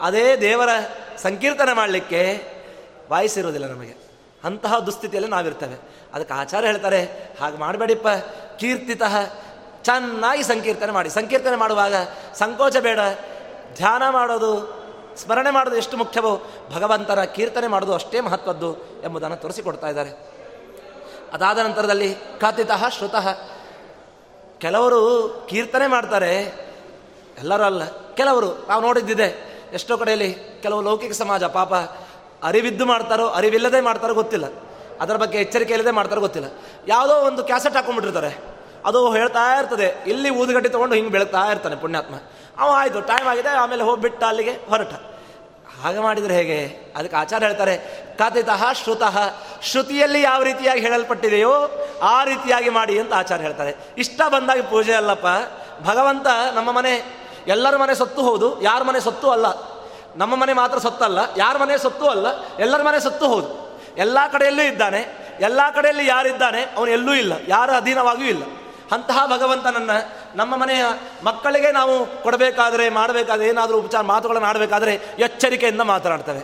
ಅದೇ 0.00 0.36
ದೇವರ 0.36 0.68
ಸಂಕೀರ್ತನೆ 1.18 1.72
ಮಾಡಲಿಕ್ಕೆ 1.72 2.22
ವಾಯಿಸಿರೋದಿಲ್ಲ 3.10 3.66
ನಮಗೆ. 3.66 4.05
ಅಂತಹ 4.44 4.78
ದುಸ್ಥಿತಿಯಲ್ಲಿ 4.78 5.30
ನಾವಿರ್ತೇವೆ. 5.30 5.76
ಅದಕ್ಕೆ 6.14 6.34
ಆಚಾರ 6.34 6.64
ಹೇಳ್ತಾರೆ, 6.64 7.02
ಹಾಗೆ 7.40 7.56
ಮಾಡಬೇಡಿಪ್ಪ. 7.56 8.08
ಕೀರ್ತಿತ, 8.58 9.02
ಚೆನ್ನಾಗಿ 9.82 10.42
ಸಂಕೀರ್ತನೆ 10.42 10.92
ಮಾಡಿ. 10.92 11.10
ಸಂಕೀರ್ತನೆ 11.10 11.56
ಮಾಡುವಾಗ 11.56 11.94
ಸಂಕೋಚ 12.34 12.76
ಬೇಡ. 12.76 12.98
ಧ್ಯಾನ 13.76 14.02
ಮಾಡೋದು, 14.10 14.52
ಸ್ಮರಣೆ 15.16 15.50
ಮಾಡೋದು 15.50 15.76
ಎಷ್ಟು 15.76 15.96
ಮುಖ್ಯವೋ, 15.96 16.42
ಭಗವಂತನ 16.74 17.24
ಕೀರ್ತನೆ 17.24 17.66
ಮಾಡೋದು 17.66 17.94
ಅಷ್ಟೇ 17.94 18.20
ಮಹತ್ವದ್ದು 18.20 18.76
ಎಂಬುದನ್ನು 19.04 19.36
ತೋರಿಸಿಕೊಡ್ತಾ 19.36 19.88
ಇದ್ದಾರೆ. 19.88 20.10
ಅದಾದ 21.32 21.58
ನಂತರದಲ್ಲಿ 21.58 22.14
ಕಥಿತಃ, 22.14 22.88
ಶ್ರುತಃ. 22.88 23.28
ಕೆಲವರು 24.58 25.00
ಕೀರ್ತನೆ 25.50 25.86
ಮಾಡ್ತಾರೆ, 25.86 26.34
ಎಲ್ಲರೂ 27.38 27.64
ಅಲ್ಲ, 27.64 27.82
ಕೆಲವರು, 28.14 28.66
ನಾವು 28.68 28.82
ನೋಡಿದ್ದಿದೆ, 28.82 29.28
ಎಷ್ಟೋ 29.72 29.96
ಕಡೆಯಲ್ಲಿ 29.96 30.36
ಕೆಲವು 30.62 30.82
ಲೌಕಿಕ 30.82 31.12
ಸಮಾಜ, 31.12 31.44
ಪಾಪ 31.44 31.74
ಅರಿವಿದ್ದು 32.42 32.86
ಮಾಡ್ತಾರೋ, 32.86 33.26
ಅರಿವಿಲ್ಲದೆ 33.26 33.80
ಮಾಡ್ತಾರೋ 33.80 34.14
ಗೊತ್ತಿಲ್ಲ. 34.14 34.44
ಅದರ 35.00 35.16
ಬಗ್ಗೆ 35.16 35.38
ಎಚ್ಚರಿಕೆ 35.38 35.72
ಇಲ್ಲದೆ 35.72 35.90
ಮಾಡ್ತಾರೋ 35.90 36.20
ಗೊತ್ತಿಲ್ಲ. 36.20 36.48
ಯಾವುದೋ 36.88 37.14
ಒಂದು 37.14 37.44
ಕ್ಯಾಸೆಟ್ 37.44 37.76
ಹಾಕೊಂಡ್ಬಿಟ್ಟಿರ್ತಾರೆ. 37.76 38.56
ಅದು 38.86 39.12
ಹೇಳ್ತಾ 39.12 39.58
ಇರ್ತದೆ. 39.58 40.04
ಇಲ್ಲಿ 40.06 40.30
ಊದುಗಡ್ಡಿ 40.30 40.68
ತೊಗೊಂಡು 40.68 40.94
ಹಿಂಗೆ 40.94 41.10
ಬೆಳಗ್ತಾ 41.10 41.44
ಇರ್ತಾನೆ 41.50 41.76
ಪುಣ್ಯಾತ್ಮ. 41.76 42.14
ಅವ 42.58 42.70
ಆಯಿತು 42.72 43.00
ಟೈಮ್ 43.00 43.28
ಆಗಿದೆ, 43.28 43.48
ಆಮೇಲೆ 43.48 43.82
ಹೋಗ್ಬಿಟ್ಟ 43.82 44.24
ಅಲ್ಲಿಗೆ 44.24 44.50
ಹೊರಟ. 44.50 44.90
ಹಾಗೆ 45.82 45.98
ಮಾಡಿದರೆ 45.98 46.34
ಹೇಗೆ? 46.34 46.92
ಅದಕ್ಕೆ 46.96 47.16
ಆಚಾರ 47.16 47.42
ಹೇಳ್ತಾರೆ, 47.42 47.76
ಕಥಿತಃ 48.18 48.72
ಶ್ರುತಃ, 48.72 49.18
ಶ್ರುತಿಯಲ್ಲಿ 49.62 50.22
ಯಾವ 50.22 50.42
ರೀತಿಯಾಗಿ 50.42 50.80
ಹೇಳಲ್ಪಟ್ಟಿದೆಯೋ 50.80 51.70
ಆ 52.02 52.24
ರೀತಿಯಾಗಿ 52.24 52.68
ಮಾಡಿ 52.68 52.98
ಅಂತ 52.98 53.12
ಆಚಾರ 53.12 53.40
ಹೇಳ್ತಾರೆ. 53.40 53.76
ಇಷ್ಟ 53.98 54.20
ಬಂದಾಗ 54.28 54.60
ಪೂಜೆ 54.60 54.94
ಅಲ್ಲಪ್ಪ. 54.94 55.26
ಭಗವಂತ 55.86 56.26
ನಮ್ಮ 56.54 56.72
ಮನೆ, 56.72 57.04
ಎಲ್ಲರ 57.46 57.76
ಮನೆ 57.76 57.94
ಸತ್ತು 57.94 58.22
ಹೌದು, 58.22 58.62
ಯಾರ 58.62 58.82
ಮನೆ 58.82 59.00
ಸತ್ತು 59.00 59.30
ಅಲ್ಲ. 59.30 59.75
ನಮ್ಮ 60.16 60.36
ಮನೆ 60.36 60.52
ಮಾತ್ರ 60.52 60.78
ಸತ್ತಲ್ಲ, 60.78 61.18
ಯಾರ 61.36 61.58
ಮನೆ 61.58 61.78
ಸತ್ತು 61.78 62.06
ಅಲ್ಲ, 62.06 62.26
ಎಲ್ಲರ 62.58 62.82
ಮನೆ 62.82 63.00
ಸತ್ತು 63.00 63.26
ಹೌದು. 63.28 63.80
ಎಲ್ಲ 63.96 64.18
ಕಡೆಯಲ್ಲೂ 64.32 64.62
ಇದ್ದಾನೆ, 64.62 65.00
ಎಲ್ಲ 65.40 65.60
ಕಡೆಯಲ್ಲಿ 65.74 66.06
ಯಾರಿದ್ದಾನೆ, 66.06 66.62
ಅವನು 66.76 66.90
ಎಲ್ಲೂ 66.90 67.14
ಇಲ್ಲ, 67.14 67.32
ಯಾರ 67.48 67.70
ಅಧೀನವಾಗಿಯೂ 67.70 68.28
ಇಲ್ಲ. 68.28 68.42
ಅಂತಹ 68.92 69.26
ಭಗವಂತನನ್ನು 69.26 69.96
ನಮ್ಮ 70.36 70.56
ಮನೆಯ 70.56 70.84
ಮಕ್ಕಳಿಗೆ 71.24 71.72
ನಾವು 71.72 72.22
ಕೊಡಬೇಕಾದ್ರೆ, 72.22 72.88
ಮಾಡಬೇಕಾದ್ರೆ, 72.88 73.48
ಏನಾದರೂ 73.48 73.78
ಉಪಚಾರ 73.78 74.00
ಮಾತುಗಳನ್ನು 74.00 74.48
ಆಡಬೇಕಾದ್ರೆ 74.48 74.94
ಎಚ್ಚರಿಕೆಯಿಂದ 75.18 75.80
ಮಾತನಾಡ್ತೇವೆ. 75.80 76.42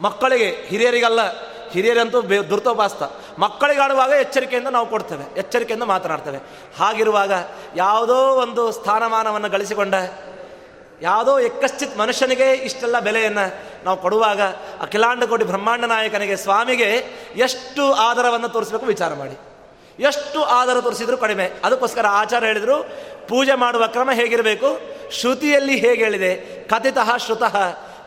ಮಕ್ಕಳಿಗೆ, 0.00 0.50
ಹಿರಿಯರಿಗಲ್ಲ, 0.68 1.20
ಹಿರಿಯರಂತೂ 1.70 2.20
ಬೇ, 2.20 2.38
ದುರ್ತೋಪಾಸ್ತ. 2.38 3.02
ಮಕ್ಕಳಿಗಾಡುವಾಗ 3.38 4.10
ಎಚ್ಚರಿಕೆಯಿಂದ 4.10 4.68
ನಾವು 4.68 4.86
ಕೊಡ್ತೇವೆ, 4.86 5.38
ಎಚ್ಚರಿಕೆಯಿಂದ 5.38 5.82
ಮಾತನಾಡ್ತೇವೆ. 5.82 6.38
ಹಾಗಿರುವಾಗ 6.78 7.32
ಯಾವುದೋ 7.76 8.14
ಒಂದು 8.14 8.72
ಸ್ಥಾನಮಾನವನ್ನು 8.72 9.48
ಗಳಿಸಿಕೊಂಡ 9.48 9.94
ಯಾವುದೋ 11.02 11.38
ಎಕ್ಕಶ್ಚಿತ್ 11.38 11.98
ಮನುಷ್ಯನಿಗೆ 11.98 12.52
ಇಷ್ಟೆಲ್ಲ 12.52 13.00
ಬೆಲೆಯನ್ನು 13.00 13.54
ನಾವು 13.84 13.98
ಕೊಡುವಾಗ 13.98 14.42
ಅಖಿಲಾಂಡ 14.80 15.24
ಕೋಟಿ 15.24 15.44
ಬ್ರಹ್ಮಾಂಡ 15.44 15.84
ನಾಯಕನಿಗೆ, 15.84 16.36
ಸ್ವಾಮಿಗೆ 16.36 17.04
ಎಷ್ಟು 17.36 17.92
ಆದರವನ್ನು 17.92 18.48
ತೋರಿಸಬೇಕು 18.48 18.86
ವಿಚಾರ 18.86 19.14
ಮಾಡಿ. 19.14 19.38
ಎಷ್ಟು 20.02 20.42
ಆಧಾರ 20.42 20.80
ತೋರಿಸಿದ್ರು 20.80 21.16
ಕಡಿಮೆ. 21.16 21.50
ಅದಕ್ಕೋಸ್ಕರ 21.64 22.06
ಆಚಾರ 22.06 22.44
ಹೇಳಿದರು, 22.44 22.82
ಪೂಜೆ 23.28 23.54
ಮಾಡುವ 23.54 23.86
ಕ್ರಮ 23.86 24.10
ಹೇಗಿರಬೇಕು? 24.14 24.80
ಶ್ರುತಿಯಲ್ಲಿ 25.12 25.76
ಹೇಗೆ 25.76 26.04
ಹೇಳಿದೆ? 26.04 26.34
ಕಥಿತಃ 26.64 27.16
ಶ್ರುತಃ. 27.16 27.56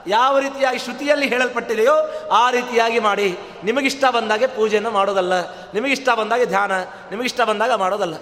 ಯಾವ 0.07 0.39
ರೀತಿಯಾಗಿ 0.39 0.79
ಶ್ರುತಿಯಲ್ಲಿ 0.79 1.27
ಹೇಳಲ್ಪಟ್ಟಿದೆಯೋ 1.27 2.27
ಆ 2.31 2.51
ರೀತಿಯಾಗಿ 2.51 2.99
ಮಾಡಿ. 2.99 3.37
ನಿಮಗಿಷ್ಟ 3.63 4.05
ಬಂದಾಗೆ 4.05 4.47
ಪೂಜೆಯನ್ನು 4.47 4.91
ಮಾಡೋದಲ್ಲ. 4.91 5.33
ನಿಮಗಿಷ್ಟ 5.73 6.09
ಬಂದಾಗ 6.09 6.43
ಧ್ಯಾನ. 6.43 6.71
ನಿಮಗಿಷ್ಟ 7.11 7.41
ಬಂದಾಗ 7.41 7.71
ಮಾಡೋದಲ್ಲ. 7.71 8.15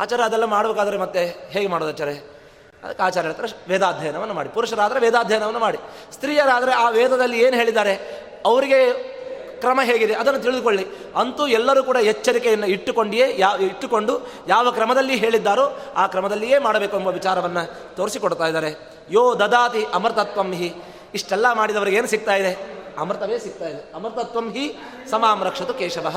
ಆಚಾರ 0.00 0.20
ಅದೆಲ್ಲ 0.20 0.44
ಮಾಡಬೇಕಾದ್ರೆ 0.44 0.98
ಮತ್ತೆ 0.98 1.48
ಹೇಗೆ 1.50 1.66
ಮಾಡೋದು 1.66 1.90
ಆಚಾರ್ಯ? 1.90 2.31
ಅದಕ್ಕೆ 2.84 3.02
ಆಚಾರ್ಯರ 3.02 3.32
ಹತ್ರ 3.32 3.44
ವೇದಾಧ್ಯಯನವನ್ನು 3.68 4.34
ಮಾಡಿ. 4.34 4.48
ಪುರುಷರಾದರೆ 4.48 5.00
ವೇದಾಧ್ಯಯನವನ್ನು 5.00 5.58
ಮಾಡಿ. 5.58 5.78
ಸ್ತ್ರೀಯರಾದರೆ 6.12 6.72
ಆ 6.72 6.88
ವೇದದಲ್ಲಿ 6.88 7.40
ಏನು 7.40 7.56
ಹೇಳಿದ್ದಾರೆ? 7.56 7.94
ಅವರಿಗೆ 8.44 9.12
ಕ್ರಮ 9.60 9.80
ಹೇಗಿದೆ? 9.84 10.14
ಅದನ್ನು 10.14 10.40
ತಿಳಿದುಕೊಳ್ಳಿ. 10.40 10.86
ಅಂತೂ 11.16 11.46
ಎಲ್ಲರೂ 11.46 11.82
ಕೂಡ 11.82 11.96
ಎಚ್ಚರಿಕೆಯನ್ನು 11.96 12.66
ಇಟ್ಟುಕೊಂಡಿಯೇ 12.66 13.34
ಯಾವ 13.38 13.56
ಇಟ್ಟುಕೊಂಡು 13.60 14.20
ಯಾವ 14.48 14.70
ಕ್ರಮದಲ್ಲಿ 14.70 15.16
ಹೇಳಿದ್ದಾರೋ 15.16 15.78
ಆ 15.96 16.06
ಕ್ರಮದಲ್ಲಿಯೇ 16.06 16.58
ಮಾಡಬೇಕು 16.58 16.96
ಎಂಬ 16.96 17.08
ವಿಚಾರವನ್ನು 17.08 17.96
ತೋರಿಸಿಕೊಡ್ತಾ 17.96 18.46
ಇದ್ದಾರೆ. 18.46 18.74
ಯೋ 19.10 19.34
ದದಾತಿ 19.34 19.84
ಅಮೃತತ್ವಂ 19.84 20.52
ಹಿ. 20.52 20.74
ಇಷ್ಟೆಲ್ಲ 21.14 21.52
ಮಾಡಿದವರಿಗೆ 21.52 21.96
ಏನು 21.96 22.06
ಸಿಗ್ತಾ 22.06 22.34
ಇದೆ? 22.34 22.82
ಅಮೃತವೇ 22.98 23.38
ಸಿಗ್ತಾ 23.38 23.64
ಇದೆ. 23.64 23.92
ಅಮೃತತ್ವಂ 23.94 24.52
ಹಿ 24.52 24.76
ಸಮಾಮ್ರಕ್ಷತು 25.10 25.74
ಕೇಶವ. 25.74 26.16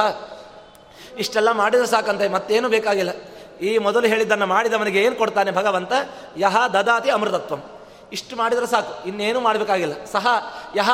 ಇಷ್ಟೆಲ್ಲ 1.18 1.52
ಮಾಡಿದರೆ 1.52 1.88
ಸಾಕಂತೆ, 1.88 2.28
ಮತ್ತೇನು 2.28 2.70
ಬೇಕಾಗಿಲ್ಲ. 2.70 3.10
ಈ 3.62 3.78
ಮೊದಲು 3.78 4.08
ಹೇಳಿದ್ದನ್ನು 4.08 4.46
ಮಾಡಿದವನಿಗೆ 4.46 5.04
ಏನು 5.04 5.16
ಕೊಡ್ತಾನೆ 5.16 5.52
ಭಗವಂತ? 5.52 5.92
ಯಹ 6.38 6.68
ದದಾತಿ 6.68 7.10
ಅಮೃತತ್ವಂ. 7.10 7.64
ಇಷ್ಟು 8.12 8.36
ಮಾಡಿದರೆ 8.36 8.68
ಸಾಕು. 8.68 9.08
ಇನ್ನೇನು 9.08 9.40
ಮಾಡಬೇಕಾಗಿಲ್ಲ. 9.40 10.06
ಸಹ 10.06 10.28
ಯಹ 10.76 10.90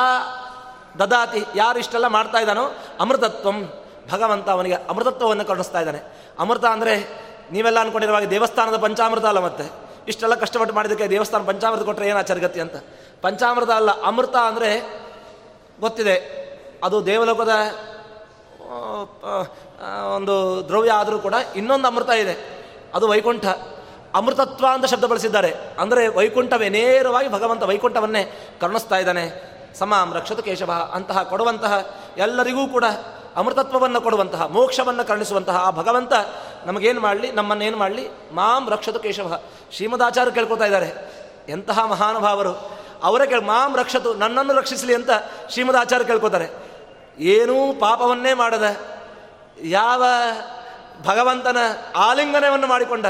ದದಾತಿ 0.98 1.44
ಯಾರು 1.54 1.78
ಇಷ್ಟೆಲ್ಲ 1.78 2.06
ಮಾಡ್ತಾ 2.06 2.38
ಇದ್ದಾನೋ 2.38 2.72
ಅಮೃತತ್ವಂ. 3.00 3.72
ಭಗವಂತ 4.12 4.48
ಅವನಿಗೆ 4.48 4.74
ಅಮೃತತ್ವವನ್ನು 4.74 5.44
ಕರುಣಿಸ್ತಾ 5.44 5.80
ಇದ್ದಾನೆ. 5.80 6.00
ಅಮೃತ 6.38 6.64
ಅಂದರೆ 6.64 6.94
ನೀವೆಲ್ಲ 7.52 7.80
ಅಂದ್ಕೊಂಡಿರುವಾಗ 7.80 8.24
ದೇವಸ್ಥಾನದ 8.24 8.76
ಪಂಚಾಮೃತ 8.76 9.24
ಅಲ್ಲ 9.24 9.38
ಮತ್ತೆ. 9.38 9.64
ಇಷ್ಟೆಲ್ಲ 10.08 10.34
ಕಷ್ಟಪಟ್ಟು 10.34 10.74
ಮಾಡಿದ್ದಕ್ಕೆ 10.74 11.06
ದೇವಸ್ಥಾನ 11.06 11.42
ಪಂಚಾಮೃತ 11.44 11.82
ಕೊಟ್ಟರೆ 11.82 12.08
ಏನು 12.08 12.18
ಆಚರಗತಿ 12.18 12.60
ಅಂತ. 12.60 12.76
ಪಂಚಾಮೃತ 13.22 13.70
ಅಲ್ಲ, 13.70 14.02
ಅಮೃತ 14.02 14.36
ಅಂದರೆ 14.36 14.80
ಗೊತ್ತಿದೆ. 15.80 16.42
ಅದು 16.84 17.06
ದೇವಲೋಕದ 17.06 17.50
ಒಂದು 20.14 20.64
ದ್ರವ್ಯ 20.68 20.90
ಆದರೂ 20.90 21.18
ಕೂಡ 21.18 21.34
ಇನ್ನೊಂದು 21.56 21.86
ಅಮೃತ 21.86 22.08
ಇದೆ. 22.08 22.62
ಅದು 22.94 23.08
ವೈಕುಂಠ. 23.08 23.46
ಅಮೃತತ್ವ 24.14 24.66
ಅಂತ 24.72 24.84
ಶಬ್ದ 24.84 25.04
ಬಳಸಿದ್ದಾರೆ. 25.04 25.54
ಅಂದರೆ 25.78 26.08
ವೈಕುಂಠವೇ 26.08 26.68
ನೇರವಾಗಿ 26.68 27.32
ಭಗವಂತ 27.32 27.62
ವೈಕುಂಠವನ್ನೇ 27.62 28.24
ಕರುಣಿಸ್ತಾ 28.60 28.98
ಇದ್ದಾನೆ. 28.98 29.52
ಸಮಾಂ 29.78 30.14
ರಕ್ಷತ 30.14 30.40
ಕೇಶವ, 30.40 30.90
ಅಂತಹ 30.92 31.22
ಕೊಡುವಂತಹ 31.22 31.98
ಎಲ್ಲರಿಗೂ 32.18 32.66
ಕೂಡ 32.66 32.84
ಅಮೃತತ್ವವನ್ನು 33.36 34.00
ಕೊಡುವಂತಹ, 34.00 34.46
ಮೋಕ್ಷವನ್ನು 34.46 35.04
ಕರುಣಿಸುವಂತಹ 35.04 35.56
ಆ 35.56 35.70
ಭಗವಂತ 35.70 36.12
ನಮಗೇನು 36.66 37.00
ಮಾಡಲಿ, 37.00 37.32
ನಮ್ಮನ್ನೇನು 37.32 37.76
ಮಾಡಲಿ? 37.76 38.08
ಮಾಂ 38.32 38.70
ರಕ್ಷತು 38.70 38.98
ಕೇಶವ. 38.98 39.40
ಶ್ರೀಮದಾಚಾರ್ಯ 39.72 40.32
ಕೇಳ್ಕೊತಾ 40.32 40.64
ಇದ್ದಾರೆ. 40.64 41.12
ಎಂತಹ 41.48 41.84
ಮಹಾನುಭಾವರು. 41.84 42.70
ಅವರೇ 43.02 43.26
ಕೇಳಿ, 43.26 43.42
ಮಾಂ 43.42 43.76
ರಕ್ಷತು 43.76 44.14
ನನ್ನನ್ನು 44.14 44.52
ರಕ್ಷಿಸಲಿ 44.52 44.94
ಅಂತ 44.94 45.10
ಶ್ರೀಮದಾಚಾರ್ಯ 45.50 46.04
ಕೇಳ್ಕೊತಾರೆ 46.04 46.50
ಏನೂ 47.18 47.72
ಪಾಪವನ್ನೇ 47.72 48.34
ಮಾಡದ. 48.34 48.64
ಯಾವ 49.62 50.04
ಭಗವಂತನ 51.06 51.56
ಆಲಿಂಗನವನ್ನು 51.96 52.66
ಮಾಡಿಕೊಂಡ 52.66 53.06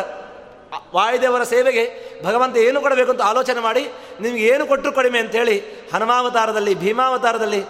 ವಾಯುದೇವರ 0.94 1.42
ಸೇವೆಗೆ 1.42 2.12
ಭಗವಂತ 2.24 2.56
ಏನು 2.56 2.80
ಕೊಡಬೇಕು 2.80 3.10
ಅಂತ 3.10 3.22
ಆಲೋಚನೆ 3.22 3.60
ಮಾಡಿ, 3.60 3.88
ನಿಮ್ಗೆ 4.20 4.46
ಏನು 4.46 4.66
ಕೊಟ್ಟರು 4.66 4.92
ಕಡಿಮೆ 4.92 5.18
ಅಂತೇಳಿ 5.18 5.88
ಹನುಮಾವತಾರದಲ್ಲಿ, 5.94 6.74
ಭೀಮಾವತಾರದಲ್ಲಿ 6.74 7.64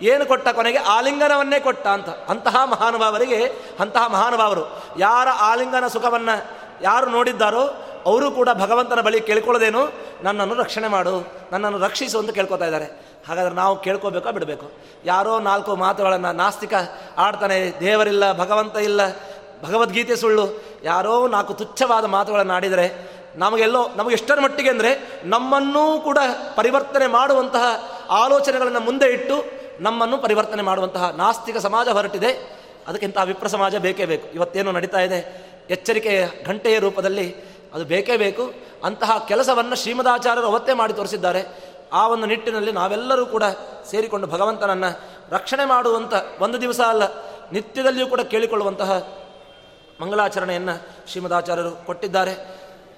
ಏನು 0.00 0.26
ಕೊಟ್ಟ 0.26 0.48
ಕೊನೆಗೆ 0.48 0.78
ಆಲಿಂಗನವನ್ನೇ 0.78 1.60
ಕೊಟ್ಟ 1.60 1.86
ಅಂತ. 1.86 2.08
ಅಂತಹ 2.08 2.64
ಮಹಾನುಭಾವರಿಗೆ, 2.64 3.44
ಅಂತಹ 3.80 4.06
ಮಹಾನುಭಾವರು 4.06 4.82
ಯಾರ 4.98 5.28
ಆಲಿಂಗನ 5.28 5.86
ಸುಖವನ್ನು 5.86 6.50
ಯಾರು 6.82 7.06
ನೋಡಿದ್ದಾರೋ 7.10 7.62
ಅವರು 8.06 8.30
ಕೂಡ 8.30 8.48
ಭಗವಂತನ 8.54 9.00
ಬಳಿ 9.00 9.20
ಕೇಳ್ಕೊಳ್ಳೋದೇನು? 9.20 9.92
ನನ್ನನ್ನು 10.22 10.54
ರಕ್ಷಣೆ 10.54 10.88
ಮಾಡು, 10.88 11.32
ನನ್ನನ್ನು 11.52 11.78
ರಕ್ಷಿಸು 11.78 12.18
ಅಂತ 12.18 12.30
ಕೇಳ್ಕೊತಾ 12.30 12.64
ಇದ್ದಾರೆ. 12.64 13.09
ಹಾಗಾದ್ರೆ 13.26 13.54
ನಾವು 13.54 13.74
ಕೇಳ್ಕೋಬೇಕೋ 13.82 14.30
ಬಿಡಬೇಕು? 14.32 14.66
ಯಾರೋ 15.04 15.32
ನಾಲ್ಕು 15.40 15.72
ಮಾತುಗಳನ್ನು 15.76 16.30
ನಾಸ್ತಿಕ 16.32 16.74
ಆಡ್ತಾನೆ, 17.16 17.56
ದೇವರಿಲ್ಲ, 17.80 18.24
ಭಗವಂತ 18.32 18.76
ಇಲ್ಲ, 18.76 19.00
ಭಗವದ್ಗೀತೆ 19.62 20.16
ಸುಳ್ಳು, 20.16 20.44
ಯಾರೋ 20.84 21.14
ನಾಲ್ಕು 21.28 21.54
ತುಚ್ಛವಾದ 21.54 22.04
ಮಾತುಗಳನ್ನು 22.04 22.54
ಆಡಿದರೆ 22.54 22.86
ನಮಗೆಲ್ಲೋ 23.36 23.82
ನಮಗೆ 23.96 24.14
ಎಷ್ಟರ 24.14 24.38
ಮಟ್ಟಿಗೆ 24.40 24.70
ಅಂದರೆ 24.70 24.90
ನಮ್ಮನ್ನೂ 25.24 25.84
ಕೂಡ 26.00 26.18
ಪರಿವರ್ತನೆ 26.56 27.06
ಮಾಡುವಂತಹ 27.06 27.64
ಆಲೋಚನೆಗಳನ್ನು 28.22 28.80
ಮುಂದೆ 28.80 29.08
ಇಟ್ಟು 29.08 29.36
ನಮ್ಮನ್ನು 29.80 30.16
ಪರಿವರ್ತನೆ 30.18 30.62
ಮಾಡುವಂತಹ 30.62 31.04
ನಾಸ್ತಿಕ 31.16 31.56
ಸಮಾಜ 31.56 31.88
ಹೊರಟಿದೆ. 31.88 32.30
ಅದಕ್ಕಿಂತ 32.88 33.18
ವಿಪ್ರ 33.24 33.46
ಸಮಾಜ 33.46 33.76
ಬೇಕೇ 33.76 34.04
ಬೇಕು. 34.04 34.26
ಇವತ್ತೇನು 34.34 34.72
ನಡೀತಾ 34.72 35.00
ಇದೆ, 35.00 35.20
ಎಚ್ಚರಿಕೆಯ 35.70 36.20
ಘಂಟೆಯ 36.46 36.78
ರೂಪದಲ್ಲಿ 36.78 37.26
ಅದು 37.74 37.84
ಬೇಕೇ 37.84 38.16
ಬೇಕು. 38.16 38.44
ಅಂತಹ 38.84 39.10
ಕೆಲಸವನ್ನು 39.28 39.76
ಶ್ರೀಮದಾಚಾರ್ಯರು 39.76 40.46
ಅವತ್ತೇ 40.46 40.72
ಮಾಡಿ 40.72 40.92
ತೋರಿಸಿದ್ದಾರೆ. 40.92 41.42
ಆ 41.92 42.02
ಒಂದು 42.08 42.26
ನಿಟ್ಟಿನಲ್ಲಿ 42.26 42.72
ನಾವೆಲ್ಲರೂ 42.72 43.26
ಕೂಡ 43.26 43.44
ಸೇರಿಕೊಂಡು 43.90 44.26
ಭಗವಂತನನ್ನು 44.26 44.90
ರಕ್ಷಣೆ 45.30 45.64
ಮಾಡುವಂಥ 45.64 46.14
ಒಂದು 46.40 46.60
ದಿವಸ 46.60 46.80
ಅಲ್ಲ, 46.80 47.04
ನಿತ್ಯದಲ್ಲಿಯೂ 47.52 48.06
ಕೂಡ 48.06 48.20
ಕೇಳಿಕೊಳ್ಳುವಂತಹ 48.20 48.90
ಮಂಗಳಾಚರಣೆಯನ್ನು 50.00 50.74
ಶ್ರೀಮದಾಚಾರ್ಯರು 51.10 51.72
ಕೊಟ್ಟಿದ್ದಾರೆ. 51.86 52.34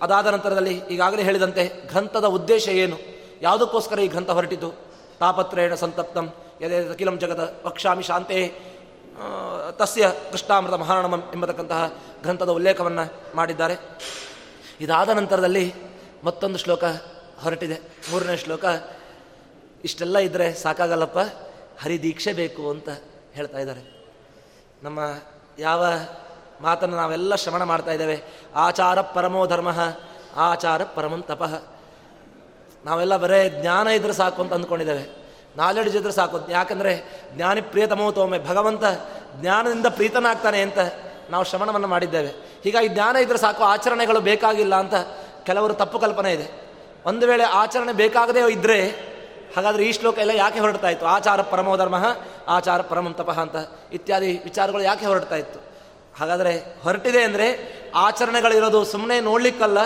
ಅದಾದ 0.03 0.27
ನಂತರದಲ್ಲಿ 0.27 0.75
ಈಗಾಗಲೇ 0.95 1.23
ಹೇಳಿದಂತೆ 1.23 1.65
ಗ್ರಂಥದ 1.87 2.25
ಉದ್ದೇಶ 2.25 2.69
ಏನು? 2.69 2.97
ಯಾವುದಕ್ಕೋಸ್ಕರ 3.43 3.99
ಈ 3.99 4.09
ಗ್ರಂಥ 4.09 4.31
ಹೊರಟಿತು 4.31 4.69
ತಾಪತ್ರೇಣ 5.21 5.75
ಸಂತಪ್ತಂ 5.75 6.27
ಎದೆ 6.61 6.77
ಅಖಿಲಂ 6.89 7.17
ಜಗದ 7.19 7.43
ವಕ್ಷಾಮಿ 7.67 8.03
ಶಾಂತೆ 8.03 8.39
ತಸ್ಯ 9.71 10.05
ಕೃಷ್ಣಾಮೃತ 10.31 10.75
ಮಹಾರಣಮಂ 10.75 11.23
ಎಂಬತಕ್ಕಂತಹ 11.35 11.83
ಗ್ರಂಥದ 12.23 12.49
ಉಲ್ಲೇಖವನ್ನು 12.49 13.05
ಮಾಡಿದ್ದಾರೆ. 13.37 13.77
ಇದಾದ 14.81 15.09
ನಂತರದಲ್ಲಿ 15.09 15.75
ಮತ್ತೊಂದು 16.25 16.59
ಶ್ಲೋಕ 16.59 16.85
ಹೊರಟಿದೆ. 17.43 17.81
ಮೂರನೇ 18.11 18.37
ಶ್ಲೋಕ, 18.37 18.65
ಇಷ್ಟೆಲ್ಲ 19.85 20.19
ಇದ್ದರೆ 20.19 20.55
ಸಾಕಾಗಲ್ಲಪ್ಪ, 20.55 21.19
ಹರಿದೀಕ್ಷೆ 21.83 22.33
ಬೇಕು 22.33 22.71
ಅಂತ 22.71 22.89
ಹೇಳ್ತಾ 23.33 23.59
ಇದ್ದಾರೆ. 23.59 24.07
ನಮ್ಮ 24.83 24.99
ಯಾವ 25.59 25.87
ಮಾತನ್ನು 26.61 26.97
ನಾವೆಲ್ಲ 26.97 27.35
ಶ್ರವಣ 27.35 27.63
ಮಾಡ್ತಾ 27.63 27.91
ಇದ್ದೇವೆ. 27.91 28.23
ಆಚಾರ 28.55 29.01
ಪರಮೋ 29.01 29.47
ಧರ್ಮ, 29.47 29.69
ಆಚಾರ 30.37 30.85
ಪರಮಂ 30.85 31.23
ತಪಃ. 31.23 31.63
ನಾವೆಲ್ಲ 32.85 33.17
ಬರೇ 33.17 33.59
ಜ್ಞಾನ 33.61 33.89
ಇದ್ರೆ 33.89 34.13
ಸಾಕು 34.13 34.43
ಅಂತ 34.43 34.53
ಅಂದ್ಕೊಂಡಿದ್ದೇವೆ. 34.53 35.23
ನಾಲೆಡ್ಜ್ 35.57 35.97
ಇದ್ರೆ 35.97 36.13
ಸಾಕು 36.13 36.51
ಯಾಕಂದರೆ 36.51 37.23
ಜ್ಞಾನಿ 37.35 37.61
ಪ್ರಿಯತಮೋ 37.61 38.13
ತೋಮೆ, 38.13 38.39
ಭಗವಂತ 38.39 38.85
ಜ್ಞಾನದಿಂದ 39.41 39.87
ಪ್ರೀತನಾಗ್ತಾನೆ 39.87 40.61
ಅಂತ 40.61 40.79
ನಾವು 41.31 41.45
ಶ್ರವಣವನ್ನು 41.45 41.89
ಮಾಡಿದ್ದೇವೆ. 41.89 42.29
ಹೀಗಾಗಿ 42.63 42.89
ಜ್ಞಾನ 42.89 43.17
ಇದ್ರೆ 43.17 43.39
ಸಾಕು, 43.39 43.65
ಆಚರಣೆಗಳು 43.65 44.21
ಬೇಕಾಗಿಲ್ಲ 44.21 44.75
ಅಂತ 44.75 44.95
ಕೆಲವರು 45.43 45.75
ತಪ್ಪು 45.75 45.99
ಕಲ್ಪನೆ 45.99 46.33
ಇದೆ. 46.33 46.62
ಒಂದು 47.07 47.25
ವೇಳೆ 47.27 47.45
ಆಚರಣೆ 47.63 47.93
ಬೇಕಾಗದೇ 47.93 48.43
ಇದ್ದರೆ 48.53 48.79
ಹಾಗಾದರೆ 49.57 49.83
ಈ 49.85 49.93
ಶ್ಲೋಕ 49.93 50.19
ಎಲ್ಲ 50.19 50.35
ಯಾಕೆ 50.35 50.59
ಹೊರಡ್ತಾ 50.61 50.89
ಇತ್ತು? 50.89 51.07
ಆಚಾರ 51.07 51.41
ಪರಮೋ 51.43 51.73
ಧರ್ಮ, 51.77 51.97
ಆಚಾರ 52.49 52.81
ಪರಮಂ 52.81 53.15
ತಪಃ 53.15 53.39
ಅಂತ 53.41 53.57
ಇತ್ಯಾದಿ 53.93 54.31
ವಿಚಾರಗಳು 54.45 54.83
ಯಾಕೆ 54.83 55.07
ಹೊರಡ್ತಾ 55.07 55.37
ಇತ್ತು? 55.37 55.59
ಹಾಗಾದರೆ 56.19 56.53
ಹೊರಟಿದೆ 56.83 57.21
ಅಂದರೆ 57.23 57.47
ಆಚರಣೆಗಳಿರೋದು 57.95 58.81
ಸುಮ್ಮನೆ 58.85 59.17
ನೋಡ್ಲಿಕ್ಕಲ್ಲ, 59.21 59.79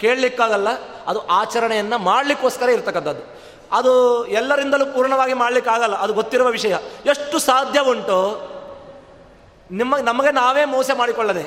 ಕೇಳಲಿಕ್ಕಾಗಲ್ಲ, 0.00 0.68
ಅದು 1.06 1.20
ಆಚರಣೆಯನ್ನು 1.26 1.98
ಮಾಡಲಿಕ್ಕೋಸ್ಕರ 1.98 2.68
ಇರ್ತಕ್ಕಂಥದ್ದು. 2.68 3.24
ಅದು 3.72 3.92
ಎಲ್ಲರಿಂದಲೂ 4.26 4.86
ಪೂರ್ಣವಾಗಿ 4.86 5.34
ಮಾಡಲಿಕ್ಕಾಗಲ್ಲ, 5.34 5.96
ಅದು 5.96 6.12
ಗೊತ್ತಿರುವ 6.12 6.48
ವಿಷಯ. 6.48 6.74
ಎಷ್ಟು 7.06 7.38
ಸಾಧ್ಯ 7.38 7.80
ಉಂಟು? 7.80 8.18
ನಿಮ್ಮ, 9.70 9.96
ನಮಗೆ 9.96 10.30
ನಾವೇ 10.32 10.64
ಮೋಸ 10.64 10.90
ಮಾಡಿಕೊಳ್ಳದೆ, 10.94 11.44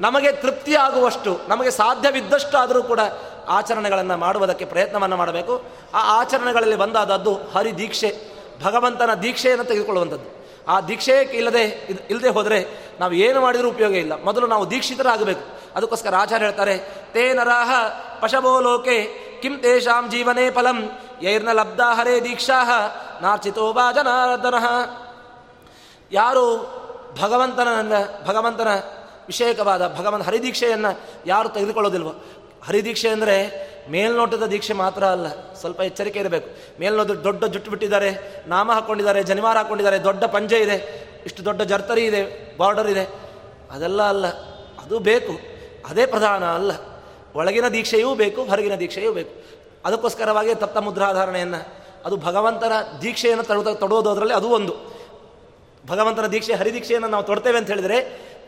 ನಮಗೆ 0.00 0.32
ತೃಪ್ತಿ 0.32 0.74
ಆಗುವಷ್ಟು, 0.76 1.32
ನಮಗೆ 1.48 1.70
ಸಾಧ್ಯವಿದ್ದಷ್ಟು 1.70 2.58
ಆದರೂ 2.58 2.82
ಕೂಡ 2.82 3.00
ಆಚರಣೆಗಳನ್ನು 3.48 4.16
ಮಾಡುವುದಕ್ಕೆ 4.16 4.64
ಪ್ರಯತ್ನವನ್ನು 4.64 5.16
ಮಾಡಬೇಕು. 5.16 5.62
ಆ 5.94 6.20
ಆಚರಣೆಗಳಲ್ಲಿ 6.20 6.76
ಬಂದಾದದ್ದು 6.76 7.34
ಹರಿ 7.34 7.78
ದೀಕ್ಷೆ 7.78 8.30
ಭಗವಂತನ 8.62 9.14
ದೀಕ್ಷೆಯನ್ನು 9.14 9.64
ತೆಗೆದುಕೊಳ್ಳುವಂಥದ್ದು. 9.64 10.40
ಆ 10.68 10.80
ದೀಕ್ಷೆ 10.80 11.12
ಇಲ್ಲದೆ 11.12 11.62
ಇದ್- 11.62 12.02
ಇಲ್ಲದೆ 12.10 12.28
ಹೋದರೆ 12.28 12.90
ನಾವು 13.00 13.12
ಏನು 13.12 13.40
ಮಾಡಿದರೂ 13.40 13.68
ಉಪಯೋಗ 13.68 13.96
ಇಲ್ಲ. 13.96 14.24
ಮೊದಲು 14.24 14.46
ನಾವು 14.46 14.70
ದೀಕ್ಷಿತರಾಗಬೇಕು. 14.70 15.60
ಅದಕ್ಕೋಸ್ಕರ 15.76 16.14
ಆಚಾರ್ಯ 16.14 16.44
ಹೇಳ್ತಾರೆ, 16.44 16.78
ತೇ 17.12 17.32
ನರಾಹ 17.32 17.70
ಪಶಭೋ 18.20 18.60
ಲೋಕೆ, 18.60 19.30
ಕಿಂ 19.42 19.58
ತೇಷಾಂ 19.58 20.10
ಜೀವನೇ 20.10 20.50
ಫಲಂ, 20.50 20.90
ಯೈರ್ನ 21.22 21.52
ಲಬ್ಧ 21.52 21.80
ಹರೇ 21.80 22.20
ದೀಕ್ಷಾ 22.20 22.62
ನಾರ್ಚಿತೋ 23.22 23.72
ಬಾ 23.72 23.92
ಜನಾರ್ದನಃ 23.92 24.66
ಯಾರು 26.12 26.80
ಭಗವಂತನ 27.22 27.68
ಭಗವಂತನ 28.26 28.68
ವಿಷಯಕವಾದ 29.26 29.96
ಭಗವಂತ 29.98 30.26
ಹರಿದೀಕ್ಷೆಯನ್ನು 30.26 31.00
ಯಾರು 31.26 31.48
ತೆಗೆದುಕೊಳ್ಳೋದಿಲ್ವೋ 31.48 32.14
ಹರಿದೀಕ್ಷೆ 32.66 33.08
ಅಂದರೆ 33.08 33.36
ಮೇಲ್ನೋಟದ 33.90 34.46
ದೀಕ್ಷೆ 34.52 34.74
ಮಾತ್ರ 34.80 35.02
ಅಲ್ಲ, 35.14 35.26
ಸ್ವಲ್ಪ 35.60 35.80
ಎಚ್ಚರಿಕೆ 35.80 36.18
ಇರಬೇಕು. 36.18 36.48
ಮೇಲ್ನೋಟ 36.80 37.12
ದೊಡ್ಡ 37.26 37.42
ಜುಟ್ಟು 37.54 37.70
ಬಿಟ್ಟಿದ್ದಾರೆ, 37.70 38.10
ನಾಮ 38.46 38.68
ಹಾಕ್ಕೊಂಡಿದ್ದಾರೆ 38.76 39.20
ಜನಿವಾರ 39.30 39.56
ಹಾಕ್ಕೊಂಡಿದ್ದಾರೆ 39.56 39.98
ದೊಡ್ಡ 40.08 40.22
ಪಂಜೆ 40.34 40.58
ಇದೆ, 40.66 40.76
ಇಷ್ಟು 41.26 41.40
ದೊಡ್ಡ 41.44 41.60
ಜರ್ತರಿ 41.72 42.04
ಇದೆ, 42.10 42.22
ಬಾರ್ಡರ್ 42.58 42.90
ಇದೆ. 42.94 43.04
ಅದೆಲ್ಲ 43.74 44.00
ಅಲ್ಲ, 44.12 44.26
ಅದು 44.84 44.98
ಬೇಕು, 45.10 45.34
ಅದೇ 45.90 46.06
ಪ್ರಧಾನ 46.06 46.44
ಅಲ್ಲ. 46.58 46.72
ಒಳಗಿನ 47.34 47.66
ದೀಕ್ಷೆಯೂ 47.76 48.10
ಬೇಕು, 48.14 48.40
ಹೊರಗಿನ 48.44 48.74
ದೀಕ್ಷೆಯೂ 48.74 49.12
ಬೇಕು. 49.18 49.32
ಅದಕ್ಕೋಸ್ಕರವಾಗಿ 49.84 50.54
ತಪ್ತ 50.62 50.78
ಮುದ್ರಾಧಾರಣೆಯನ್ನು, 50.86 51.60
ಅದು 52.06 52.16
ಭಗವಂತನ 52.26 52.74
ದೀಕ್ಷೆಯನ್ನು 53.02 53.44
ತೊಡೋದು 53.82 54.08
ಅದರಲ್ಲಿ 54.10 54.36
ಅದು 54.40 54.48
ಒಂದು. 54.58 54.74
ಭಗವಂತನ 55.88 56.26
ದೀಕ್ಷೆ, 56.34 56.54
ಹರಿದೀಕ್ಷೆಯನ್ನು 56.60 57.08
ನಾವು 57.08 57.24
ತೊಡ್ತೇವೆ 57.30 57.58
ಅಂತ 57.58 57.68
ಹೇಳಿದರೆ 57.74 57.98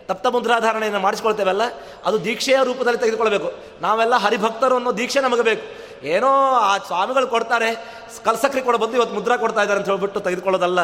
ತಪ್ತ 0.08 0.26
ಮುದ್ರಾಧಾರಣೆಯನ್ನು 0.26 1.00
ಮಾಡಿಸ್ಕೊಳ್ತೇವಲ್ಲ, 1.00 1.62
ಅದು 2.04 2.24
ದೀಕ್ಷೆಯ 2.24 2.58
ರೂಪದಲ್ಲಿ 2.64 2.98
ತೆಗೆದುಕೊಳ್ಬೇಕು 2.98 3.52
ನಾವೆಲ್ಲ 3.82 4.14
ಹರಿಭಕ್ತರು 4.14 4.74
ಅನ್ನೋ 4.74 4.92
ದೀಕ್ಷೆ 4.96 5.20
ನಮಗೆ 5.20 5.42
ಬೇಕು. 5.42 5.64
ಏನೋ 6.06 6.30
ಆ 6.54 6.78
ಸ್ವಾಮಿಗಳು 6.78 7.26
ಕೊಡ್ತಾರೆ, 7.26 7.70
ಕಲ್ಸಕ್ರಿ 8.24 8.62
ಕೊಡ, 8.62 8.76
ಬಂದು 8.76 8.96
ಇವತ್ತು 8.96 9.14
ಮುದ್ರಾ 9.14 9.36
ಕೊಡ್ತಾ 9.36 9.62
ಇದ್ದಾರೆ 9.62 9.80
ಅಂತ 9.80 9.88
ಹೇಳ್ಬಿಟ್ಟು 9.88 10.20
ತೆಗೆದುಕೊಳ್ಳೋದಲ್ಲ. 10.20 10.80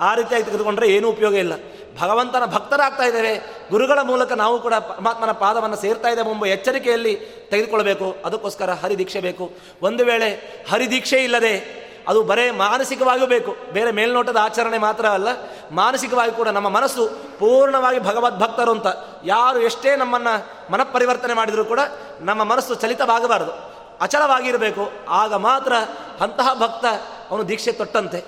ಆ 0.00 0.14
ರೀತಿಯಾಗಿ 0.14 0.44
ತೆಗೆದುಕೊಂಡ್ರೆ 0.44 0.88
ಏನೂ 0.88 1.08
ಉಪಯೋಗ 1.08 1.34
ಇಲ್ಲ. 1.34 1.52
ಭಗವಂತನ 2.00 2.44
ಭಕ್ತರಾಗ್ತಾ 2.44 3.04
ಇದ್ದೇವೆ. 3.04 3.34
ಗುರುಗಳ 3.70 3.98
ಮೂಲಕ 4.02 4.32
ನಾವು 4.32 4.60
ಕೂಡ 4.60 4.74
ಪರಮಾತ್ಮನ 4.74 5.32
ಪಾದವನ್ನು 5.32 5.76
ಸೇರ್ತಾ 5.76 6.08
ಇದ್ದೇವೆ 6.08 6.30
ಎಂಬ 6.30 6.46
ಎಚ್ಚರಿಕೆಯಲ್ಲಿ 6.46 7.14
ತೆಗೆದುಕೊಳ್ಬೇಕು 7.50 8.16
ಅದಕ್ಕೋಸ್ಕರ 8.24 8.70
ಹರಿದೀಕ್ಷೆ 8.72 9.20
ಬೇಕು. 9.20 9.50
ಒಂದು 9.82 10.04
ವೇಳೆ 10.04 10.30
ಹರಿದೀಕ್ಷೆ 10.70 11.24
ಇಲ್ಲದೆ 11.24 11.79
ಅದು 12.08 12.22
ಬರೇ 12.22 12.50
ಮಾನಸಿಕವಾಗಿಯೂ 12.50 13.26
ಬೇಕು. 13.26 13.56
ಬೇರೆ 13.72 13.92
ಮೇಲ್ನೋಟದ 13.92 14.36
ಆಚರಣೆ 14.36 14.78
ಮಾತ್ರ 14.78 15.06
ಅಲ್ಲ, 15.06 15.28
ಮಾನಸಿಕವಾಗಿ 15.70 16.32
ಕೂಡ 16.32 16.48
ನಮ್ಮ 16.48 16.68
ಮನಸ್ಸು 16.68 17.08
ಪೂರ್ಣವಾಗಿ 17.38 17.98
ಭಗವದ್ಭಕ್ತರು 17.98 18.70
ಅಂತ. 18.70 18.86
ಯಾರು 19.24 19.60
ಎಷ್ಟೇ 19.60 19.96
ನಮ್ಮನ್ನು 19.96 20.72
ಮನಪರಿವರ್ತನೆ 20.72 21.34
ಮಾಡಿದರೂ 21.34 21.64
ಕೂಡ 21.64 21.80
ನಮ್ಮ 22.20 22.44
ಮನಸ್ಸು 22.44 22.74
ಚಲಿತವಾಗಬಾರದು. 22.74 23.52
ಅಚಲವಾಗಿರಬೇಕು. 24.00 24.90
ಆಗ 25.08 25.34
ಮಾತ್ರ 25.34 25.72
ಅಂತಹ 26.20 26.54
ಭಕ್ತ 26.54 26.84
ಅವನು 27.30 27.48
ದೀಕ್ಷೆ 27.48 27.72
ತೊಟ್ಟಂತೆ. 27.72 28.24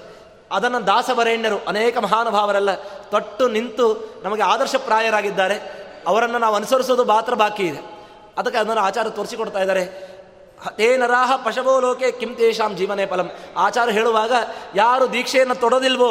ಅದನ್ನು 0.53 0.87
ದಾಸವರೇಣ್ಯರು 0.87 1.59
ಅನೇಕ 1.69 1.99
ಮಹಾನುಭಾವರೆಲ್ಲ 1.99 2.75
ತೊಟ್ಟು 3.11 3.49
ನಿಂತು 3.49 4.15
ನಮಗೆ 4.25 4.43
ಆದರ್ಶಪ್ರಾಯರಾಗಿದ್ದಾರೆ 4.43 5.83
ಅವರನ್ನು 6.07 6.39
ನಾವು 6.39 6.55
ಅನುಸರಿಸೋದು 6.55 7.05
ಮಾತ್ರ 7.05 7.35
ಬಾಕಿ 7.35 7.63
ಇದೆ. 7.63 7.81
ಅದಕ್ಕೆ 8.39 8.59
ಅದನ್ನು 8.59 8.83
ಆಚಾರ 8.83 9.09
ತೋರಿಸಿಕೊಡ್ತಾ 9.09 9.59
ಇದ್ದಾರೆ. 9.59 10.12
ತೇ 10.69 10.97
ನರಾಹ 10.97 11.37
ಪಶವೋ 11.37 11.81
ಲೋಕೆ 11.81 12.11
ಕಿಂ 12.11 12.35
ತೇಷಾಂ 12.35 12.77
ಜೀವನೇ 12.77 13.07
ಫಲಂ. 13.07 13.31
ಆಚಾರ 13.57 13.89
ಹೇಳುವಾಗ 13.89 14.33
ಯಾರು 14.75 15.13
ದೀಕ್ಷೆಯನ್ನು 15.13 15.55
ತೊಡೋದಿಲ್ವೋ 15.55 16.09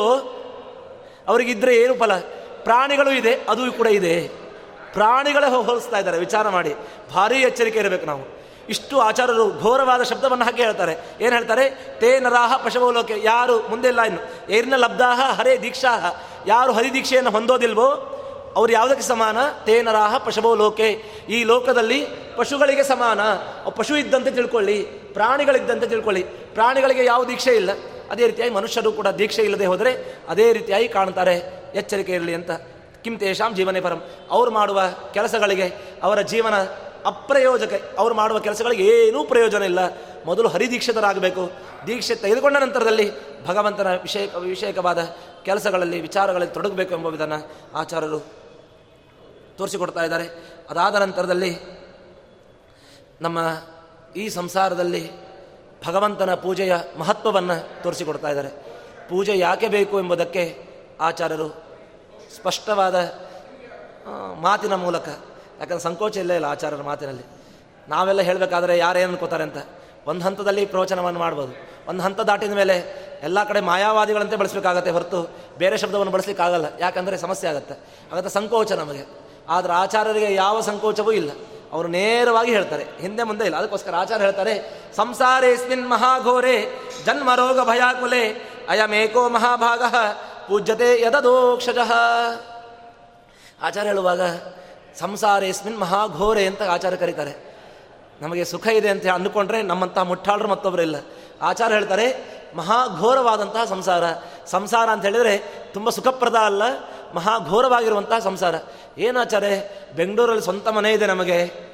ಅವರಿಗಿದ್ರೆ 1.27 1.75
ಏನು 1.75 1.93
ಫಲ? 1.93 2.19
ಪ್ರಾಣಿಗಳು 2.63 3.11
ಇದೆ, 3.11 3.35
ಅದು 3.49 3.71
ಕೂಡ 3.71 3.87
ಇದೆ. 3.87 4.27
ಪ್ರಾಣಿಗಳೇ 4.93 5.49
ಹೋಲಿಸ್ತಾ 5.49 5.97
ಇದ್ದಾರೆ, 5.97 6.19
ವಿಚಾರ 6.19 6.49
ಮಾಡಿ. 6.49 6.75
ಭಾರಿ 7.13 7.41
ಎಚ್ಚರಿಕೆ 7.41 7.79
ಇರಬೇಕು 7.79 8.05
ನಾವು. 8.05 8.41
ಇಷ್ಟು 8.69 8.99
ಆಚಾರರು 8.99 9.59
ಘೋರವಾದ 9.59 10.01
ಶಬ್ದವನ್ನು 10.03 10.45
ಹಾಕಿ 10.45 10.63
ಹೇಳ್ತಾರೆ. 10.63 10.97
ಏನು 11.21 11.35
ಹೇಳ್ತಾರೆ? 11.35 11.69
ತೇ 11.99 12.19
ನರಾಹ 12.19 12.57
ಪಶವೋಲೋಕೆ 12.57 13.15
ಯಾರು 13.23 13.59
ಮುಂದೆ 13.59 13.87
ಇಲ್ಲ 13.87 14.01
ಇನ್ನು. 14.01 14.51
ಏರ್ನ 14.51 14.75
ಲಬ್ಧಾಹ 14.75 15.39
ಹರೇ 15.39 15.57
ದೀಕ್ಷಾಹ. 15.57 16.15
ಯಾರು 16.47 16.73
ಹರಿದೀಕ್ಷೆಯನ್ನು 16.73 17.31
ಹೊಂದೋದಿಲ್ವೋ 17.31 18.17
ಅವ್ರು 18.55 18.73
ಯಾವುದಕ್ಕೆ 18.73 19.03
ಸಮಾನ? 19.03 19.37
ತೇನರಾಹ 19.65 20.09
ನರಾಹ 20.09 20.17
ಪಶವೋ 20.17 20.55
ಲೋಕೆ. 20.55 21.03
ಈ 21.29 21.43
ಲೋಕದಲ್ಲಿ 21.43 22.07
ಪಶುಗಳಿಗೆ 22.37 22.83
ಸಮಾನ. 22.83 23.21
ಪಶು 23.69 23.97
ಇದ್ದಂತೆ 23.97 24.31
ತಿಳ್ಕೊಳ್ಳಿ, 24.31 24.81
ಪ್ರಾಣಿಗಳಿದ್ದಂತೆ 25.13 25.87
ತಿಳ್ಕೊಳ್ಳಿ. 25.87 26.23
ಪ್ರಾಣಿಗಳಿಗೆ 26.53 27.05
ಯಾವ 27.05 27.25
ದೀಕ್ಷೆ 27.25 27.55
ಇಲ್ಲ? 27.55 27.69
ಅದೇ 28.11 28.25
ರೀತಿಯಾಗಿ 28.25 28.53
ಮನುಷ್ಯರು 28.53 28.91
ಕೂಡ 28.91 29.07
ದೀಕ್ಷೆ 29.07 29.41
ಇಲ್ಲದೆ 29.41 29.65
ಹೋದರೆ 29.65 30.17
ಅದೇ 30.29 30.53
ರೀತಿಯಾಗಿ 30.53 30.87
ಕಾಣ್ತಾರೆ. 30.87 31.63
ಎಚ್ಚರಿಕೆ 31.75 32.11
ಇರಲಿ 32.11 32.33
ಅಂತ. 32.33 32.51
ಕಿಂ 33.03 33.17
ತೇಷಾಂ 33.17 33.55
ಜೀವನೇ 33.55 33.81
ಪರಂ. 33.81 34.03
ಅವ್ರು 34.29 34.51
ಮಾಡುವ 34.51 34.81
ಕೆಲಸಗಳಿಗೆ, 35.13 35.73
ಅವರ 36.03 36.21
ಜೀವನ 36.21 36.53
ಅಪ್ರಯೋಜಕ, 37.05 37.81
ಅವ್ರು 37.97 38.15
ಮಾಡುವ 38.15 38.39
ಕೆಲಸಗಳಿಗೆ 38.39 38.83
ಏನೂ 38.83 39.23
ಪ್ರಯೋಜನ 39.23 39.63
ಇಲ್ಲ. 39.63 39.79
ಮೊದಲು 40.25 40.49
ಹರಿದೀಕ್ಷಿತರಾಗಬೇಕು. 40.49 41.51
ದೀಕ್ಷೆ 41.87 42.15
ತೆಗೆದುಕೊಂಡ 42.15 42.57
ನಂತರದಲ್ಲಿ 42.57 43.11
ಭಗವಂತನ 43.47 43.87
ವಿಷಯ 44.01 44.27
ವಿಷಯಕವಾದ 44.39 44.97
ಕೆಲಸಗಳಲ್ಲಿ, 45.43 46.01
ವಿಚಾರಗಳಲ್ಲಿ 46.01 46.53
ತೊಡಗಬೇಕು 46.53 46.93
ಎಂಬ 46.95 47.07
ವಿಧಾನ 47.07 47.33
ಆಚಾರ್ಯರು 47.75 48.40
ತೋರಿಸಿಕೊಡ್ತಾ 49.61 50.03
ಇದ್ದಾರೆ. 50.03 50.25
ಅದಾದ 50.69 50.95
ನಂತರದಲ್ಲಿ 50.95 51.51
ನಮ್ಮ 53.21 53.39
ಈ 54.15 54.29
ಸಂಸಾರದಲ್ಲಿ 54.29 55.03
ಭಗವಂತನ 55.85 56.35
ಪೂಜೆಯ 56.35 56.73
ಮಹತ್ವವನ್ನು 56.97 57.83
ತೋರಿಸಿಕೊಡ್ತಾ 57.83 58.29
ಇದ್ದಾರೆ. 58.29 58.49
ಪೂಜೆ 59.09 59.33
ಯಾಕೆ 59.37 59.67
ಬೇಕು 59.67 59.99
ಎಂಬುದಕ್ಕೆ 59.99 60.43
ಆಚಾರ್ಯರು 61.01 61.47
ಸ್ಪಷ್ಟವಾದ 62.35 62.95
ಮಾತಿನ 64.41 64.75
ಮೂಲಕ, 64.75 65.07
ಯಾಕಂದ್ರೆ 65.59 65.79
ಸಂಕೋಚ 65.79 66.17
ಇಲ್ಲೇ 66.17 66.35
ಇಲ್ಲ 66.35 66.45
ಆಚಾರ್ಯರ 66.45 66.81
ಮಾತಿನಲ್ಲಿ. 66.81 67.25
ನಾವೆಲ್ಲ 67.87 68.21
ಹೇಳಬೇಕಾದ್ರೆ 68.21 68.77
ಯಾರೇನು 68.77 69.09
ಅನ್ಕೋತಾರೆ 69.09 69.43
ಅಂತ. 69.43 69.57
ಒಂದು 70.07 70.21
ಹಂತದಲ್ಲಿ 70.25 70.65
ಪ್ರವಚನವನ್ನು 70.65 71.19
ಮಾಡ್ಬೋದು. 71.19 71.53
ಒಂದು 71.89 72.01
ಹಂತ 72.03 72.19
ದಾಟಿದ 72.19 72.53
ಮೇಲೆ 72.53 72.75
ಎಲ್ಲ 73.23 73.43
ಕಡೆ 73.43 73.59
ಮಾಯಾವಾದಿಗಳಂತೆ 73.61 74.35
ಬಳಸಬೇಕಾಗತ್ತೆ 74.35 74.91
ಹೊರತು 74.91 75.19
ಬೇರೆ 75.57 75.77
ಶಬ್ದವನ್ನು 75.77 76.13
ಬಳಸಲಿಕ್ಕಾಗಲ್ಲ. 76.13 76.65
ಯಾಕಂದರೆ 76.79 77.17
ಸಮಸ್ಯೆ 77.17 77.49
ಆಗುತ್ತೆ. 77.49 77.75
ಆಗತ್ತೆ 78.11 78.29
ಸಂಕೋಚ 78.29 78.71
ನಮಗೆ. 78.71 79.20
ಆದರೆ 79.51 79.73
ಆಚಾರ್ಯರಿಗೆ 79.73 80.33
ಯಾವ 80.33 80.61
ಸಂಕೋಚವೂ 80.61 81.11
ಇಲ್ಲ. 81.11 81.31
ಅವರು 81.71 81.87
ನೇರವಾಗಿ 81.87 82.51
ಹೇಳ್ತಾರೆ, 82.51 82.85
ಹಿಂದೆ 83.01 83.23
ಮುಂದೆ 83.23 83.45
ಇಲ್ಲ. 83.45 83.57
ಅದಕ್ಕೋಸ್ಕರ 83.57 83.95
ಆಚಾರ್ಯ 83.95 84.23
ಹೇಳ್ತಾರೆ, 84.23 84.53
ಸಂಸಾರೇಸ್ಮಿನ್ 84.95 85.89
ಮಹಾಘೋರೆ, 85.89 86.57
ಜನ್ಮ 87.05 87.35
ರೋಗ 87.35 87.59
ಭಯಾಕುಲೆ, 87.67 88.23
ಅಯಮೇಕೋ 88.69 89.29
ಮಹಾಭಾಗ, 89.29 89.83
ಪೂಜ್ಯತೆ 90.47 90.89
ಯದದೋಕ್ಷಜ. 91.01 91.77
ಆಚಾರ್ಯ 93.61 93.89
ಹೇಳುವಾಗ, 93.89 94.21
ಸಂಸಾರೇಸ್ಮಿನ್ 94.99 95.79
ಮಹಾಘೋರೆ 95.79 96.45
ಅಂತ 96.45 96.61
ಆಚಾರ್ಯ 96.61 96.97
ಕರೀತಾರೆ. 96.97 97.33
ನಮಗೆ 98.21 98.45
ಸುಖ 98.45 98.67
ಇದೆ 98.67 98.89
ಅಂತ 98.89 99.07
ಅಂದುಕೊಂಡ್ರೆ 99.07 99.61
ನಮ್ಮಂತಹ 99.61 100.01
ಮುಟ್ಟಾಳರು 100.01 100.47
ಮತ್ತೊಬ್ಬರು 100.47 100.81
ಇಲ್ಲ. 100.81 100.97
ಆಚಾರ್ಯ 101.41 101.75
ಹೇಳ್ತಾರೆ, 101.75 102.07
ಮಹಾಘೋರವಾದಂತಹ 102.55 103.63
ಸಂಸಾರ. 103.63 104.03
ಸಂಸಾರ 104.45 104.87
ಅಂತ 104.89 105.03
ಹೇಳಿದರೆ 105.05 105.35
ತುಂಬ 105.73 105.89
ಸುಖಪ್ರದ 105.89 106.35
ಅಲ್ಲ 106.35 106.63
ಮಹಾಘೋರವಾಗಿರುವಂತಹ 107.15 108.19
ಸಂಸಾರ. 108.19 108.55
ಏನಾಚಾರೆ 108.97 109.79
ಬೆಂಗಳೂರಲ್ಲಿ 109.95 110.43
ಸ್ವಂತ 110.43 110.67
ಮನೆ 110.67 110.93
ಇದೆ 110.93 111.05
ನಮಗೆ. 111.05 111.71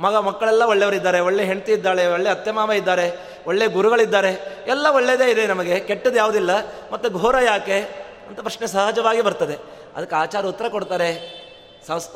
ಮಗ, 0.00 0.16
ಮಕ್ಕಳೆಲ್ಲ 0.16 0.62
ಒಳ್ಳೆಯವರಿದ್ದಾರೆ. 0.62 1.20
ಒಳ್ಳೆ 1.20 1.44
ಹೆಂಡತಿ 1.44 1.72
ಇದ್ದಾಳೆ, 1.72 2.06
ಒಳ್ಳೆ 2.06 2.30
ಅತ್ತೆ 2.30 2.50
ಮಾವ 2.50 2.72
ಇದ್ದಾರೆ, 2.72 3.38
ಒಳ್ಳೆ 3.46 3.66
ಗುರುಗಳಿದ್ದಾರೆ. 3.66 4.64
ಎಲ್ಲ 4.66 4.86
ಒಳ್ಳೆಯದೇ 4.86 5.30
ಇದೆ 5.30 5.46
ನಮಗೆ. 5.46 5.80
ಕೆಟ್ಟದ್ದು 5.80 6.18
ಯಾವುದಿಲ್ಲ. 6.18 6.50
ಮತ್ತು 6.92 7.10
ಘೋರ 7.10 7.34
ಯಾಕೆ? 7.44 7.80
ಅಂತ 8.28 8.40
ಪ್ರಶ್ನೆ 8.40 8.66
ಸಹಜವಾಗಿ 8.66 9.22
ಬರ್ತದೆ. 9.22 9.56
ಅದಕ್ಕೆ 9.96 10.16
ಆಚಾರ 10.16 10.46
ಉತ್ತರ 10.46 10.68
ಕೊಡ್ತಾರೆ. 10.68 11.44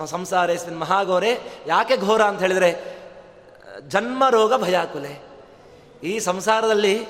ಸಂಸಾರ 0.07 0.51
ಮಹಾಘೋರೆ, 0.79 1.39
ಯಾಕೆ 1.67 1.97
ಘೋರ 1.97 2.23
ಅಂತ 2.23 2.41
ಹೇಳಿದರೆ, 2.41 2.99
ಜನ್ಮ 3.89 4.29
ರೋಗ 4.29 4.63
ಭಯಾಕುಲೆ. 4.63 5.23
ಈ 6.03 6.19
ಸಂಸಾರದಲ್ಲಿ 6.19 7.07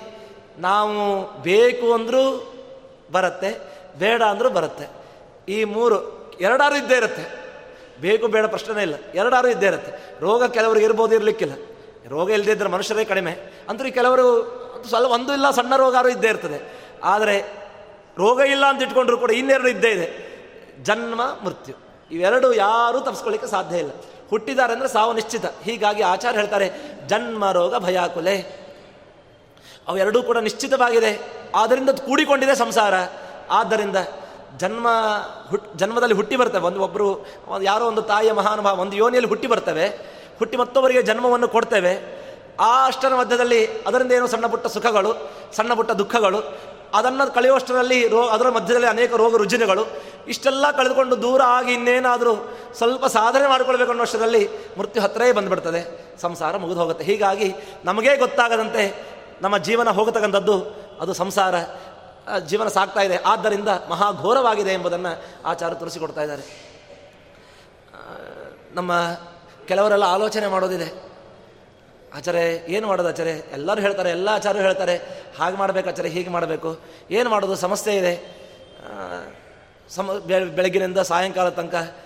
ನಾವು 0.59 1.25
ಬೇಕು 1.43 1.93
ಅಂದರೂ 1.93 2.55
ಬರುತ್ತೆ, 3.13 3.59
ಬೇಡ 3.99 4.23
ಅಂದರೂ 4.23 4.51
ಬರುತ್ತೆ. 4.51 4.98
ಈ 5.49 5.65
ಮೂರು 5.65 6.19
ಎರಡಾರು 6.41 6.77
ಇದ್ದೇ 6.77 6.97
ಇರುತ್ತೆ. 6.97 7.49
ಬೇಕು 8.01 8.29
ಬೇಡ 8.29 8.47
ಪ್ರಶ್ನೆ 8.47 8.83
ಇಲ್ಲ. 8.83 8.95
ಎರಡಾರು 9.15 9.49
ಇದ್ದೇ 9.49 9.67
ಇರುತ್ತೆ. 9.67 10.21
ರೋಗ 10.21 10.45
ಕೆಲವರಿಗೆ 10.45 10.87
ಇರ್ಬೋದು, 10.87 11.15
ಇರಲಿಕ್ಕಿಲ್ಲ. 11.15 11.55
ರೋಗ 12.09 12.31
ಇಲ್ಲದೇ 12.31 12.53
ಇದ್ದರೆ 12.53 12.69
ಮನುಷ್ಯರೇ 12.69 13.05
ಕಡಿಮೆ. 13.05 13.33
ಅಂತೂ 13.69 13.93
ಕೆಲವರು 13.93 14.59
ಸ್ವಲ್ಪ 14.89 15.13
ಒಂದು 15.13 15.33
ಇಲ್ಲ, 15.33 15.51
ಸಣ್ಣ 15.51 15.77
ರೋಗಾರು 15.77 16.09
ಇದ್ದೇ 16.09 16.29
ಇರ್ತದೆ. 16.29 16.73
ಆದರೆ 17.03 17.41
ರೋಗ 18.19 18.41
ಇಲ್ಲ 18.41 18.67
ಅಂತ 18.67 18.83
ಇಟ್ಕೊಂಡ್ರು 18.83 19.19
ಕೂಡ 19.19 19.31
ಇನ್ನೆರಡು 19.31 19.69
ಇದ್ದೇ 19.69 19.89
ಇದೆ. 19.89 20.29
ಜನ್ಮ, 20.83 21.21
ಮೃತ್ಯು. 21.45 21.75
ಇವೆರಡು 22.11 22.53
ಯಾರೂ 22.53 23.01
ತಪ್ಪಿಸ್ಕೊಳ್ಳಿಕ್ಕೆ 23.01 23.51
ಸಾಧ್ಯ 23.51 23.77
ಇಲ್ಲ. 23.77 23.91
ಹುಟ್ಟಿದ್ದಾರೆ 24.31 24.73
ಅಂದರೆ 24.73 24.89
ಸಾವು 24.89 25.13
ನಿಶ್ಚಿತ. 25.13 25.45
ಹೀಗಾಗಿ 25.63 26.03
ಆಚಾರ 26.03 26.35
ಹೇಳ್ತಾರೆ, 26.35 26.71
ಜನ್ಮ, 27.07 27.53
ರೋಗ 27.53 27.79
ಭಯಾಕುಲೆ 27.79 28.69
ಅವೆರಡೂ 29.89 30.23
ಕೂಡ 30.23 30.39
ನಿಶ್ಚಿತವಾಗಿದೆ. 30.39 31.21
ಆದ್ದರಿಂದ 31.55 31.91
ಕೂಡಿಕೊಂಡಿದೆ 31.91 32.55
ಸಂಸಾರ. 32.55 32.95
ಆದ್ದರಿಂದ 33.51 33.97
ಜನ್ಮ 34.57 34.87
ಹುಟ್, 35.51 35.79
ಜನ್ಮದಲ್ಲಿ 35.79 36.15
ಹುಟ್ಟಿ 36.15 36.37
ಬರ್ತವೆ. 36.37 36.63
ಒಂದು 36.63 36.81
ಒಬ್ಬರು 36.81 37.27
ಯಾರೋ 37.63 37.85
ಒಂದು 37.85 38.03
ತಾಯಿಯ 38.03 38.33
ಮಹಾನುಭಾವ, 38.33 38.81
ಒಂದು 38.81 38.97
ಯೋನಿಯಲ್ಲಿ 38.97 39.29
ಹುಟ್ಟಿ 39.29 39.49
ಬರ್ತವೆ. 39.49 39.89
ಹುಟ್ಟಿ 40.39 40.57
ಮತ್ತೊಬ್ಬರಿಗೆ 40.57 41.03
ಜನ್ಮವನ್ನು 41.03 41.49
ಕೊಡ್ತೇವೆ. 41.49 42.19
ಆ 42.61 42.87
ಅಷ್ಟರ 42.87 43.15
ಮಧ್ಯದಲ್ಲಿ 43.15 43.67
ಅದರಿಂದ 43.67 44.13
ಏನೋ 44.13 44.27
ಸಣ್ಣ 44.27 44.47
ಪುಟ್ಟ 44.47 44.67
ಸುಖಗಳು, 44.67 45.31
ಸಣ್ಣ 45.53 45.75
ಪುಟ್ಟ 45.75 45.91
ದುಃಖಗಳು, 45.91 46.59
ಅದನ್ನು 46.95 47.35
ಕಳೆಯುವಷ್ಟರಲ್ಲಿ 47.35 48.09
ರೋ, 48.09 48.23
ಅದರ 48.23 48.49
ಮಧ್ಯದಲ್ಲಿ 48.49 48.87
ಅನೇಕ 48.87 49.15
ರೋಗ 49.15 49.37
ರುಜಿನಗಳು, 49.37 49.87
ಇಷ್ಟೆಲ್ಲ 50.29 50.71
ಕಳೆದುಕೊಂಡು 50.71 51.23
ದೂರ 51.23 51.41
ಆಗಿ 51.45 51.73
ಇನ್ನೇನಾದರೂ 51.73 52.49
ಸ್ವಲ್ಪ 52.75 53.07
ಸಾಧನೆ 53.07 53.49
ಮಾಡಿಕೊಳ್ಬೇಕು 53.49 53.91
ಅನ್ನೋಷ್ಟರಲ್ಲಿ 53.91 54.49
ಮೃತ್ಯು 54.79 55.03
ಹತ್ತಿರೇ 55.03 55.33
ಬಂದುಬಿಡ್ತದೆ. 55.33 56.09
ಸಂಸಾರ 56.21 56.57
ಮುಗಿದು 56.57 56.81
ಹೋಗುತ್ತೆ. 56.81 57.05
ಹೀಗಾಗಿ 57.05 57.55
ನಮಗೇ 57.85 58.17
ಗೊತ್ತಾಗದಂತೆ 58.17 59.03
ನಮ್ಮ 59.43 59.59
ಜೀವನ 59.59 59.91
ಹೋಗತಕ್ಕಂಥದ್ದು 59.91 60.63
ಅದು 61.01 61.13
ಸಂಸಾರ. 61.13 61.55
ಜೀವನ 62.47 62.69
ಸಾಗ್ತಾ 62.69 63.01
ಇದೆ. 63.01 63.17
ಆದ್ದರಿಂದ 63.17 63.69
ಮಹಾಘೋರವಾಗಿದೆ 63.91 64.71
ಎಂಬುದನ್ನು 64.71 65.25
ಆಚಾರ 65.45 65.75
ತೋರಿಸಿಕೊಡ್ತಾ 65.75 66.23
ಇದ್ದಾರೆ. 66.23 66.45
ನಮ್ಮ 68.75 68.93
ಕೆಲವರೆಲ್ಲ 69.67 70.05
ಆಲೋಚನೆ 70.05 70.47
ಮಾಡೋದಿದೆ. 70.47 71.09
ಆಚಾರೆ 72.15 72.67
ಏನು 72.69 72.87
ಮಾಡೋದು 72.87 73.09
ಆಚಾರೆ 73.09 73.31
ಎಲ್ಲರೂ 73.31 73.81
ಹೇಳ್ತಾರೆ, 73.81 74.11
ಎಲ್ಲ 74.11 74.29
ಆಚಾರ್ಯರು 74.29 74.67
ಹೇಳ್ತಾರೆ, 74.67 74.97
ಹಾಗೆ 75.39 75.57
ಮಾಡಬೇಕು 75.57 75.89
ಆಚಾರೆ 75.89 76.09
ಹೀಗೆ 76.09 76.31
ಮಾಡಬೇಕು. 76.31 76.79
ಏನು 77.11 77.31
ಮಾಡೋದು? 77.31 77.55
ಸಮಸ್ಯೆ 77.55 77.97
ಇದೆ. 77.97 78.39
ಸಮ 79.89 80.13
ಬೆಳಗ್ಗಿನಿಂದ 80.55 80.99
ಸಾಯಂಕಾಲ 80.99 81.49
ತನಕ 81.49 81.97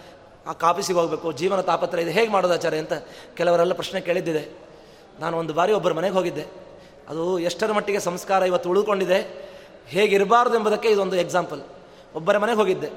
ಆ 0.46 0.52
ಕಾಪಿಸಿಗೆ 0.52 0.98
ಹೋಗಬೇಕು. 0.98 1.32
ಜೀವನ 1.32 1.60
ತಾಪತ್ರ 1.60 1.98
ಇದೆ. 1.98 2.10
ಹೇಗೆ 2.10 2.32
ಮಾಡೋದು 2.32 2.54
ಆಚಾರೆ 2.54 2.78
ಅಂತ 2.78 2.92
ಕೆಲವರೆಲ್ಲ 3.34 3.72
ಪ್ರಶ್ನೆ 3.72 4.00
ಕೇಳಿದ್ದಿದೆ. 4.00 4.62
ನಾನು 5.20 5.38
ಒಂದು 5.38 5.54
ಬಾರಿ 5.54 5.72
ಒಬ್ಬರ 5.72 5.92
ಮನೆಗೆ 5.92 6.14
ಹೋಗಿದ್ದೆ. 6.14 6.44
ಅದು 7.08 7.38
ಎಷ್ಟರ 7.38 7.72
ಮಟ್ಟಿಗೆ 7.72 8.00
ಸಂಸ್ಕಾರ 8.00 8.42
ಇವತ್ತು 8.42 8.70
ಉಳಿದುಕೊಂಡಿದೆ 8.70 9.51
ಹೇಗಿರಬಾರ್ದು 9.86 10.54
ಎಂಬುದಕ್ಕೆ 10.54 10.88
ಇದೊಂದು 10.88 11.16
ಎಕ್ಸಾಂಪಲ್ 11.16 11.62
ಒಬ್ಬರ 12.14 12.38
ಮನೆಗೆ 12.38 12.58
ಹೋಗಿದ್ದೆ. 12.58 12.90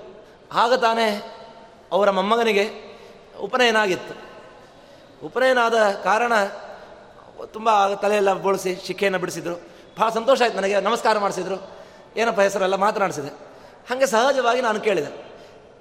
ಆಗ 0.53 0.73
ತಾನೇ 0.73 1.35
ಅವರ 1.91 2.09
ಮೊಮ್ಮಗನಿಗೆ 2.09 2.69
ಉಪನಯನ 3.39 3.75
ಆಗಿತ್ತು 3.75 4.25
ಉಪನಯನ 5.25 5.57
ಆದ 5.57 5.91
ಕಾರಣ 6.03 6.33
ತುಂಬ 7.45 7.93
ತಲೆಯೆಲ್ಲ 7.93 8.33
ಬೋಳಿಸಿ 8.33 8.75
ಶಿಕ್ಷೆಯನ್ನು 8.87 9.19
ಬಿಡಿಸಿದ್ರು. 9.19 9.55
ಭಾಳ 9.99 10.09
ಸಂತೋಷ 10.09 10.41
ಆಯ್ತು 10.41 10.57
ನನಗೆ, 10.57 10.79
ನಮಸ್ಕಾರ 10.79 11.19
ಮಾಡಿಸಿದ್ರು. 11.19 11.71
ಏನಪ್ಪ 12.17 12.41
ಹೆಸರೆಲ್ಲ 12.41 12.75
ಮಾತನಾಡಿಸಿದೆ. 12.75 13.27
ಹಾಗೆ 13.89 14.05
ಸಹಜವಾಗಿ 14.05 14.61
ನಾನು 14.61 14.79
ಕೇಳಿದೆ. 14.79 15.25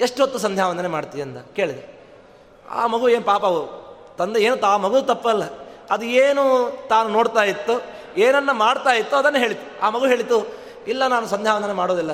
ಎಷ್ಟೊತ್ತು 0.00 0.38
ಸಂಧ್ಯಾ 0.38 0.68
ವಂದನೆ 0.68 0.88
ಮಾಡ್ತೀಯ? 0.88 1.22
ಅಂತ 1.22 1.52
ಕೇಳಿದೆ. 1.56 1.94
ಆ 2.70 2.86
ಮಗು 2.86 3.08
ಏನು 3.08 3.22
ಪಾಪವು 3.22 3.84
ತಂದೆ 4.18 4.42
ಏನು 4.42 4.56
ತಾ, 4.56 4.76
ಮಗು 4.76 5.00
ತಪ್ಪಲ್ಲ. 5.00 5.42
ಅದು 5.90 6.04
ಏನು 6.04 6.72
ತಾನು 6.88 7.08
ನೋಡ್ತಾ 7.08 7.42
ಇತ್ತು, 7.42 7.82
ಏನನ್ನ 8.20 8.52
ಮಾಡ್ತಾ 8.52 8.90
ಇತ್ತು 8.90 9.16
ಅದನ್ನು 9.16 9.38
ಹೇಳಿತು. 9.38 9.80
ಆ 9.80 9.90
ಮಗು 9.90 10.06
ಹೇಳಿತು 10.06 10.63
ಇಲ್ಲ, 10.88 11.06
ನಾನು 11.06 11.26
ಸಂಧ್ಯಾವಂದನೆ 11.26 11.72
ಮಾಡೋದಿಲ್ಲ. 11.72 12.10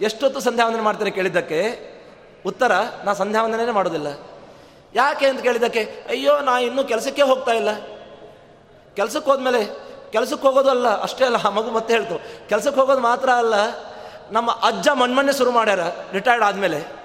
ಎಷ್ಟೊತ್ತು 0.00 0.40
ಸಂಧ್ಯಾವಂದನೆ 0.40 0.82
ಮಾಡ್ತಾರೆ 0.82 1.10
ಕೇಳಿದ್ದಕ್ಕೆ? 1.10 1.92
ಉತ್ತರ, 2.46 2.72
ನಾ 3.04 3.12
ಸಂಧ್ಯಾವಂದನೇ 3.12 3.70
ಮಾಡೋದಿಲ್ಲ. 3.70 4.06
ಯಾಕೆ 4.94 5.26
ಅಂತ 5.26 5.40
ಕೇಳಿದ್ದಕ್ಕೆ? 5.40 5.80
ಅಯ್ಯೋ, 6.08 6.40
ನಾ 6.40 6.58
ಇನ್ನೂ 6.58 6.84
ಕೆಲಸಕ್ಕೆ 6.84 7.22
ಹೋಗ್ತಾ 7.22 7.52
ಇಲ್ಲ. 7.52 7.68
ಕೆಲಸಕ್ಕೆ 8.94 9.30
ಹೋದ್ಮೇಲೆ, 9.30 9.64
ಕೆಲಸಕ್ಕೆ 10.10 10.46
ಹೋಗೋದು 10.46 10.70
ಅಲ್ಲ, 10.70 11.02
ಅಷ್ಟೇ 11.02 11.24
ಅಲ್ಲ, 11.24 11.48
ಮಗು 11.48 11.70
ಮತ್ತೆ 11.70 11.94
ಹೇಳ್ತು. 11.94 12.48
ಕೆಲಸಕ್ಕೆ 12.48 12.80
ಹೋಗೋದು 12.80 13.00
ಮಾತ್ರ 13.00 13.30
ಅಲ್ಲ, 13.30 13.54
ನಮ್ಮ 14.30 14.50
ಅಜ್ಜ 14.50 14.88
ಮಣ್ಮಣ್ಣೆ 14.88 15.32
ಶುರು 15.32 15.50
ಮಾಡ್ಯಾರ 15.50 15.80
ರಿಟೈರ್ಡ್ 16.12 16.44
ಆದಮೇಲೆ. 16.44 17.02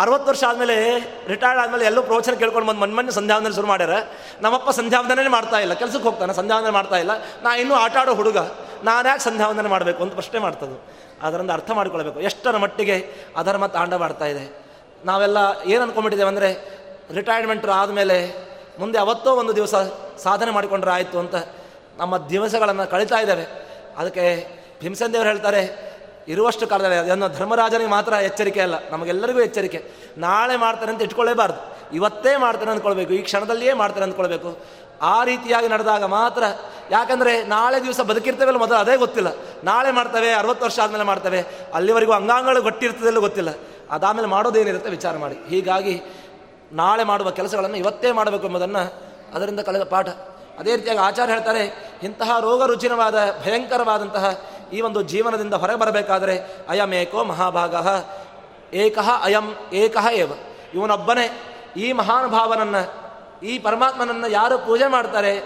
ಅರವತ್ತು 0.00 0.28
ವರ್ಷ 0.28 0.44
ಆದಮೇಲೆ 0.44 0.98
ರಿಟೈರ್ಡ್ 1.28 1.60
ಆದಮೇಲೆ 1.60 1.84
ಎಲ್ಲೂ 1.84 2.02
ಪ್ರವಚನ 2.02 2.32
ಕೇಳ್ಕೊಂಡು 2.32 2.68
ಬಂದು 2.68 2.80
ಮಣ್ಮಣ್ಣೆ 2.80 3.12
ಸಂಧ್ಯಾವಂದನೆ 3.12 3.54
ಶುರು 3.54 3.66
ಮಾಡ್ಯಾರ. 3.66 3.90
ನಮ್ಮಪ್ಪ 4.40 4.70
ಸಂಧ್ಯಾವಂದನೆ 4.70 5.28
ಮಾಡ್ತಾ 5.28 5.58
ಇಲ್ಲ, 5.58 5.74
ಕೆಲಸಕ್ಕೆ 5.74 6.02
ಹೋಗ್ತಾನೆ, 6.02 6.34
ಸಂಧ್ಯಾವಂದನೆ 6.34 6.72
ಮಾಡ್ತಾ 6.72 6.96
ಇಲ್ಲ. 6.96 7.10
ನಾ 7.42 7.56
ಇನ್ನೂ 7.56 7.74
ಆಟ 7.74 7.96
ಆಡೋ 7.96 8.14
ಹುಡುಗ. 8.14 8.38
ನಾನು 8.84 9.08
ಯಾಕೆ 9.08 9.22
ಸಂಧ್ಯಾವಂದನೆ 9.24 9.68
ಮಾಡಬೇಕು? 9.68 10.02
ಅಂತ 10.02 10.14
ಪ್ರಶ್ನೆ 10.14 10.38
ಮಾಡ್ತದೆ 10.40 10.76
ಅದರಿಂದ 11.22 11.50
ಅರ್ಥ 11.50 11.70
ಮಾಡಿಕೊಳ್ಬೇಕು. 11.70 12.20
ಎಷ್ಟರ 12.20 12.56
ಮಟ್ಟಿಗೆ 12.56 12.96
ಅಧರ್ಮ 13.36 13.66
ತಾಂಡ 13.66 13.94
ಮಾಡ್ತಾ 13.94 14.26
ಇದೆ. 14.26 14.44
ನಾವೆಲ್ಲ 15.04 15.38
ಏನು 15.66 15.82
ಅಂದ್ಕೊಂಡ್ಬಿಟ್ಟಿದ್ದೇವೆ 15.82 16.28
ಅಂದರೆ 16.28 16.50
ರಿಟೈರ್ಮೆಂಟ್ 17.14 17.66
ಆದಮೇಲೆ 17.66 18.16
ಮುಂದೆ 18.78 18.98
ಅವತ್ತೋ 18.98 19.30
ಒಂದು 19.34 19.56
ದಿವಸ 19.56 19.74
ಸಾಧನೆ 20.22 20.50
ಮಾಡಿಕೊಂಡ್ರೆ 20.50 20.90
ಆಯಿತು 20.90 21.18
ಅಂತ 21.18 21.34
ನಮ್ಮ 21.98 22.28
ದಿವಸಗಳನ್ನು 22.28 22.90
ಕಳೀತಾ 22.90 23.18
ಇದ್ದೇವೆ. 23.20 23.46
ಅದಕ್ಕೆ 23.96 24.24
ಭೀಮಸೇನ 24.80 25.12
ದೇವರು 25.12 25.28
ಹೇಳ್ತಾರೆ, 25.28 25.92
ಇರುವಷ್ಟು 26.28 26.66
ಕಾಲದಲ್ಲಿ 26.66 26.96
ಅದನ್ನು 26.96 27.28
ಧರ್ಮರಾಜನಿಗೆ 27.28 27.90
ಮಾತ್ರ 27.90 28.12
ಎಚ್ಚರಿಕೆ 28.12 28.60
ಅಲ್ಲ, 28.60 28.74
ನಮಗೆಲ್ಲರಿಗೂ 28.90 29.40
ಎಚ್ಚರಿಕೆ. 29.40 29.80
ನಾಳೆ 30.18 30.56
ಮಾಡ್ತಾರೆ 30.56 30.92
ಅಂತ 30.92 31.02
ಇಟ್ಕೊಳ್ಳೇಬಾರ್ದು. 31.02 31.60
ಇವತ್ತೇ 31.96 32.36
ಮಾಡ್ತಾರೆ 32.36 32.70
ಅಂದ್ಕೊಳ್ಬೇಕು. 32.70 33.12
ಈ 33.12 33.22
ಕ್ಷಣದಲ್ಲಿಯೇ 33.22 33.72
ಮಾಡ್ತಾರೆ 33.72 34.04
ಅಂದ್ಕೊಳ್ಬೇಕು. 34.04 34.50
ಆ 35.02 35.24
ರೀತಿಯಾಗಿ 35.24 35.68
ನಡೆದಾಗ 35.68 36.04
ಮಾತ್ರ 36.04 36.42
ಯಾಕಂದರೆ 36.90 37.44
ನಾಳೆ 37.44 37.84
ದಿವಸ 37.84 38.00
ಬದುಕಿರ್ತೇವಲ್ಲ 38.00 38.58
ಮೊದಲು 38.58 38.76
ಅದೇ 38.76 38.96
ಗೊತ್ತಿಲ್ಲ. 38.96 39.28
ನಾಳೆ 39.64 39.90
ಮಾಡ್ತವೆ, 39.90 40.32
ಅರವತ್ತು 40.32 40.64
ವರ್ಷ 40.64 40.78
ಆದಮೇಲೆ 40.78 41.04
ಮಾಡ್ತವೆ. 41.04 41.44
ಅಲ್ಲಿವರೆಗೂ 41.74 42.12
ಅಂಗಾಂಗಗಳು 42.12 42.62
ಗೊತ್ತಿರ್ತದೆಲ್ಲ 42.62 43.18
ಗೊತ್ತಿಲ್ಲ. 43.18 43.48
ಅದಾದಮೇಲೆ 43.90 44.28
ಮಾಡೋದೇನಿರುತ್ತೆ 44.28 44.90
ವಿಚಾರ 44.90 45.16
ಮಾಡಿ. 45.16 45.34
ಹೀಗಾಗಿ 45.48 46.02
ನಾಳೆ 46.72 47.04
ಮಾಡುವ 47.04 47.30
ಕೆಲಸಗಳನ್ನು 47.30 47.76
ಇವತ್ತೇ 47.76 48.12
ಮಾಡಬೇಕು 48.12 48.46
ಎಂಬುದನ್ನು 48.46 49.02
ಅದರಿಂದ 49.34 49.60
ಕಳೆದ 49.60 49.84
ಪಾಠ. 49.84 50.08
ಅದೇ 50.58 50.76
ರೀತಿಯಾಗಿ 50.76 51.00
ಆಚಾರ್ಯ 51.00 51.32
ಹೇಳ್ತಾರೆ, 51.32 51.90
ಇಂತಹ 52.02 52.40
ರೋಗ 52.40 52.64
ರುಚಿನವಾದ 52.64 53.42
ಭಯಂಕರವಾದಂತಹ 53.44 54.40
ಈ 54.72 54.80
ಒಂದು 54.80 55.02
ಜೀವನದಿಂದ 55.02 55.54
ಹೊರಗೆ 55.54 55.78
ಬರಬೇಕಾದರೆ 55.78 56.40
ಅಯಮೇಕೋ 56.68 57.24
ಮಹಾಭಾಗ, 57.24 57.74
ಏಕಃ 58.74 59.10
ಅಯಂ, 59.22 59.54
ಏಕಃ 59.72 60.08
ಏವ. 60.08 60.32
ಇವನೊಬ್ಬನೇ 60.74 61.42
ಈ 61.76 61.92
ಮಹಾನುಭಾವನನ್ನು 61.92 63.01
ಈ 63.42 63.58
ಪರಮಾತ್ಮನನ್ನು 63.58 64.28
ಯಾರು 64.28 64.58
ಪೂಜೆ 64.58 64.86
ಮಾಡ್ತಾರೆ? 64.86 65.40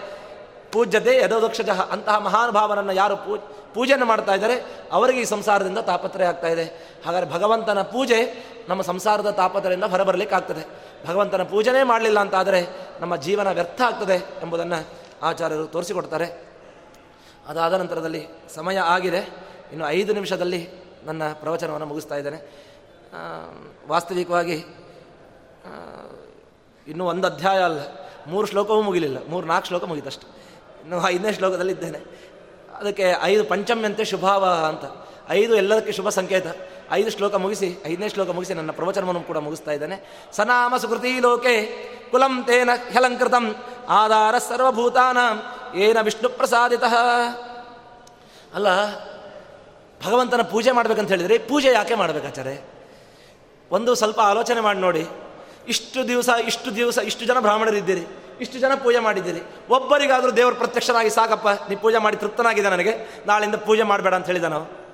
ಪೂಜ್ಯತೆ 0.73 1.17
ಯದೋದಕ್ಷಜ 1.17 1.69
ಅಂತಹ 1.69 2.19
ಮಹಾನುಭಾವನನ್ನು 2.19 2.93
ಯಾರು 2.93 3.17
ಪೂ, 3.17 3.37
ಪೂಜೆಯನ್ನು 3.75 4.07
ಮಾಡ್ತಾ 4.07 4.35
ಇದ್ದಾರೆ? 4.35 4.81
ಅವರಿಗೆ 4.93 5.21
ಈ 5.21 5.25
ಸಂಸಾರದಿಂದ 5.25 5.79
ತಾಪತ್ರಯ 5.79 6.27
ಆಗ್ತಾ 6.27 6.47
ಇದೆ. 6.47 6.65
ಹಾಗಾದರೆ 7.07 7.31
ಭಗವಂತನ 7.31 7.83
ಪೂಜೆ 7.83 8.47
ನಮ್ಮ 8.69 8.83
ಸಂಸಾರದ 8.83 9.31
ತಾಪತ್ರೆಯಿಂದ 9.31 9.85
ಹೊರಬರಲಿಕ್ಕಾಗ್ತದೆ. 9.85 10.65
ಭಗವಂತನ 11.07 11.43
ಪೂಜೆನೇ 11.43 11.83
ಮಾಡಲಿಲ್ಲ 11.83 12.21
ಅಂತಾದರೆ 12.21 12.67
ನಮ್ಮ 13.01 13.17
ಜೀವನ 13.17 13.51
ವ್ಯರ್ಥ 13.51 13.81
ಆಗ್ತದೆ 13.81 14.15
ಎಂಬುದನ್ನು 14.43 14.87
ಆಚಾರ್ಯರು 15.23 15.67
ತೋರಿಸಿಕೊಡ್ತಾರೆ. 15.67 16.47
ಅದಾದ 17.49 17.73
ನಂತರದಲ್ಲಿ 17.73 18.27
ಸಮಯ 18.55 18.79
ಆಗಿದೆ. 18.79 19.19
ಇನ್ನು 19.73 19.89
ಐದು 19.89 20.13
ನಿಮಿಷದಲ್ಲಿ 20.13 20.69
ನನ್ನ 21.05 21.33
ಪ್ರವಚನವನ್ನು 21.33 21.87
ಮುಗಿಸ್ತಾ 21.87 22.15
ಇದ್ದೇನೆ. 22.15 22.67
ವಾಸ್ತವಿಕವಾಗಿ 23.89 24.65
ಇನ್ನೂ 26.89 27.05
ಒಂದು 27.05 27.27
ಅಧ್ಯಾಯ 27.27 27.59
ಅಲ್ಲ. 27.63 27.81
ಮೂರು 28.27 28.47
ಶ್ಲೋಕವೂ 28.47 28.83
ಮುಗಿಲಿಲ್ಲ. 28.83 29.19
ಮೂರು 29.29 29.47
ನಾಲ್ಕು 29.47 29.67
ಶ್ಲೋಕ 29.67 29.85
ಮುಗಿದಷ್ಟು 29.85 30.27
ಇನ್ನು 30.83 31.09
ಐದನೇ 31.09 31.33
ಶ್ಲೋಕದಲ್ಲಿ 31.33 31.73
ಇದ್ದೇನೆ. 31.73 32.01
ಅದಕ್ಕೆ 32.81 33.07
ಐದು 33.23 33.45
ಪಂಚಮ್ಯಂತೆ 33.45 34.05
ಶುಭಾವ 34.05 34.45
ಅಂತ. 34.71 34.85
ಐದು 35.29 35.55
ಎಲ್ಲದಕ್ಕೆ 35.55 35.93
ಶುಭ 35.93 36.09
ಸಂಕೇತ. 36.09 36.47
ಐದು 36.91 37.11
ಶ್ಲೋಕ 37.11 37.35
ಮುಗಿಸಿ, 37.35 37.69
ಐದನೇ 37.87 38.09
ಶ್ಲೋಕ 38.09 38.31
ಮುಗಿಸಿ 38.31 38.55
ನನ್ನ 38.55 38.71
ಪ್ರವಚನವನ್ನು 38.71 39.21
ಕೂಡ 39.21 39.39
ಮುಗಿಸ್ತಾ 39.39 39.73
ಇದ್ದಾನೆ. 39.73 39.97
ಸನಾಮ 40.33 40.77
ಸುಕೃತಿ 40.77 41.21
ಲೋಕೆ 41.21 41.55
ಕುಲಂ 42.11 42.45
ತೇನ 42.45 42.71
ಹ್ಯಲಂಕೃತಂ 42.91 43.45
ಆಧಾರ 43.89 44.39
ಸರ್ವಭೂತಾನ 44.39 45.19
ಏನ 45.75 46.01
ವಿಷ್ಣು 46.01 46.29
ಪ್ರಸಾದಿತ 46.29 46.85
ಅಲ್ಲ, 48.55 48.69
ಭಗವಂತನ 50.07 50.43
ಪೂಜೆ 50.43 50.71
ಮಾಡ್ಬೇಕಂತ 50.71 51.09
ಹೇಳಿದರೆ 51.09 51.39
ಪೂಜೆ 51.39 51.71
ಯಾಕೆ 51.73 51.95
ಮಾಡ್ಬೇಕಾಚಾರೆ 51.95 52.55
ಒಂದು 53.71 53.95
ಸ್ವಲ್ಪ 53.95 54.21
ಆಲೋಚನೆ 54.21 54.61
ಮಾಡಿ 54.61 54.79
ನೋಡಿ. 54.79 55.05
ಇಷ್ಟು 55.69 56.09
ದಿವಸ 56.09 56.29
ಇಷ್ಟು 56.47 56.77
ದಿವಸ, 56.77 56.99
ಇಷ್ಟು 56.99 57.25
ಜನ 57.25 57.41
ಬ್ರಾಹ್ಮಣರಿದ್ದೀರಿ, 57.41 58.07
ಇಷ್ಟು 58.41 58.59
ಜನ 58.59 58.75
ಪೂಜೆ 58.75 58.99
ಮಾಡಿದ್ದೀರಿ. 58.99 59.41
ಒಬ್ಬರಿಗಾದರೂ 59.69 60.31
ದೇವರು 60.31 60.57
ಪ್ರತ್ಯಕ್ಷನಾಗಿ 60.57 61.11
ಸಾಕಪ್ಪ, 61.11 61.49
ನೀ 61.49 61.77
ಪೂಜೆ 61.77 61.99
ಮಾಡಿ 61.99 62.17
ತೃಪ್ತನಾಗಿದೆ 62.17 62.71
ನನಗೆ, 62.71 63.23
ನಾಳಿಂದ 63.27 63.55
ಪೂಜೆ 63.55 63.83
ಮಾಡಬೇಡ 63.83 64.15
ಅಂತ 64.15 64.27
ಹೇಳಿದ 64.27 64.45
ನಾವು. 64.45 64.87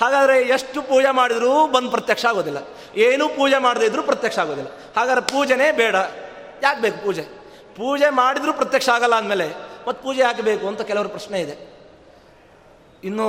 ಹಾಗಾದರೆ 0.00 0.42
ಎಷ್ಟು 0.42 0.82
ಪೂಜೆ 0.82 1.10
ಮಾಡಿದರೂ 1.10 1.66
ಬಂದು 1.66 1.90
ಪ್ರತ್ಯಕ್ಷ 1.90 2.26
ಆಗೋದಿಲ್ಲ. 2.26 2.58
ಏನೂ 2.96 3.28
ಪೂಜೆ 3.28 3.58
ಮಾಡದೇ 3.58 3.86
ಇದ್ರೂ 3.86 4.02
ಪ್ರತ್ಯಕ್ಷ 4.02 4.38
ಆಗೋದಿಲ್ಲ. 4.38 4.70
ಹಾಗಾದ್ರೆ 4.96 5.26
ಪೂಜೆನೇ 5.26 5.72
ಬೇಡ. 5.72 5.94
ಯಾಕೆ 6.62 6.80
ಬೇಕು 6.80 7.04
ಪೂಜೆ? 7.04 7.22
ಪೂಜೆ 7.76 8.10
ಮಾಡಿದರೂ 8.10 8.52
ಪ್ರತ್ಯಕ್ಷ 8.52 8.88
ಆಗಲ್ಲ 8.88 9.14
ಅಂದಮೇಲೆ 9.14 9.48
ಮತ್ತು 9.88 10.02
ಪೂಜೆ 10.02 10.20
ಯಾಕೆ 10.20 10.66
ಅಂತ 10.66 10.82
ಕೆಲವರ 10.82 11.06
ಪ್ರಶ್ನೆ 11.06 11.40
ಇದೆ. 11.40 11.70
ಇನ್ನು 13.04 13.26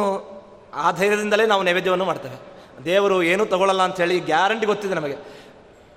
ಆ 0.73 0.91
ಧೈರ್ಯದಿಂದಲೇ 0.91 1.45
ನಾವು 1.45 1.63
ನೈವೇದ್ಯವನ್ನು 1.63 2.05
ಮಾಡ್ತೇವೆ. 2.05 2.51
ದೇವರು 2.85 3.23
ಏನೂ 3.23 3.45
ತಗೊಳ್ಳಲ್ಲ 3.45 3.81
ಅಂಥೇಳಿ 3.81 4.19
ಗ್ಯಾರಂಟಿ 4.19 4.65
ಗೊತ್ತಿದೆ 4.65 4.93
ನಮಗೆ. 4.93 5.15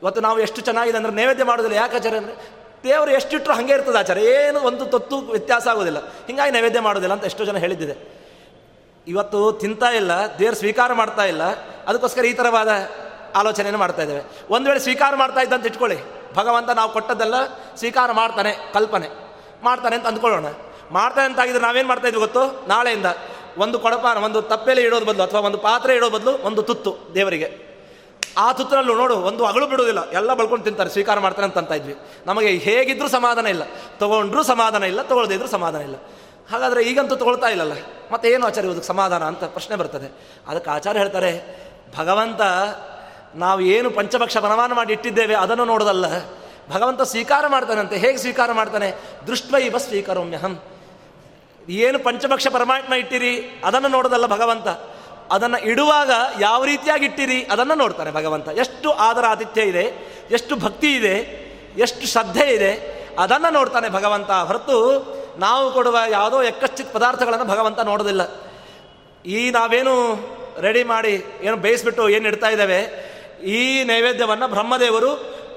ಇವತ್ತು 0.05 0.21
ನಾವು 0.21 0.39
ಎಷ್ಟು 0.39 0.61
ಚೆನ್ನಾಗಿದೆ 0.61 0.97
ಅಂದರೆ 0.97 1.13
ನೈವೇದ್ಯ 1.13 1.45
ಮಾಡೋದಿಲ್ಲ. 1.45 1.77
ಯಾಕೆ 1.77 1.97
ಆಚಾರ್ಯ 1.97 2.19
ಅಂದರೆ 2.19 2.35
ದೇವರು 2.85 3.11
ಎಷ್ಟಿಟ್ಟರು 3.11 3.55
ಹಾಗೆ 3.55 3.73
ಇರ್ತದೆ 3.73 3.99
ಆಚಾರ 3.99 4.19
ಏನು 4.19 4.59
ಒಂದು 4.61 4.87
ತೊತ್ತು 4.87 5.17
ವ್ಯತ್ಯಾಸ 5.19 5.69
ಆಗೋದಿಲ್ಲ. 5.69 6.01
ಹೀಗಾಗಿ 6.27 6.53
ನೈವೇದ್ಯ 6.53 6.81
ಮಾಡೋದಿಲ್ಲ 6.81 7.15
ಅಂತ 7.15 7.25
ಎಷ್ಟೋ 7.25 7.45
ಜನ 7.45 7.57
ಹೇಳಿದ್ದಿದೆ. 7.57 7.95
ಇವತ್ತು 9.07 9.53
ತಿಂತಾ 9.53 9.89
ಇಲ್ಲ, 9.91 10.13
ದೇವರು 10.39 10.57
ಸ್ವೀಕಾರ 10.57 10.93
ಮಾಡ್ತಾ 10.93 11.25
ಇಲ್ಲ. 11.25 11.43
ಅದಕ್ಕೋಸ್ಕರ 11.89 12.25
ಈ 12.25 12.33
ಥರವಾದ 12.33 12.69
ಆಲೋಚನೆಯನ್ನು 13.35 13.79
ಮಾಡ್ತಾ 13.79 14.03
ಇದ್ದೇವೆ. 14.03 14.23
ಒಂದು 14.51 14.69
ವೇಳೆ 14.69 14.81
ಸ್ವೀಕಾರ 14.81 15.15
ಮಾಡ್ತಾ 15.15 15.41
ಇದ್ದಂತ 15.41 15.67
ಇಟ್ಕೊಳ್ಳಿ. 15.67 15.99
ಭಗವಂತ 16.35 16.71
ನಾವು 16.71 16.93
ಕೊಟ್ಟದ್ದೆಲ್ಲ 16.93 17.35
ಸ್ವೀಕಾರ 17.77 18.13
ಮಾಡ್ತಾನೆ, 18.13 18.53
ಕಲ್ಪನೆ. 18.73 19.09
ಮಾಡ್ತಾನೆ 19.63 19.97
ಅಂತ 19.97 20.07
ಅಂದ್ಕೊಳ್ಳೋಣ. 20.07 20.47
ಮಾಡ್ತಾನೆ 20.91 21.27
ಅಂತ 21.27 21.41
ಆಗಿದ್ರೆ 21.41 21.63
ನಾವೇನು 21.63 21.89
ಮಾಡ್ತಾ 21.89 22.09
ಇದ್ವಿ 22.09 22.21
ಗೊತ್ತು? 22.21 22.69
ನಾಳೆಯಿಂದ 22.69 23.07
ಒಂದು 23.59 23.79
ಕೊಡಪಾನ, 23.79 24.17
ಒಂದು 24.19 24.43
ತಪ್ಪೆಲೆ 24.43 24.83
ಇಡೋದು 24.83 25.07
ಬದಲು, 25.07 25.23
ಅಥವಾ 25.23 25.41
ಒಂದು 25.41 25.59
ಪಾತ್ರೆ 25.59 25.97
ಇಡೋ 25.97 26.11
ಬದಲು 26.11 26.33
ಒಂದು 26.39 26.63
ತುತ್ತು 26.63 26.97
ದೇವರಿಗೆ. 27.15 27.74
ಆ 28.39 28.53
ತುತ್ತರಲ್ಲೂ 28.53 28.95
ನೋಡು, 28.95 29.16
ಒಂದು 29.16 29.47
ಅಗಳು 29.47 29.66
ಬಿಡೋದಿಲ್ಲ 29.66 30.11
ಎಲ್ಲ 30.11 30.35
ಬಳ್ಕೊಂಡು 30.35 30.64
ತಿಂತಾರೆ, 30.64 30.91
ಸ್ವೀಕಾರ 30.91 31.18
ಮಾಡ್ತಾರೆ 31.18 31.59
ಅಂತ 31.59 31.72
ಇದ್ವಿ. 31.72 31.97
ನಮಗೆ 32.27 32.49
ಹೇಗಿದ್ರೂ 32.49 33.09
ಸಮಾಧಾನ 33.09 33.47
ಇಲ್ಲ. 33.47 33.62
ತೊಗೊಂಡ್ರೂ 33.99 34.43
ಸಮಾಧಾನ 34.43 34.85
ಇಲ್ಲ 34.85 35.03
ತೊಗೊಳ್ದಿದ್ರು 35.03 35.49
ಸಮಾಧಾನ 35.49 35.83
ಇಲ್ಲ. 35.83 35.95
ಹಾಗಾದರೆ 36.53 36.83
ಈಗಂತೂ 36.83 37.16
ತೊಗೊಳ್ತಾ 37.16 37.47
ಇಲ್ಲಲ್ಲ? 37.47 37.72
ಮತ್ತೆ 38.12 38.31
ಏನು 38.31 38.47
ಆಚಾರ್ಯ 38.47 38.68
ಅದಕ್ಕೆ 38.68 38.87
ಸಮಾಧಾನ 38.87 39.25
ಅಂತ 39.25 39.45
ಪ್ರಶ್ನೆ 39.45 39.77
ಬರ್ತದೆ. 39.77 40.39
ಅದಕ್ಕೆ 40.49 40.70
ಆಚಾರ್ಯ 40.70 41.01
ಹೇಳ್ತಾರೆ, 41.01 41.64
ಭಗವಂತ, 41.97 42.41
ನಾವು 43.35 43.61
ಏನು 43.61 43.91
ಪಂಚಭಕ್ಷ 43.91 44.39
ಬನವಾನ 44.39 44.72
ಮಾಡಿ 44.72 44.93
ಇಟ್ಟಿದ್ದೇವೆ, 44.93 45.35
ಅದನ್ನು 45.35 45.64
ನೋಡೋದಲ್ಲ. 45.64 46.05
ಭಗವಂತ 46.70 47.03
ಸ್ವೀಕಾರ 47.03 47.47
ಮಾಡ್ತಾನಂತೆ. 47.47 47.97
ಹೇಗೆ 47.97 48.16
ಸ್ವೀಕಾರ 48.16 48.53
ಮಾಡ್ತಾನೆ? 48.53 48.95
ದೃಷ್ಟ್ವೈವ 49.27 49.79
ಸ್ವೀಕರೋಮ್ಯಹಂ. 49.79 50.61
ಏನು 51.68 51.99
ಪಂಚಭಕ್ಷ 51.99 52.49
ಪರಮಾತ್ಮ 52.49 52.95
ಇಟ್ಟಿರಿ, 52.95 53.62
ಅದನ್ನು 53.64 53.89
ನೋಡೋದಲ್ಲ 53.89 54.27
ಭಗವಂತ. 54.27 54.68
ಅದನ್ನು 55.33 55.59
ಇಡುವಾಗ 55.59 56.11
ಯಾವ 56.41 56.61
ರೀತಿಯಾಗಿ 56.64 57.05
ಇಟ್ಟಿರಿ 57.05 57.39
ಅದನ್ನು 57.53 57.75
ನೋಡ್ತಾರೆ 57.75 58.11
ಭಗವಂತ. 58.11 58.49
ಎಷ್ಟು 58.64 58.89
ಆದರ 59.07 59.25
ಆತಿಥ್ಯ 59.31 59.62
ಇದೆ, 59.62 59.85
ಎಷ್ಟು 60.31 60.55
ಭಕ್ತಿ 60.57 60.91
ಇದೆ, 60.97 61.14
ಎಷ್ಟು 61.79 62.05
ಶ್ರದ್ಧೆ 62.07 62.47
ಇದೆ, 62.55 62.72
ಅದನ್ನು 63.18 63.51
ನೋಡ್ತಾನೆ 63.53 63.89
ಭಗವಂತ. 63.89 64.31
ಹೊರತು 64.49 64.77
ನಾವು 65.39 65.64
ಕೊಡುವ 65.72 65.97
ಯಾವುದೋ 66.11 66.39
ಎಕ್ಕಶ್ಚಿತ್ 66.43 66.93
ಪದಾರ್ಥಗಳನ್ನು 66.93 67.45
ಭಗವಂತ 67.45 67.81
ನೋಡೋದಿಲ್ಲ. 67.81 68.22
ಈ 69.25 69.39
ನಾವೇನು 69.51 69.95
ರೆಡಿ 70.61 70.83
ಮಾಡಿ 70.85 71.14
ಏನು 71.43 71.57
ಬೇಯಿಸ್ಬಿಟ್ಟು 71.57 72.05
ಏನು 72.09 72.27
ಇಡ್ತಾ 72.29 72.49
ಇದ್ದೇವೆ, 72.49 72.81
ಈ 73.57 73.85
ನೈವೇದ್ಯವನ್ನು 73.85 74.49
ಬ್ರಹ್ಮದೇವರು 74.49 75.11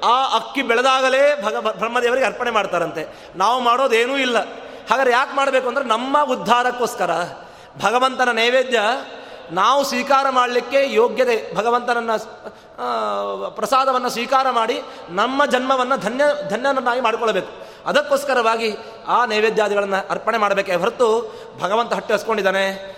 ಆ 0.04 0.16
ಅಕ್ಕಿ 0.36 0.62
ಬೆಳೆದಾಗಲೇ 0.62 1.22
ಭಗ, 1.44 1.56
ಬ್ರಹ್ಮದೇವರಿಗೆ 1.60 2.26
ಅರ್ಪಣೆ 2.26 2.52
ಮಾಡ್ತಾರಂತೆ. 2.52 3.04
ನಾವು 3.36 3.60
ಮಾಡೋದೇನೂ 3.60 4.18
ಇಲ್ಲ. 4.18 4.38
ಹಾಗಾದ್ರೆ 4.90 5.12
ಯಾಕೆ 5.12 5.36
ಮಾಡಬೇಕು 5.36 5.68
ಅಂದರೆ 5.68 5.84
ನಮ್ಮ 5.84 6.18
ಉದ್ಧಾರಕ್ಕೋಸ್ಕರ 6.24 7.12
ಭಗವಂತನ 7.82 8.32
ನೈವೇದ್ಯ 8.32 8.80
ನಾವು 9.52 9.84
ಸ್ವೀಕಾರ 9.84 10.30
ಮಾಡಲಿಕ್ಕೆ 10.30 10.94
ಯೋಗ್ಯತೆ, 10.94 11.56
ಭಗವಂತನನ್ನು 11.56 12.16
ಪ್ರಸಾದವನ್ನು 13.50 14.10
ಸ್ವೀಕಾರ 14.10 14.48
ಮಾಡಿ 14.52 14.82
ನಮ್ಮ 15.10 15.46
ಜನ್ಮವನ್ನು 15.46 15.98
ಧನ್ಯ, 15.98 16.24
ಧನ್ಯನನ್ನಾಗಿ 16.50 17.02
ಮಾಡಿಕೊಳ್ಳಬೇಕು. 17.02 17.68
ಅದಕ್ಕೋಸ್ಕರವಾಗಿ 17.86 18.76
ಆ 19.08 19.26
ನೈವೇದ್ಯಾದಿಗಳನ್ನು 19.26 20.10
ಅರ್ಪಣೆ 20.10 20.38
ಮಾಡಬೇಕೇ 20.38 20.76
ಹೊರತು 20.76 21.36
ಭಗವಂತ 21.60 21.94
ಹಟ್ಟೆ 21.94 22.14
ಹಸ್ಕೊಂಡಿದ್ದಾನೆ. 22.14 22.98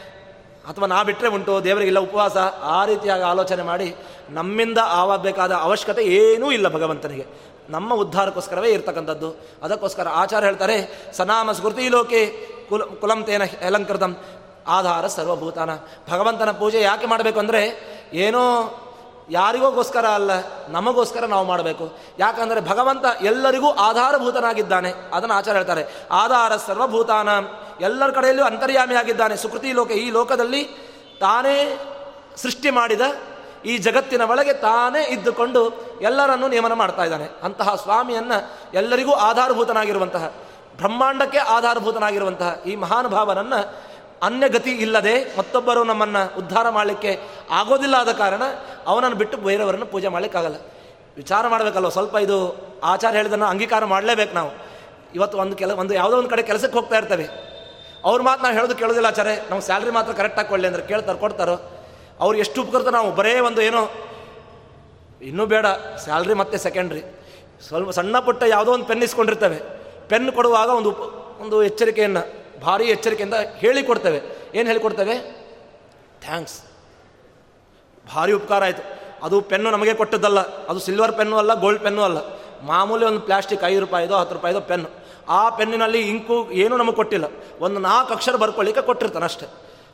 ಅಥವಾ 0.70 0.88
ನಾ 0.88 1.04
ಬಿಟ್ಟರೆ 1.04 1.30
ಉಂಟು, 1.30 1.64
ದೇವರಿಗೆಲ್ಲ 1.64 2.00
ಉಪವಾಸ, 2.00 2.38
ಆ 2.64 2.86
ರೀತಿಯಾಗಿ 2.86 3.24
ಆಲೋಚನೆ 3.24 3.64
ಮಾಡಿ 3.64 3.95
ನಮ್ಮಿಂದ 4.30 4.78
ಆವಾಗಬೇಕಾದ 4.86 5.52
ಅವಶ್ಯಕತೆ 5.52 6.04
ಏನೂ 6.04 6.52
ಇಲ್ಲ 6.52 6.68
ಭಗವಂತನಿಗೆ. 6.68 7.26
ನಮ್ಮ 7.70 7.93
ಉದ್ಧಾರಕ್ಕೋಸ್ಕರವೇ 7.93 8.70
ಇರ್ತಕ್ಕಂಥದ್ದು. 8.70 9.36
ಅದಕ್ಕೋಸ್ಕರ 9.64 10.08
ಆಚಾರ 10.08 10.43
ಹೇಳ್ತಾರೆ, 10.43 11.10
ಸನಾಮ 11.18 11.52
ಸ್ಮೃತಿ 11.52 11.89
ಲೋಕೆ 11.89 12.26
ಕುಲ, 12.70 12.84
ಕುಲಂ 12.84 13.24
ತೇನ 13.24 13.41
ಅಲಂಕೃತಂ. 13.66 14.18
ಆಧಾರ 14.68 15.07
ಸರ್ವಭೂತಾನ. 15.07 15.70
ಭಗವಂತನ 16.12 16.51
ಪೂಜೆ 16.51 16.82
ಯಾಕೆ 16.82 17.05
ಮಾಡಬೇಕು 17.05 17.39
ಅಂದರೆ 17.39 17.62
ಏನೋ 18.14 18.43
ಯಾರಿಗೋಗೋಸ್ಕರ 19.32 20.05
ಅಲ್ಲ, 20.07 20.32
ನಮಗೋಸ್ಕರ 20.70 21.26
ನಾವು 21.26 21.45
ಮಾಡಬೇಕು. 21.45 21.97
ಯಾಕಂದರೆ 22.20 22.62
ಭಗವಂತ 22.62 23.05
ಎಲ್ಲರಿಗೂ 23.22 23.72
ಆಧಾರಭೂತನಾಗಿದ್ದಾನೆ. 23.72 24.93
ಅದನ್ನು 25.14 25.36
ಆಚಾರ 25.36 25.55
ಹೇಳ್ತಾರೆ. 25.55 25.84
ಆಧಾರ 26.12 26.55
ಸರ್ವಭೂತಾನ. 26.55 27.30
ಎಲ್ಲರ 27.82 28.12
ಕಡೆಯಲ್ಲೂ 28.12 28.43
ಅಂತರ್ಯಾಮಿಯಾಗಿದ್ದಾನೆ. 28.43 29.36
ಸುಕೃತಿ 29.36 29.72
ಲೋಕ, 29.72 29.91
ಈ 29.91 30.10
ಲೋಕದಲ್ಲಿ 30.10 30.64
ತಾನೇ 31.20 31.80
ಸೃಷ್ಟಿ 32.36 32.70
ಮಾಡಿದ, 32.70 33.01
ಈ 33.66 33.78
ಜಗತ್ತಿನ 33.78 34.22
ಒಳಗೆ 34.22 34.53
ತಾನೇ 34.53 35.03
ಇದ್ದುಕೊಂಡು 35.03 35.62
ಎಲ್ಲರನ್ನು 36.01 36.47
ನಿಯಮನ 36.47 36.74
ಮಾಡ್ತಾ 36.74 37.03
ಇದ್ದಾನೆ. 37.03 37.28
ಅಂತಹ 37.43 37.76
ಸ್ವಾಮಿಯನ್ನು 37.76 38.49
ಎಲ್ಲರಿಗೂ 38.74 39.14
ಆಧಾರಭೂತನಾಗಿರುವಂತಹ, 39.14 40.32
ಬ್ರಹ್ಮಾಂಡಕ್ಕೆ 40.78 41.38
ಆಧಾರಭೂತನಾಗಿರುವಂತಹ 41.38 42.62
ಈ 42.66 42.76
ಮಹಾನುಭಾವನನ್ನು 42.76 43.60
ಅನ್ಯಗತಿ 44.24 44.72
ಇಲ್ಲದೆ 44.72 45.38
ಮತ್ತೊಬ್ಬರು 45.38 45.84
ನಮ್ಮನ್ನು 45.84 46.38
ಉದ್ಧಾರ 46.38 46.70
ಮಾಡಲಿಕ್ಕೆ 46.70 47.20
ಆಗೋದಿಲ್ಲ 47.49 47.95
ಆದ 47.95 48.11
ಕಾರಣ 48.11 48.41
ಅವನನ್ನು 48.88 49.17
ಬಿಟ್ಟು 49.17 49.38
ಬೇರೆಯವರನ್ನು 49.38 49.86
ಪೂಜೆ 49.86 50.07
ಮಾಡಲಿಕ್ಕಾಗಲ್ಲ. 50.07 50.55
ವಿಚಾರ 51.15 51.47
ಮಾಡಬೇಕಲ್ವ, 51.47 51.89
ಸ್ವಲ್ಪ 51.89 52.15
ಇದು 52.15 52.55
ಆಚಾರ 52.84 53.15
ಹೇಳಿದನ್ನು 53.15 53.45
ಅಂಗೀಕಾರ 53.45 53.86
ಮಾಡಲೇಬೇಕು 53.86 54.34
ನಾವು. 54.34 54.51
ಇವತ್ತು 55.15 55.38
ಒಂದು 55.38 55.55
ಕೆಲ, 55.55 55.72
ಒಂದು 55.72 55.93
ಯಾವುದೋ 55.93 56.17
ಒಂದು 56.17 56.30
ಕಡೆ 56.30 56.41
ಕೆಲಸಕ್ಕೆ 56.41 56.78
ಹೋಗ್ತಾ 56.78 56.97
ಇರ್ತೇವೆ. 56.97 57.28
ಅವ್ರ 58.03 58.22
ಮಾತು 58.22 58.43
ನಾವು 58.43 58.55
ಹೇಳೋದು 58.55 58.76
ಕೇಳೋದಿಲ್ಲ 58.76 59.07
ಆಚಾರೆ 59.07 59.49
ನಾವು 59.49 59.61
ಸ್ಯಾಲ್ರಿ 59.61 59.91
ಮಾತ್ರ 59.91 60.13
ಕರೆಕ್ಟಾಗಿ 60.13 60.49
ಕೊಡಲಿ 60.49 60.67
ಅಂದರೆ 60.67 60.82
ಕೇಳ್ತಾರೆ 60.88 61.20
ಕೊಡ್ತಾರೋ. 61.20 61.72
ಅವ್ರು 62.20 62.38
ಎಷ್ಟು 62.38 62.63
ಉಪಕೃತ 62.63 62.88
ನಾವು, 62.88 63.11
ಬರೇ 63.11 63.39
ಒಂದು 63.39 63.61
ಏನೋ. 63.61 63.89
ಇನ್ನೂ 65.22 65.45
ಬೇಡ, 65.45 65.65
ಸ್ಯಾಲ್ರಿ 65.97 66.34
ಮತ್ತೆ 66.34 66.57
ಸೆಕೆಂಡ್ರಿ 66.57 67.03
ಸ್ವಲ್ಪ 67.67 67.89
ಸಣ್ಣ 67.89 68.20
ಪುಟ್ಟ 68.20 68.43
ಯಾವುದೋ 68.43 68.72
ಒಂದು 68.72 68.86
ಪೆನ್ 68.86 69.03
ಇಸ್ಕೊಂಡಿರ್ತವೆ. 69.03 69.59
ಪೆನ್ 70.09 70.32
ಕೊಡುವಾಗ 70.32 70.70
ಒಂದು 70.70 70.91
ಒಂದು 71.39 71.63
ಎಚ್ಚರಿಕೆಯನ್ನು. 71.63 72.38
ಭಾರಿ 72.62 72.86
ಎಚ್ಚರಿಕೆಯಿಂದ 72.86 73.34
ಹೇಳಿಕೊಡ್ತೇವೆ. 73.34 74.22
ಏನು 74.55 74.68
ಹೇಳಿಕೊಡ್ತೇವೆ? 74.68 75.20
ಥ್ಯಾಂಕ್ಸ್ 76.22 76.62
ಭಾರಿ 78.16 78.32
ಉಪಕಾರ 78.32 78.64
ಆಯಿತು. 78.64 78.99
ಅದು 79.24 79.41
ಪೆನ್ನು 79.41 79.72
ನಮಗೆ 79.72 79.93
ಕೊಟ್ಟದ್ದಲ್ಲ. 79.93 80.39
ಅದು 80.39 80.80
ಸಿಲ್ವರ್ 80.80 81.14
ಪೆನ್ನು 81.14 81.38
ಅಲ್ಲ 81.38 81.53
ಗೋಲ್ಡ್ 81.53 81.84
ಪೆನ್ನು 81.84 82.01
ಅಲ್ಲ. 82.01 82.18
ಮಾಮೂಲಿ 82.64 83.05
ಒಂದು 83.05 83.20
ಪ್ಲಾಸ್ಟಿಕ್ 83.20 83.64
ಐದು 83.64 83.80
ರೂಪಾಯಿದೋ, 83.80 84.18
ಹತ್ತು 84.18 84.36
ರೂಪಾಯಿದೋ 84.36 84.60
ಪೆನ್ನು 84.60 84.89
ಆ 85.30 85.49
ಪೆನ್ನಿನಲ್ಲಿ 85.49 86.01
ಇಂಕು 86.01 86.51
ಏನೂ 86.51 86.78
ನಮಗೆ 86.78 86.95
ಕೊಟ್ಟಿಲ್ಲ. 86.95 87.26
ಒಂದು 87.60 87.80
ನಾಲ್ಕು 87.80 88.14
ಅಕ್ಷರ 88.14 88.36
ಬರ್ಕೊಳ್ಳಿಕ್ಕೆ 88.36 88.84
ಕೊಟ್ಟಿರ್ತಾನೆ 88.84 89.26
ಅಷ್ಟೇ. 89.26 89.45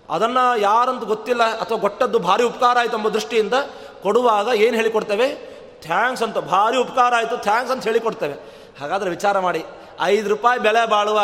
ಅದನ್ನು 0.09 0.59
ಯಾರಂತ 0.59 1.03
ಗೊತ್ತಿಲ್ಲ 1.03 1.43
ಅಥವಾ 1.43 1.77
ಕೊಟ್ಟದ್ದು 1.77 2.19
ಭಾರಿ 2.19 2.43
ಉಪಕಾರ 2.43 2.77
ಆಯಿತು 2.79 2.97
ಎಂಬ 2.97 3.09
ದೃಷ್ಟಿಯಿಂದ 3.09 3.53
ಕೊಡುವಾಗ 4.01 4.47
ಏನು 4.47 4.75
ಹೇಳಿಕೊಡ್ತೇವೆ? 4.75 5.35
ಥ್ಯಾಂಕ್ಸ್ 5.81 6.23
ಅಂತ. 6.23 6.37
ಭಾರಿ 6.37 6.77
ಉಪಕಾರ 6.77 7.13
ಆಯಿತು. 7.13 7.37
ಥ್ಯಾಂಕ್ಸ್ 7.37 7.71
ಅಂತ 7.71 7.83
ಹೇಳಿಕೊಡ್ತೇವೆ. 7.83 8.33
ಹಾಗಾದರೆ 8.79 9.09
ವಿಚಾರ 9.09 9.39
ಮಾಡಿ. 9.39 9.65
ಐದು 10.01 10.29
ರೂಪಾಯಿ 10.29 10.59
ಬೆಲೆ 10.59 10.89
ಬಾಳುವ 10.89 11.21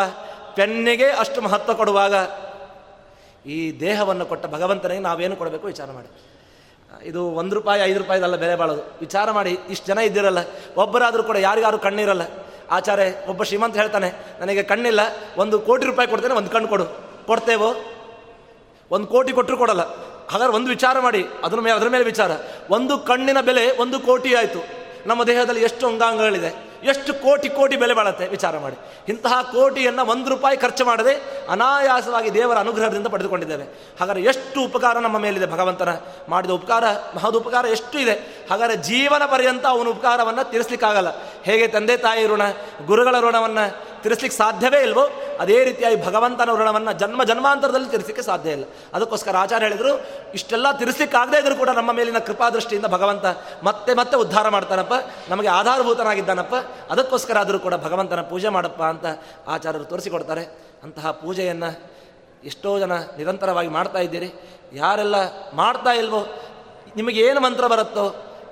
ಪೆನ್ನಿಗೆ 0.55 1.07
ಅಷ್ಟು 1.09 1.41
ಮಹತ್ವ 1.41 1.73
ಕೊಡುವಾಗ 1.73 2.13
ಈ 3.47 3.79
ದೇಹವನ್ನು 3.79 4.25
ಕೊಟ್ಟ 4.25 4.45
ಭಗವಂತನಿಗೆ 4.45 5.01
ನಾವೇನು 5.01 5.35
ಕೊಡಬೇಕು 5.35 5.67
ವಿಚಾರ 5.67 5.91
ಮಾಡಿ. 5.91 6.31
ಇದು 7.03 7.23
ಒಂದು 7.23 7.55
ರೂಪಾಯಿ, 7.55 7.81
ಐದು 7.81 7.99
ರೂಪಾಯಿದಲ್ಲ 7.99 8.35
ಬೆಲೆ 8.35 8.55
ಬಾಳೋದು. 8.55 8.81
ವಿಚಾರ 8.99 9.31
ಮಾಡಿ, 9.31 9.57
ಇಷ್ಟು 9.69 9.87
ಜನ 9.87 9.97
ಇದ್ದಿರಲ್ಲ, 9.97 10.37
ಒಬ್ಬರಾದರೂ 10.77 11.23
ಕೂಡ 11.23 11.35
ಯಾರಿಗಾರು 11.35 11.79
ಕಣ್ಣಿರಲ್ಲ. 11.79 12.21
ಆಚಾರ್ಯ, 12.71 13.03
ಒಬ್ಬ 13.27 13.43
ಶ್ರೀಮಂತ 13.43 13.75
ಹೇಳ್ತಾನೆ, 13.75 14.13
ನನಗೆ 14.39 14.63
ಕಣ್ಣಿಲ್ಲ, 14.63 14.99
ಒಂದು 15.37 15.59
ಕೋಟಿ 15.59 15.85
ರೂಪಾಯಿ 15.85 16.07
ಕೊಡ್ತೇನೆ, 16.07 16.33
ಒಂದು 16.33 16.49
ಕಣ್ಣು 16.49 16.67
ಕೊಡು. 16.67 16.85
ಕೊಡ್ತೇವೋ? 17.25 17.75
ಒಂದು 18.91 19.07
ಕೋಟಿ 19.07 19.33
ಕೊಟ್ಟರು 19.33 19.57
ಕೊಡಲ್ಲ. 19.57 19.81
ಹಾಗಾದ್ರೆ 20.27 20.55
ಒಂದು 20.55 20.69
ವಿಚಾರ 20.69 20.99
ಮಾಡಿ, 20.99 21.25
ಅದ್ರ 21.43 21.59
ಮೇಲೆ 21.59 21.75
ಅದರ 21.75 21.87
ಮೇಲೆ 21.87 22.03
ವಿಚಾರ. 22.03 22.31
ಒಂದು 22.69 22.97
ಕಣ್ಣಿನ 22.97 23.41
ಬೆಲೆ 23.41 23.71
ಒಂದು 23.71 23.99
ಕೋಟಿ 23.99 24.35
ಆಯಿತು. 24.35 24.59
ನಮ್ಮ 25.05 25.23
ದೇಹದಲ್ಲಿ 25.23 25.63
ಎಷ್ಟು 25.63 25.87
ಅಂಗಾಂಗಗಳಿದೆ. 25.87 26.70
ಎಷ್ಟು 26.83 27.13
ಕೋಟಿ 27.13 27.49
ಕೋಟಿ 27.49 27.75
ಬೆಲೆ 27.77 27.93
ಬಾಳತ್ತೆ? 27.93 28.27
ವಿಚಾರ 28.27 28.57
ಮಾಡಿ. 28.57 28.77
ಇಂತಹ 29.09 29.41
ಕೋಟಿಯನ್ನು 29.41 30.05
ಒಂದು 30.05 30.29
ರೂಪಾಯಿ 30.29 30.57
ಖರ್ಚು 30.57 30.85
ಮಾಡದೆ 30.85 31.45
ಅನಾಯಾಸವಾಗಿ 31.49 32.33
ದೇವರ 32.33 32.57
ಅನುಗ್ರಹದಿಂದ 32.57 33.07
ಪಡೆದುಕೊಂಡಿದ್ದೇವೆ. 33.07 33.63
ಹಾಗಾದರೆ 33.99 34.23
ಎಷ್ಟು 34.23 34.65
ಉಪಕಾರ 34.65 34.97
ನಮ್ಮ 34.97 35.17
ಮೇಲಿದೆ? 35.17 35.45
ಭಗವಂತನ 35.45 35.89
ಮಾಡಿದ 36.29 36.51
ಉಪಕಾರ, 36.51 36.83
ಮಹದ 37.15 37.35
ಉಪಕಾರ 37.35 37.65
ಎಷ್ಟು 37.65 37.99
ಇದೆ? 37.99 38.45
ಹಾಗಾದರೆ 38.49 38.77
ಜೀವನ 38.77 39.25
ಪರ್ಯಂತ 39.25 39.65
ಅವನ 39.65 39.87
ಉಪಕಾರವನ್ನು 39.87 40.51
ತೀರಿಸ್ಲಿಕ್ಕಾಗಲ್ಲ. 40.51 41.07
ಹೇಗೆ 41.43 41.67
ತಂದೆ 41.67 41.97
ತಾಯಿ 41.97 42.27
ಋಣ, 42.27 42.41
ಗುರುಗಳ 42.85 43.19
ಋಣವನ್ನು 43.19 43.90
ತೀರಿಸ್ಲಿಕ್ಕೆ 44.03 44.37
ಸಾಧ್ಯವೇ 44.37 44.79
ಇಲ್ವೋ, 44.87 45.03
ಅದೇ 45.43 45.57
ರೀತಿಯಾಗಿ 45.67 45.97
ಭಗವಂತನ 46.05 46.55
ಋಣವನ್ನು 46.61 46.91
ಜನ್ಮ 47.01 47.23
ಜನ್ಮಾಂತರದಲ್ಲಿ 47.23 47.89
ತಿರ್ಸಲಿಕ್ಕೆ 47.89 48.23
ಸಾಧ್ಯ 48.29 48.55
ಇಲ್ಲ. 48.57 48.65
ಅದಕ್ಕೋಸ್ಕರ 48.93 49.37
ಆಚಾರ್ಯ 49.43 49.65
ಹೇಳಿದರು, 49.67 49.91
ಇಷ್ಟೆಲ್ಲ 50.33 50.67
ತೀರಿಸಲಿಕ್ಕಾಗದೇ 50.79 51.39
ಇದ್ರೂ 51.39 51.55
ಕೂಡ 51.55 51.69
ನಮ್ಮ 51.79 51.91
ಮೇಲಿನ 51.91 52.19
ಕೃಪಾದೃಷ್ಟಿಯಿಂದ 52.29 52.85
ಭಗವಂತ 52.85 53.25
ಮತ್ತೆ 53.63 53.93
ಮತ್ತೆ 53.93 54.17
ಉದ್ಧಾರ 54.17 54.49
ಮಾಡ್ತಾನಪ್ಪ, 54.49 54.93
ನಮಗೆ 55.29 55.47
ಆಧಾರಭೂತನಾಗಿದ್ದಾನಪ್ಪ, 55.47 56.55
ಅದಕ್ಕೋಸ್ಕರ 56.91 57.37
ಆದರೂ 57.37 57.59
ಕೂಡ 57.59 57.75
ಭಗವಂತನ 57.75 58.21
ಪೂಜೆ 58.21 58.49
ಮಾಡಪ್ಪ 58.49 58.81
ಅಂತ 58.83 59.05
ಆಚಾರ್ಯರು 59.47 59.85
ತೋರಿಸಿಕೊಡ್ತಾರೆ. 59.85 60.43
ಅಂತಹ 60.83 61.11
ಪೂಜೆಯನ್ನು 61.11 61.71
ಎಷ್ಟೋ 62.43 62.79
ಜನ 62.79 62.93
ನಿರಂತರವಾಗಿ 63.17 63.67
ಮಾಡ್ತಾ 63.67 63.99
ಇದ್ದೀರಿ. 63.99 64.29
ಯಾರೆಲ್ಲ 64.73 65.15
ಮಾಡ್ತಾ 65.53 65.91
ಇಲ್ವೋ, 65.91 66.21
ನಿಮಗೆ 66.95 67.19
ಏನು 67.21 67.39
ಮಂತ್ರ 67.39 67.67
ಬರುತ್ತೋ, 67.67 68.05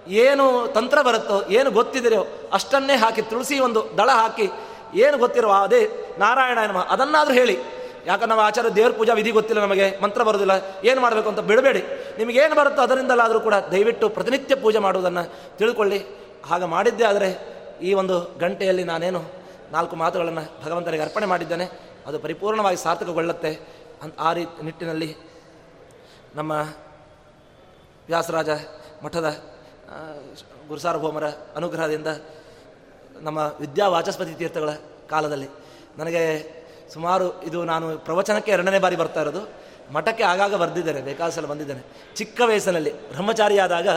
ಏನು 0.08 0.46
ತಂತ್ರ 0.68 1.02
ಬರುತ್ತೋ, 1.02 1.38
ಏನು 1.50 1.70
ಗೊತ್ತಿದ್ದೀರೋ 1.72 2.20
ಅಷ್ಟನ್ನೇ 2.54 2.96
ಹಾಕಿ, 2.96 3.22
ತುಳಸಿ 3.22 3.60
ಒಂದು 3.60 3.82
ದಳ 3.98 4.10
ಹಾಕಿ 4.10 4.48
ಏನು 4.94 5.18
ಗೊತ್ತಿರುವ 5.18 5.52
ಅದೇ 5.52 5.90
ನಾರಾಯಣ 6.18 6.60
ನಮ 6.68 6.78
ಅದನ್ನಾದರೂ 6.78 7.34
ಹೇಳಿ. 7.34 7.58
ಯಾಕಂದ್ರೆ 8.06 8.30
ನಾವು 8.30 8.42
ಆಚಾರ್ಯ 8.42 8.70
ದೇವ್ರ 8.70 8.92
ಪೂಜಾ 8.98 9.14
ವಿಧಿ 9.14 9.32
ಗೊತ್ತಿಲ್ಲ 9.32 9.62
ನಮಗೆ, 9.62 10.00
ಮಂತ್ರ 10.00 10.24
ಬರೋದಿಲ್ಲ, 10.24 10.52
ಏನು 10.84 11.02
ಮಾಡಬೇಕು 11.02 11.30
ಅಂತ 11.30 11.40
ಬಿಡಬೇಡಿ. 11.40 11.84
ನಿಮಗೇನು 12.18 12.56
ಬರುತ್ತೋ 12.56 12.82
ಅದರಿಂದಲಾದರೂ 12.82 13.40
ಕೂಡ 13.40 13.54
ದಯವಿಟ್ಟು 13.72 14.10
ಪ್ರತಿನಿತ್ಯ 14.10 14.56
ಪೂಜೆ 14.56 14.80
ಮಾಡುವುದನ್ನು 14.80 15.58
ತಿಳ್ಕೊಳ್ಳಿ. 15.58 16.06
ಹಾಗೆ 16.46 16.66
ಮಾಡಿದ್ದೆ 16.66 17.06
ಆದರೆ 17.06 17.60
ಈ 17.82 17.94
ಒಂದು 17.94 18.40
ಗಂಟೆಯಲ್ಲಿ 18.40 18.84
ನಾನೇನು 18.84 19.24
ನಾಲ್ಕು 19.72 19.96
ಮಾತುಗಳನ್ನು 19.96 20.66
ಭಗವಂತನಿಗೆ 20.66 21.04
ಅರ್ಪಣೆ 21.04 21.26
ಮಾಡಿದ್ದೇನೆ. 21.26 21.66
ಅದು 22.08 22.20
ಪರಿಪೂರ್ಣವಾಗಿ 22.20 22.78
ಸಾರ್ಥಕಗೊಳ್ಳುತ್ತೆ. 22.78 23.80
ಅಂತ 24.04 24.20
ಆ 24.20 24.34
ರೀತಿ 24.34 24.64
ನಿಟ್ಟಿನಲ್ಲಿ 24.64 25.16
ನಮ್ಮ 26.36 26.52
ವ್ಯಾಸರಾಜ 28.08 28.50
ಮಠದ 29.04 29.36
ಗುರುಸಾರ್ವಭೌಮರ 30.68 31.26
ಅನುಗ್ರಹದಿಂದ 31.56 32.08
ನಮ್ಮ 33.22 33.40
ವಿದ್ಯಾ 33.60 33.88
ವಾಚಸ್ಪತಿ 33.88 34.34
ತೀರ್ಥಗಳ 34.34 34.72
ಕಾಲದಲ್ಲಿ 35.10 35.50
ನನಗೆ 35.98 36.22
ಸುಮಾರು 36.94 37.26
ಇದು 37.44 37.60
ನಾನು 37.64 37.98
ಪ್ರವಚನಕ್ಕೆ 37.98 38.52
ಎರಡನೇ 38.52 38.80
ಬಾರಿ 38.80 38.96
ಬರ್ತಾ 38.96 39.22
ಇರೋದು. 39.22 39.42
ಮಠಕ್ಕೆ 39.94 40.24
ಆಗಾಗ 40.24 40.54
ಬರೆದಿದ್ದೇನೆ 40.56 41.02
ಬೇಕಾದ 41.02 41.30
ಸಲ 41.30 41.46
ಬಂದಿದ್ದೇನೆ. 41.46 41.82
ಚಿಕ್ಕ 42.16 42.42
ವಯಸ್ಸಿನಲ್ಲಿ 42.46 42.92
ಬ್ರಹ್ಮಚಾರಿಯಾದಾಗ 43.10 43.88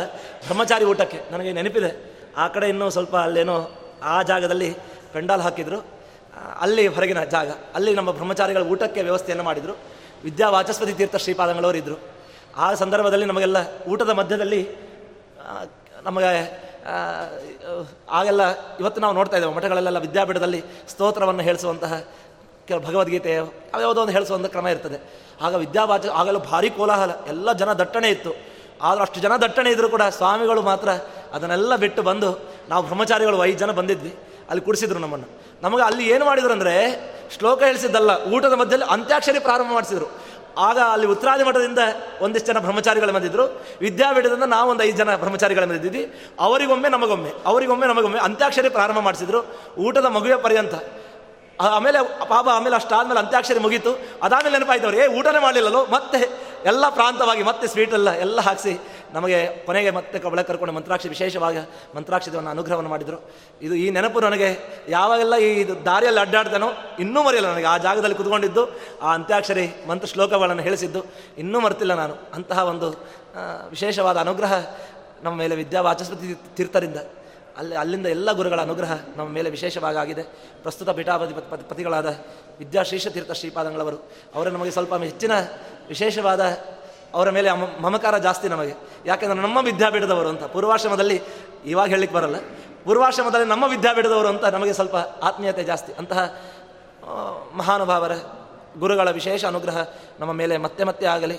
ಬ್ರಹ್ಮಚಾರಿ 0.46 0.84
ಊಟಕ್ಕೆ 0.84 1.18
ನನಗೆ 1.30 1.52
ನೆನಪಿದೆ. 1.52 1.90
ಆ 2.36 2.48
ಕಡೆ 2.48 2.66
ಇನ್ನೂ 2.68 2.90
ಸ್ವಲ್ಪ 2.90 3.16
ಅಲ್ಲೇನೋ 3.16 3.56
ಆ 4.02 4.22
ಜಾಗದಲ್ಲಿ 4.22 4.70
ಪೆಂಡಾಲ್ 5.12 5.40
ಹಾಕಿದರು. 5.40 5.78
ಅಲ್ಲಿ 6.60 6.86
ಹೊರಗಿನ 6.86 7.24
ಜಾಗ, 7.24 7.48
ಅಲ್ಲಿ 7.74 7.94
ನಮ್ಮ 7.94 8.10
ಬ್ರಹ್ಮಚಾರಿಗಳ 8.10 8.62
ಊಟಕ್ಕೆ 8.62 9.02
ವ್ಯವಸ್ಥೆಯನ್ನು 9.02 9.44
ಮಾಡಿದರು. 9.44 9.74
ವಿದ್ಯಾ 10.24 10.48
ವಾಚಸ್ಪತಿ 10.50 10.92
ತೀರ್ಥ 10.92 11.16
ಶ್ರೀಪಾದಂಗಳವರು 11.16 11.78
ಇದ್ದರು 11.78 11.98
ಆ 12.56 12.74
ಸಂದರ್ಭದಲ್ಲಿ 12.74 13.26
ನಮಗೆಲ್ಲ 13.26 13.58
ಊಟದ 13.88 14.10
ಮಧ್ಯದಲ್ಲಿ 14.10 14.60
ನಮಗೆ 16.02 16.32
ಆಗೆಲ್ಲ, 18.09 18.43
ಇವತ್ತು 18.80 19.01
ನಾವು 19.01 19.14
ನೋಡ್ತಾ 19.14 19.37
ಇದ್ದೇವೆ, 19.37 19.55
ಮಠಗಳಲ್ಲೆಲ್ಲ 19.55 19.99
ವಿದ್ಯಾಪೀಠದಲ್ಲಿ 19.99 20.61
ಸ್ತೋತ್ರವನ್ನು 20.89 21.43
ಹೇಳಿಸುವಂತಹ 21.43 22.01
ಕೆಲವು 22.68 22.83
ಭಗವದ್ಗೀತೆ 22.87 23.30
ಯಾವುದೋ 23.33 24.01
ಒಂದು 24.01 24.12
ಹೇಳಿಸುವಂಥ 24.12 24.47
ಕ್ರಮ 24.47 24.66
ಇರ್ತದೆ. 24.68 24.99
ಆಗ 25.43 25.55
ವಿದ್ಯಾಭಾಚ 25.55 26.07
ಆಗಲೂ 26.07 26.39
ಭಾರಿ 26.39 26.70
ಕೋಲಾಹಲ, 26.70 27.11
ಎಲ್ಲ 27.28 27.53
ಜನ 27.53 27.72
ದಟ್ಟಣೆ 27.72 28.09
ಇತ್ತು. 28.09 28.33
ಆದರೂ 28.83 29.03
ಅಷ್ಟು 29.03 29.20
ಜನ 29.20 29.33
ದಟ್ಟಣೆ 29.37 29.70
ಇದ್ದರೂ 29.70 29.89
ಕೂಡ 29.89 30.03
ಸ್ವಾಮಿಗಳು 30.03 30.62
ಮಾತ್ರ 30.62 30.89
ಅದನ್ನೆಲ್ಲ 31.33 31.76
ಬಿಟ್ಟು 31.76 32.03
ಬಂದು 32.03 32.30
ನಾವು 32.68 32.83
ಬ್ರಹ್ಮಚಾರಿಗಳು 32.87 33.45
ಐದು 33.45 33.59
ಜನ 33.59 33.70
ಬಂದಿದ್ವಿ. 33.70 34.12
ಅಲ್ಲಿ 34.51 34.64
ಕುಡಿಸಿದ್ರು 34.64 34.99
ನಮ್ಮನ್ನು. 34.99 35.28
ನಮಗೆ 35.62 35.83
ಅಲ್ಲಿ 35.83 36.05
ಏನು 36.09 36.24
ಮಾಡಿದ್ರು 36.24 36.53
ಅಂದರೆ, 36.53 36.74
ಶ್ಲೋಕ 37.39 37.62
ಹೇಳಿಸಿದ್ದಲ್ಲ, 37.62 38.11
ಊಟದ 38.35 38.53
ಮಧ್ಯದಲ್ಲಿ 38.53 38.93
ಅಂತ್ಯಾಕ್ಷರಿ 38.93 39.39
ಪ್ರಾರಂಭ 39.39 39.72
ಮಾಡಿಸಿದ್ರು. 39.72 40.07
ಆಗ 40.59 40.78
ಅಲ್ಲಿ 40.78 41.07
ಉತ್ತರಾದಿ 41.07 41.44
ಮಠದಿಂದ 41.44 41.78
ಒಂದಿಷ್ಟು 42.20 42.53
ಜನ 42.53 42.59
ಬ್ರಹ್ಮಚಾರಿಗಳು 42.59 43.12
ಬಂದಿದ್ರು. 43.12 43.62
ವಿದ್ಯಾಪೀಠದಿಂದ 43.80 44.42
ನಾವು 44.42 44.70
ಒಂದು 44.70 44.84
ಐದು 44.84 44.96
ಜನ 44.96 45.16
ಬ್ರಹ್ಮಚಾರಿಗಳು 45.16 45.66
ಬಂದಿದ್ದೀವಿ 45.66 46.30
ಅವರಿಗೊಮ್ಮೆ 46.40 46.88
ನಮಗೊಮ್ಮೆ 46.88 47.32
ಅವರಿಗೊಮ್ಮೆ, 47.46 47.86
ನಮಗೊಮ್ಮೆ 47.86 48.18
ಅಂತ್ಯಾಕ್ಷರಿ 48.18 48.68
ಪ್ರಾರಂಭ 48.68 48.98
ಮಾಡಿಸಿದ್ರು. 48.98 49.44
ಊಟದ 49.78 50.07
ಮಗುವೆ 50.07 50.36
ಪರ್ಯಂತ. 50.36 50.74
ಆಮೇಲೆ 51.61 52.28
ಪಾಪ, 52.28 52.48
ಆಮೇಲೆ 52.48 52.76
ಅಷ್ಟಾದ್ಮೇಲೆ 52.76 53.20
ಅಂತ್ಯಾಕ್ಷರಿ 53.20 53.59
ಮುಗೀತು. 53.59 53.98
ಅದಾದಮೇಲೆ 54.22 54.59
ನೆನಪಾಯ್ತವ್ರು 54.59 54.96
ಏ, 54.96 55.07
ಊಟನೇ 55.07 55.38
ಮಾಡಲಿಲ್ಲಲ್ಲೋ? 55.38 55.86
ಮತ್ತೆ 55.90 56.38
ಎಲ್ಲ 56.64 56.88
ಪ್ರಾಂತವಾಗಿ 56.88 57.42
ಮತ್ತೆ 57.42 57.66
ಸ್ವೀಟೆಲ್ಲ 57.66 58.11
ಎಲ್ಲ 58.11 58.40
ಹಾಕಿಸಿ 58.40 58.80
ನಮಗೆ 59.12 59.38
ಕೊನೆಗೆ 59.66 59.90
ಮತ್ತೆ 59.90 60.18
ಒಳಗೆ 60.28 60.46
ಕರ್ಕೊಂಡು 60.46 60.74
ಮಂತ್ರಾಕ್ಷಿ 60.74 61.08
ವಿಶೇಷವಾಗಿ 61.08 61.58
ಮಂತ್ರಾಕ್ಷಿದವನ್ನು 61.96 62.50
ಅನುಗ್ರಹವನ್ನು 62.50 62.90
ಮಾಡಿದರು. 62.90 63.18
ಇದು 63.62 63.74
ಈ 63.74 63.90
ನೆನಪು 63.90 64.20
ನನಗೆ 64.20 64.48
ಯಾವಾಗೆಲ್ಲ 64.88 65.36
ಈ 65.36 65.50
ದಾರಿಯಲ್ಲಿ 65.84 66.20
ಅಡ್ಡಾಡ್ತಾನೋ 66.20 66.68
ಇನ್ನೂ 67.00 67.22
ಮರೆಯಲ್ಲ 67.22 67.48
ನನಗೆ. 67.52 67.66
ಆ 67.66 67.76
ಜಾಗದಲ್ಲಿ 67.78 68.16
ಕುತ್ಕೊಂಡಿದ್ದು, 68.16 68.62
ಆ 69.02 69.14
ಅಂತ್ಯಾಕ್ಷರಿ 69.14 69.66
ಮಂತ್ರ 69.88 70.06
ಶ್ಲೋಕಗಳನ್ನು 70.06 70.62
ಹೇಳಿಸಿದ್ದು 70.62 71.02
ಇನ್ನೂ 71.38 71.60
ಮರ್ತಿಲ್ಲ 71.60 71.94
ನಾನು. 71.94 72.14
ಅಂತಹ 72.34 72.58
ಒಂದು 72.64 72.90
ವಿಶೇಷವಾದ 73.70 74.16
ಅನುಗ್ರಹ 74.16 74.52
ನಮ್ಮ 75.22 75.36
ಮೇಲೆ 75.38 75.54
ವಿದ್ಯಾ 75.56 75.80
ವಾಚಸ್ಪತಿ 75.80 76.38
ತೀರ್ಥರಿಂದ, 76.56 76.96
ಅಲ್ಲಿ, 77.56 77.74
ಅಲ್ಲಿಂದ 77.76 78.06
ಎಲ್ಲ 78.06 78.32
ಗುರುಗಳ 78.32 78.60
ಅನುಗ್ರಹ 78.60 78.92
ನಮ್ಮ 79.16 79.30
ಮೇಲೆ 79.30 79.48
ವಿಶೇಷವಾಗಿ 79.50 79.98
ಆಗಿದೆ 79.98 80.22
ಪ್ರಸ್ತುತ 80.62 80.90
ಪೀಠಾಪತಿ 80.90 81.34
ಪತಿಗಳಾದ 81.68 82.08
ವಿದ್ಯಾಶ್ರೀಷತೀರ್ಥ 82.58 83.32
ಶ್ರೀಪಾದಂಗಳವರು, 83.32 83.98
ಅವರೇ 84.34 84.50
ನಮಗೆ 84.50 84.70
ಸ್ವಲ್ಪ 84.70 84.94
ಹೆಚ್ಚಿನ 84.94 85.32
ವಿಶೇಷವಾದ 85.88 86.42
ಅವರ 87.14 87.30
ಮೇಲೆ 87.30 87.48
ಮಮಕಾರ 87.80 88.18
ಜಾಸ್ತಿ 88.18 88.48
ನಮಗೆ. 88.48 88.74
ಯಾಕೆಂದರೆ 89.06 89.40
ನಮ್ಮ 89.40 89.58
ವಿದ್ಯಾಪೀಠದವರು 89.62 90.28
ಅಂತ, 90.28 90.44
ಪೂರ್ವಾಶ್ರಮದಲ್ಲಿ 90.44 91.16
ಇವಾಗ 91.64 91.88
ಹೇಳಲಿಕ್ಕೆ 91.88 92.16
ಬರಲ್ಲ. 92.16 92.36
ಪೂರ್ವಾಶ್ರಮದಲ್ಲಿ 92.84 93.48
ನಮ್ಮ 93.48 93.64
ವಿದ್ಯಾಪೀಠದವರು 93.64 94.28
ಅಂತ 94.28 94.44
ನಮಗೆ 94.44 94.72
ಸ್ವಲ್ಪ 94.72 94.96
ಆತ್ಮೀಯತೆ 95.22 95.64
ಜಾಸ್ತಿ. 95.64 95.92
ಅಂತಹ 95.92 96.22
ಮಹಾನುಭಾವರ 97.56 98.12
ಗುರುಗಳ 98.78 99.08
ವಿಶೇಷ 99.10 99.44
ಅನುಗ್ರಹ 99.44 99.78
ನಮ್ಮ 100.20 100.32
ಮೇಲೆ 100.32 100.56
ಮತ್ತೆ 100.56 100.84
ಮತ್ತೆ 100.84 101.06
ಆಗಲಿ. 101.06 101.38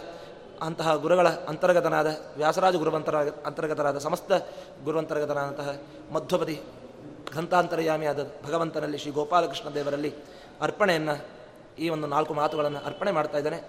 ಅಂತಹ 0.61 0.95
ಗುರುಗಳ 0.95 1.27
ಅಂತರ್ಗತನಾದ 1.27 2.09
ವ್ಯಾಸರಾಜ 2.37 2.75
ಗುರುವಂತರ 2.75 3.15
ಅಂತರ್ಗತರಾದ 3.45 3.97
ಸಮಸ್ತ 3.97 4.31
ಗುರುವಂತರ್ಗತನಾದಂತಹ 4.83 5.69
ಮಧ್ವಪತಿ 6.13 6.53
ಗ್ರಂಥಾಂತರ್ಯಾಮಿಯಾದ 7.31 8.19
ಭಗವಂತನಲ್ಲಿ 8.45 8.97
ಶ್ರೀ 8.97 9.11
ಗೋಪಾಲಕೃಷ್ಣ 9.11 9.69
ದೇವರಲ್ಲಿ 9.69 10.11
ಅರ್ಪಣೆಯನ್ನು, 10.61 11.15
ಈ 11.79 11.89
ಒಂದು 11.89 12.07
ನಾಲ್ಕು 12.07 12.33
ಮಾತುಗಳನ್ನು 12.33 12.79
ಅರ್ಪಣೆ 12.85 13.11
ಮಾಡ್ತಾ 13.11 13.37
ಇದ್ದೇನೆ. 13.37 13.59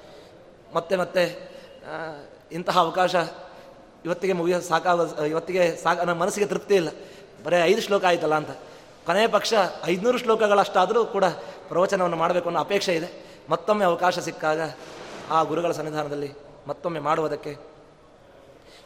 ಮತ್ತೆ 0.75 0.97
ಮತ್ತೆ 0.97 1.54
ಇಂತಹ 2.53 2.79
ಅವಕಾಶ 2.79 3.15
ಇವತ್ತಿಗೆ 4.05 4.33
ಮುಗಿಯೋ 4.33 4.61
ಸಾಕಾಗ, 4.61 5.01
ಇವತ್ತಿಗೆ 5.27 5.77
ಸಾಕ 5.77 5.99
ನನ್ನ 5.99 6.19
ಮನಸ್ಸಿಗೆ 6.19 6.47
ತೃಪ್ತಿ 6.47 6.75
ಇಲ್ಲ. 6.75 6.89
ಬರೀ 7.45 7.57
ಐದು 7.57 7.81
ಶ್ಲೋಕ 7.81 8.05
ಆಯ್ತಲ್ಲ 8.05 8.35
ಅಂತ. 8.35 8.51
ಕೊನೆಯ 9.07 9.27
ಪಕ್ಷ 9.27 9.55
ಐದುನೂರು 9.85 10.19
ಶ್ಲೋಕಗಳಷ್ಟಾದರೂ 10.19 11.05
ಕೂಡ 11.05 11.25
ಪ್ರವಚನವನ್ನು 11.69 12.17
ಮಾಡಬೇಕು 12.17 12.47
ಅನ್ನೋ 12.47 12.61
ಅಪೇಕ್ಷೆ 12.61 12.95
ಇದೆ. 12.97 13.41
ಮತ್ತೊಮ್ಮೆ 13.51 13.85
ಅವಕಾಶ 13.85 14.19
ಸಿಕ್ಕಾಗ 14.19 14.61
ಆ 15.31 15.43
ಗುರುಗಳ 15.43 15.73
ಸನ್ನಿಧಾನದಲ್ಲಿ 15.73 16.33
ಮತ್ತೊಮ್ಮೆ 16.67 17.01
ಮಾಡುವುದಕ್ಕೆ 17.01 17.57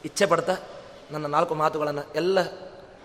ಇಚ್ಛೆ 0.04 0.26
ಪಡ್ತಾ 0.26 0.56
ನನ್ನ 1.10 1.26
ನಾಲ್ಕು 1.26 1.54
ಮಾತುಗಳನ್ನು 1.54 2.12
ಎಲ್ಲ 2.14 2.38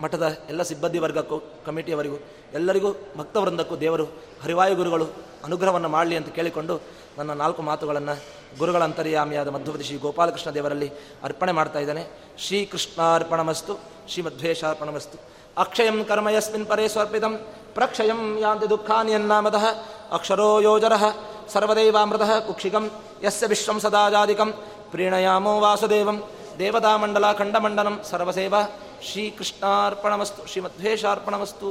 ಮಠದ 0.02 0.38
ಎಲ್ಲ 0.50 0.62
ಸಿಬ್ಬಂದಿ 0.62 1.00
ವರ್ಗಕ್ಕೂ, 1.00 1.40
ಕಮಿಟಿಯವರಿಗೂ, 1.66 2.16
ಎಲ್ಲರಿಗೂ, 2.54 2.94
ಭಕ್ತವೃಂದಕ್ಕೂ, 3.18 3.78
ದೇವರು, 3.78 4.06
ಹರಿವಾಯು 4.44 4.76
ಗುರುಗಳು 4.76 5.08
ಅನುಗ್ರಹವನ್ನು 5.44 5.90
ಮಾಡಲಿ 5.90 6.16
ಅಂತ 6.20 6.30
ಕೇಳಿಕೊಂಡು 6.30 6.76
ನನ್ನ 7.18 7.32
ನಾಲ್ಕು 7.34 7.62
ಮಾತುಗಳನ್ನು 7.62 8.16
ಗುರುಗಳ 8.60 8.84
ಅಂತರ್ಯಾಮಿಯಾದ 8.84 9.48
ಮಧ್ಯವತಿ 9.48 9.84
ಶ್ರೀ 9.84 9.98
ಗೋಪಾಲಕೃಷ್ಣ 9.98 10.50
ದೇವರಲ್ಲಿ 10.52 10.90
ಅರ್ಪಣೆ 11.24 11.52
ಮಾಡ್ತಾ 11.52 11.80
ಇದ್ದಾನೆ. 11.80 12.04
ಶ್ರೀಕೃಷ್ಣಾರ್ಪಣಮಸ್ತು 12.38 13.74
ಶ್ರೀಮಧ್ವೇಷಾರ್ಪಣಮಸ್ತು 14.10 15.18
ಅಕ್ಷಯಂ 15.58 15.98
ಕರ್ಮ 16.04 16.30
ಯಸ್ಮಿನ್ 16.30 16.68
ಪರೇ 16.68 16.86
ಸ್ವರ್ಪಿತಂ, 16.88 17.34
ಪ್ರಕ್ಷಯಂ 17.76 18.22
ಯಾಂತಿ 18.40 18.68
ದುಃಖಾನಿ 18.70 19.12
ಯನ್ನಾಮದಃ 19.12 19.66
ಅಕ್ಷರೋ 20.12 20.50
ಯೋಜರಃ 20.60 21.04
ಸರ್ವದೈವಾಮೃತಃ 21.50 22.32
ಕುಕ್ಷಿಕಂ 22.48 22.86
ಯಸ್ಯ 23.24 23.46
ವಿಶ್ವಂ 23.46 23.80
ಸದಾಜಾದಿಕಂ 23.80 24.50
ಪ್ರೀಣಯಾಮೋ 24.92 25.54
ವಾಸುದೇವಂ, 25.60 26.18
ದೇವತಾಮಂಡಲ 26.60 27.26
ಖಂಡಮಂಡನಂ 27.34 27.96
ಸರ್ವಸೇವಾ, 28.10 28.62
ಶ್ರೀಕೃಷ್ಣಾರ್ಪಣಮಸ್ತು 29.04 30.42
ಶ್ರೀಮಧ್ವೇಶಾರ್ಪಣಮಸ್ತು 30.52 31.70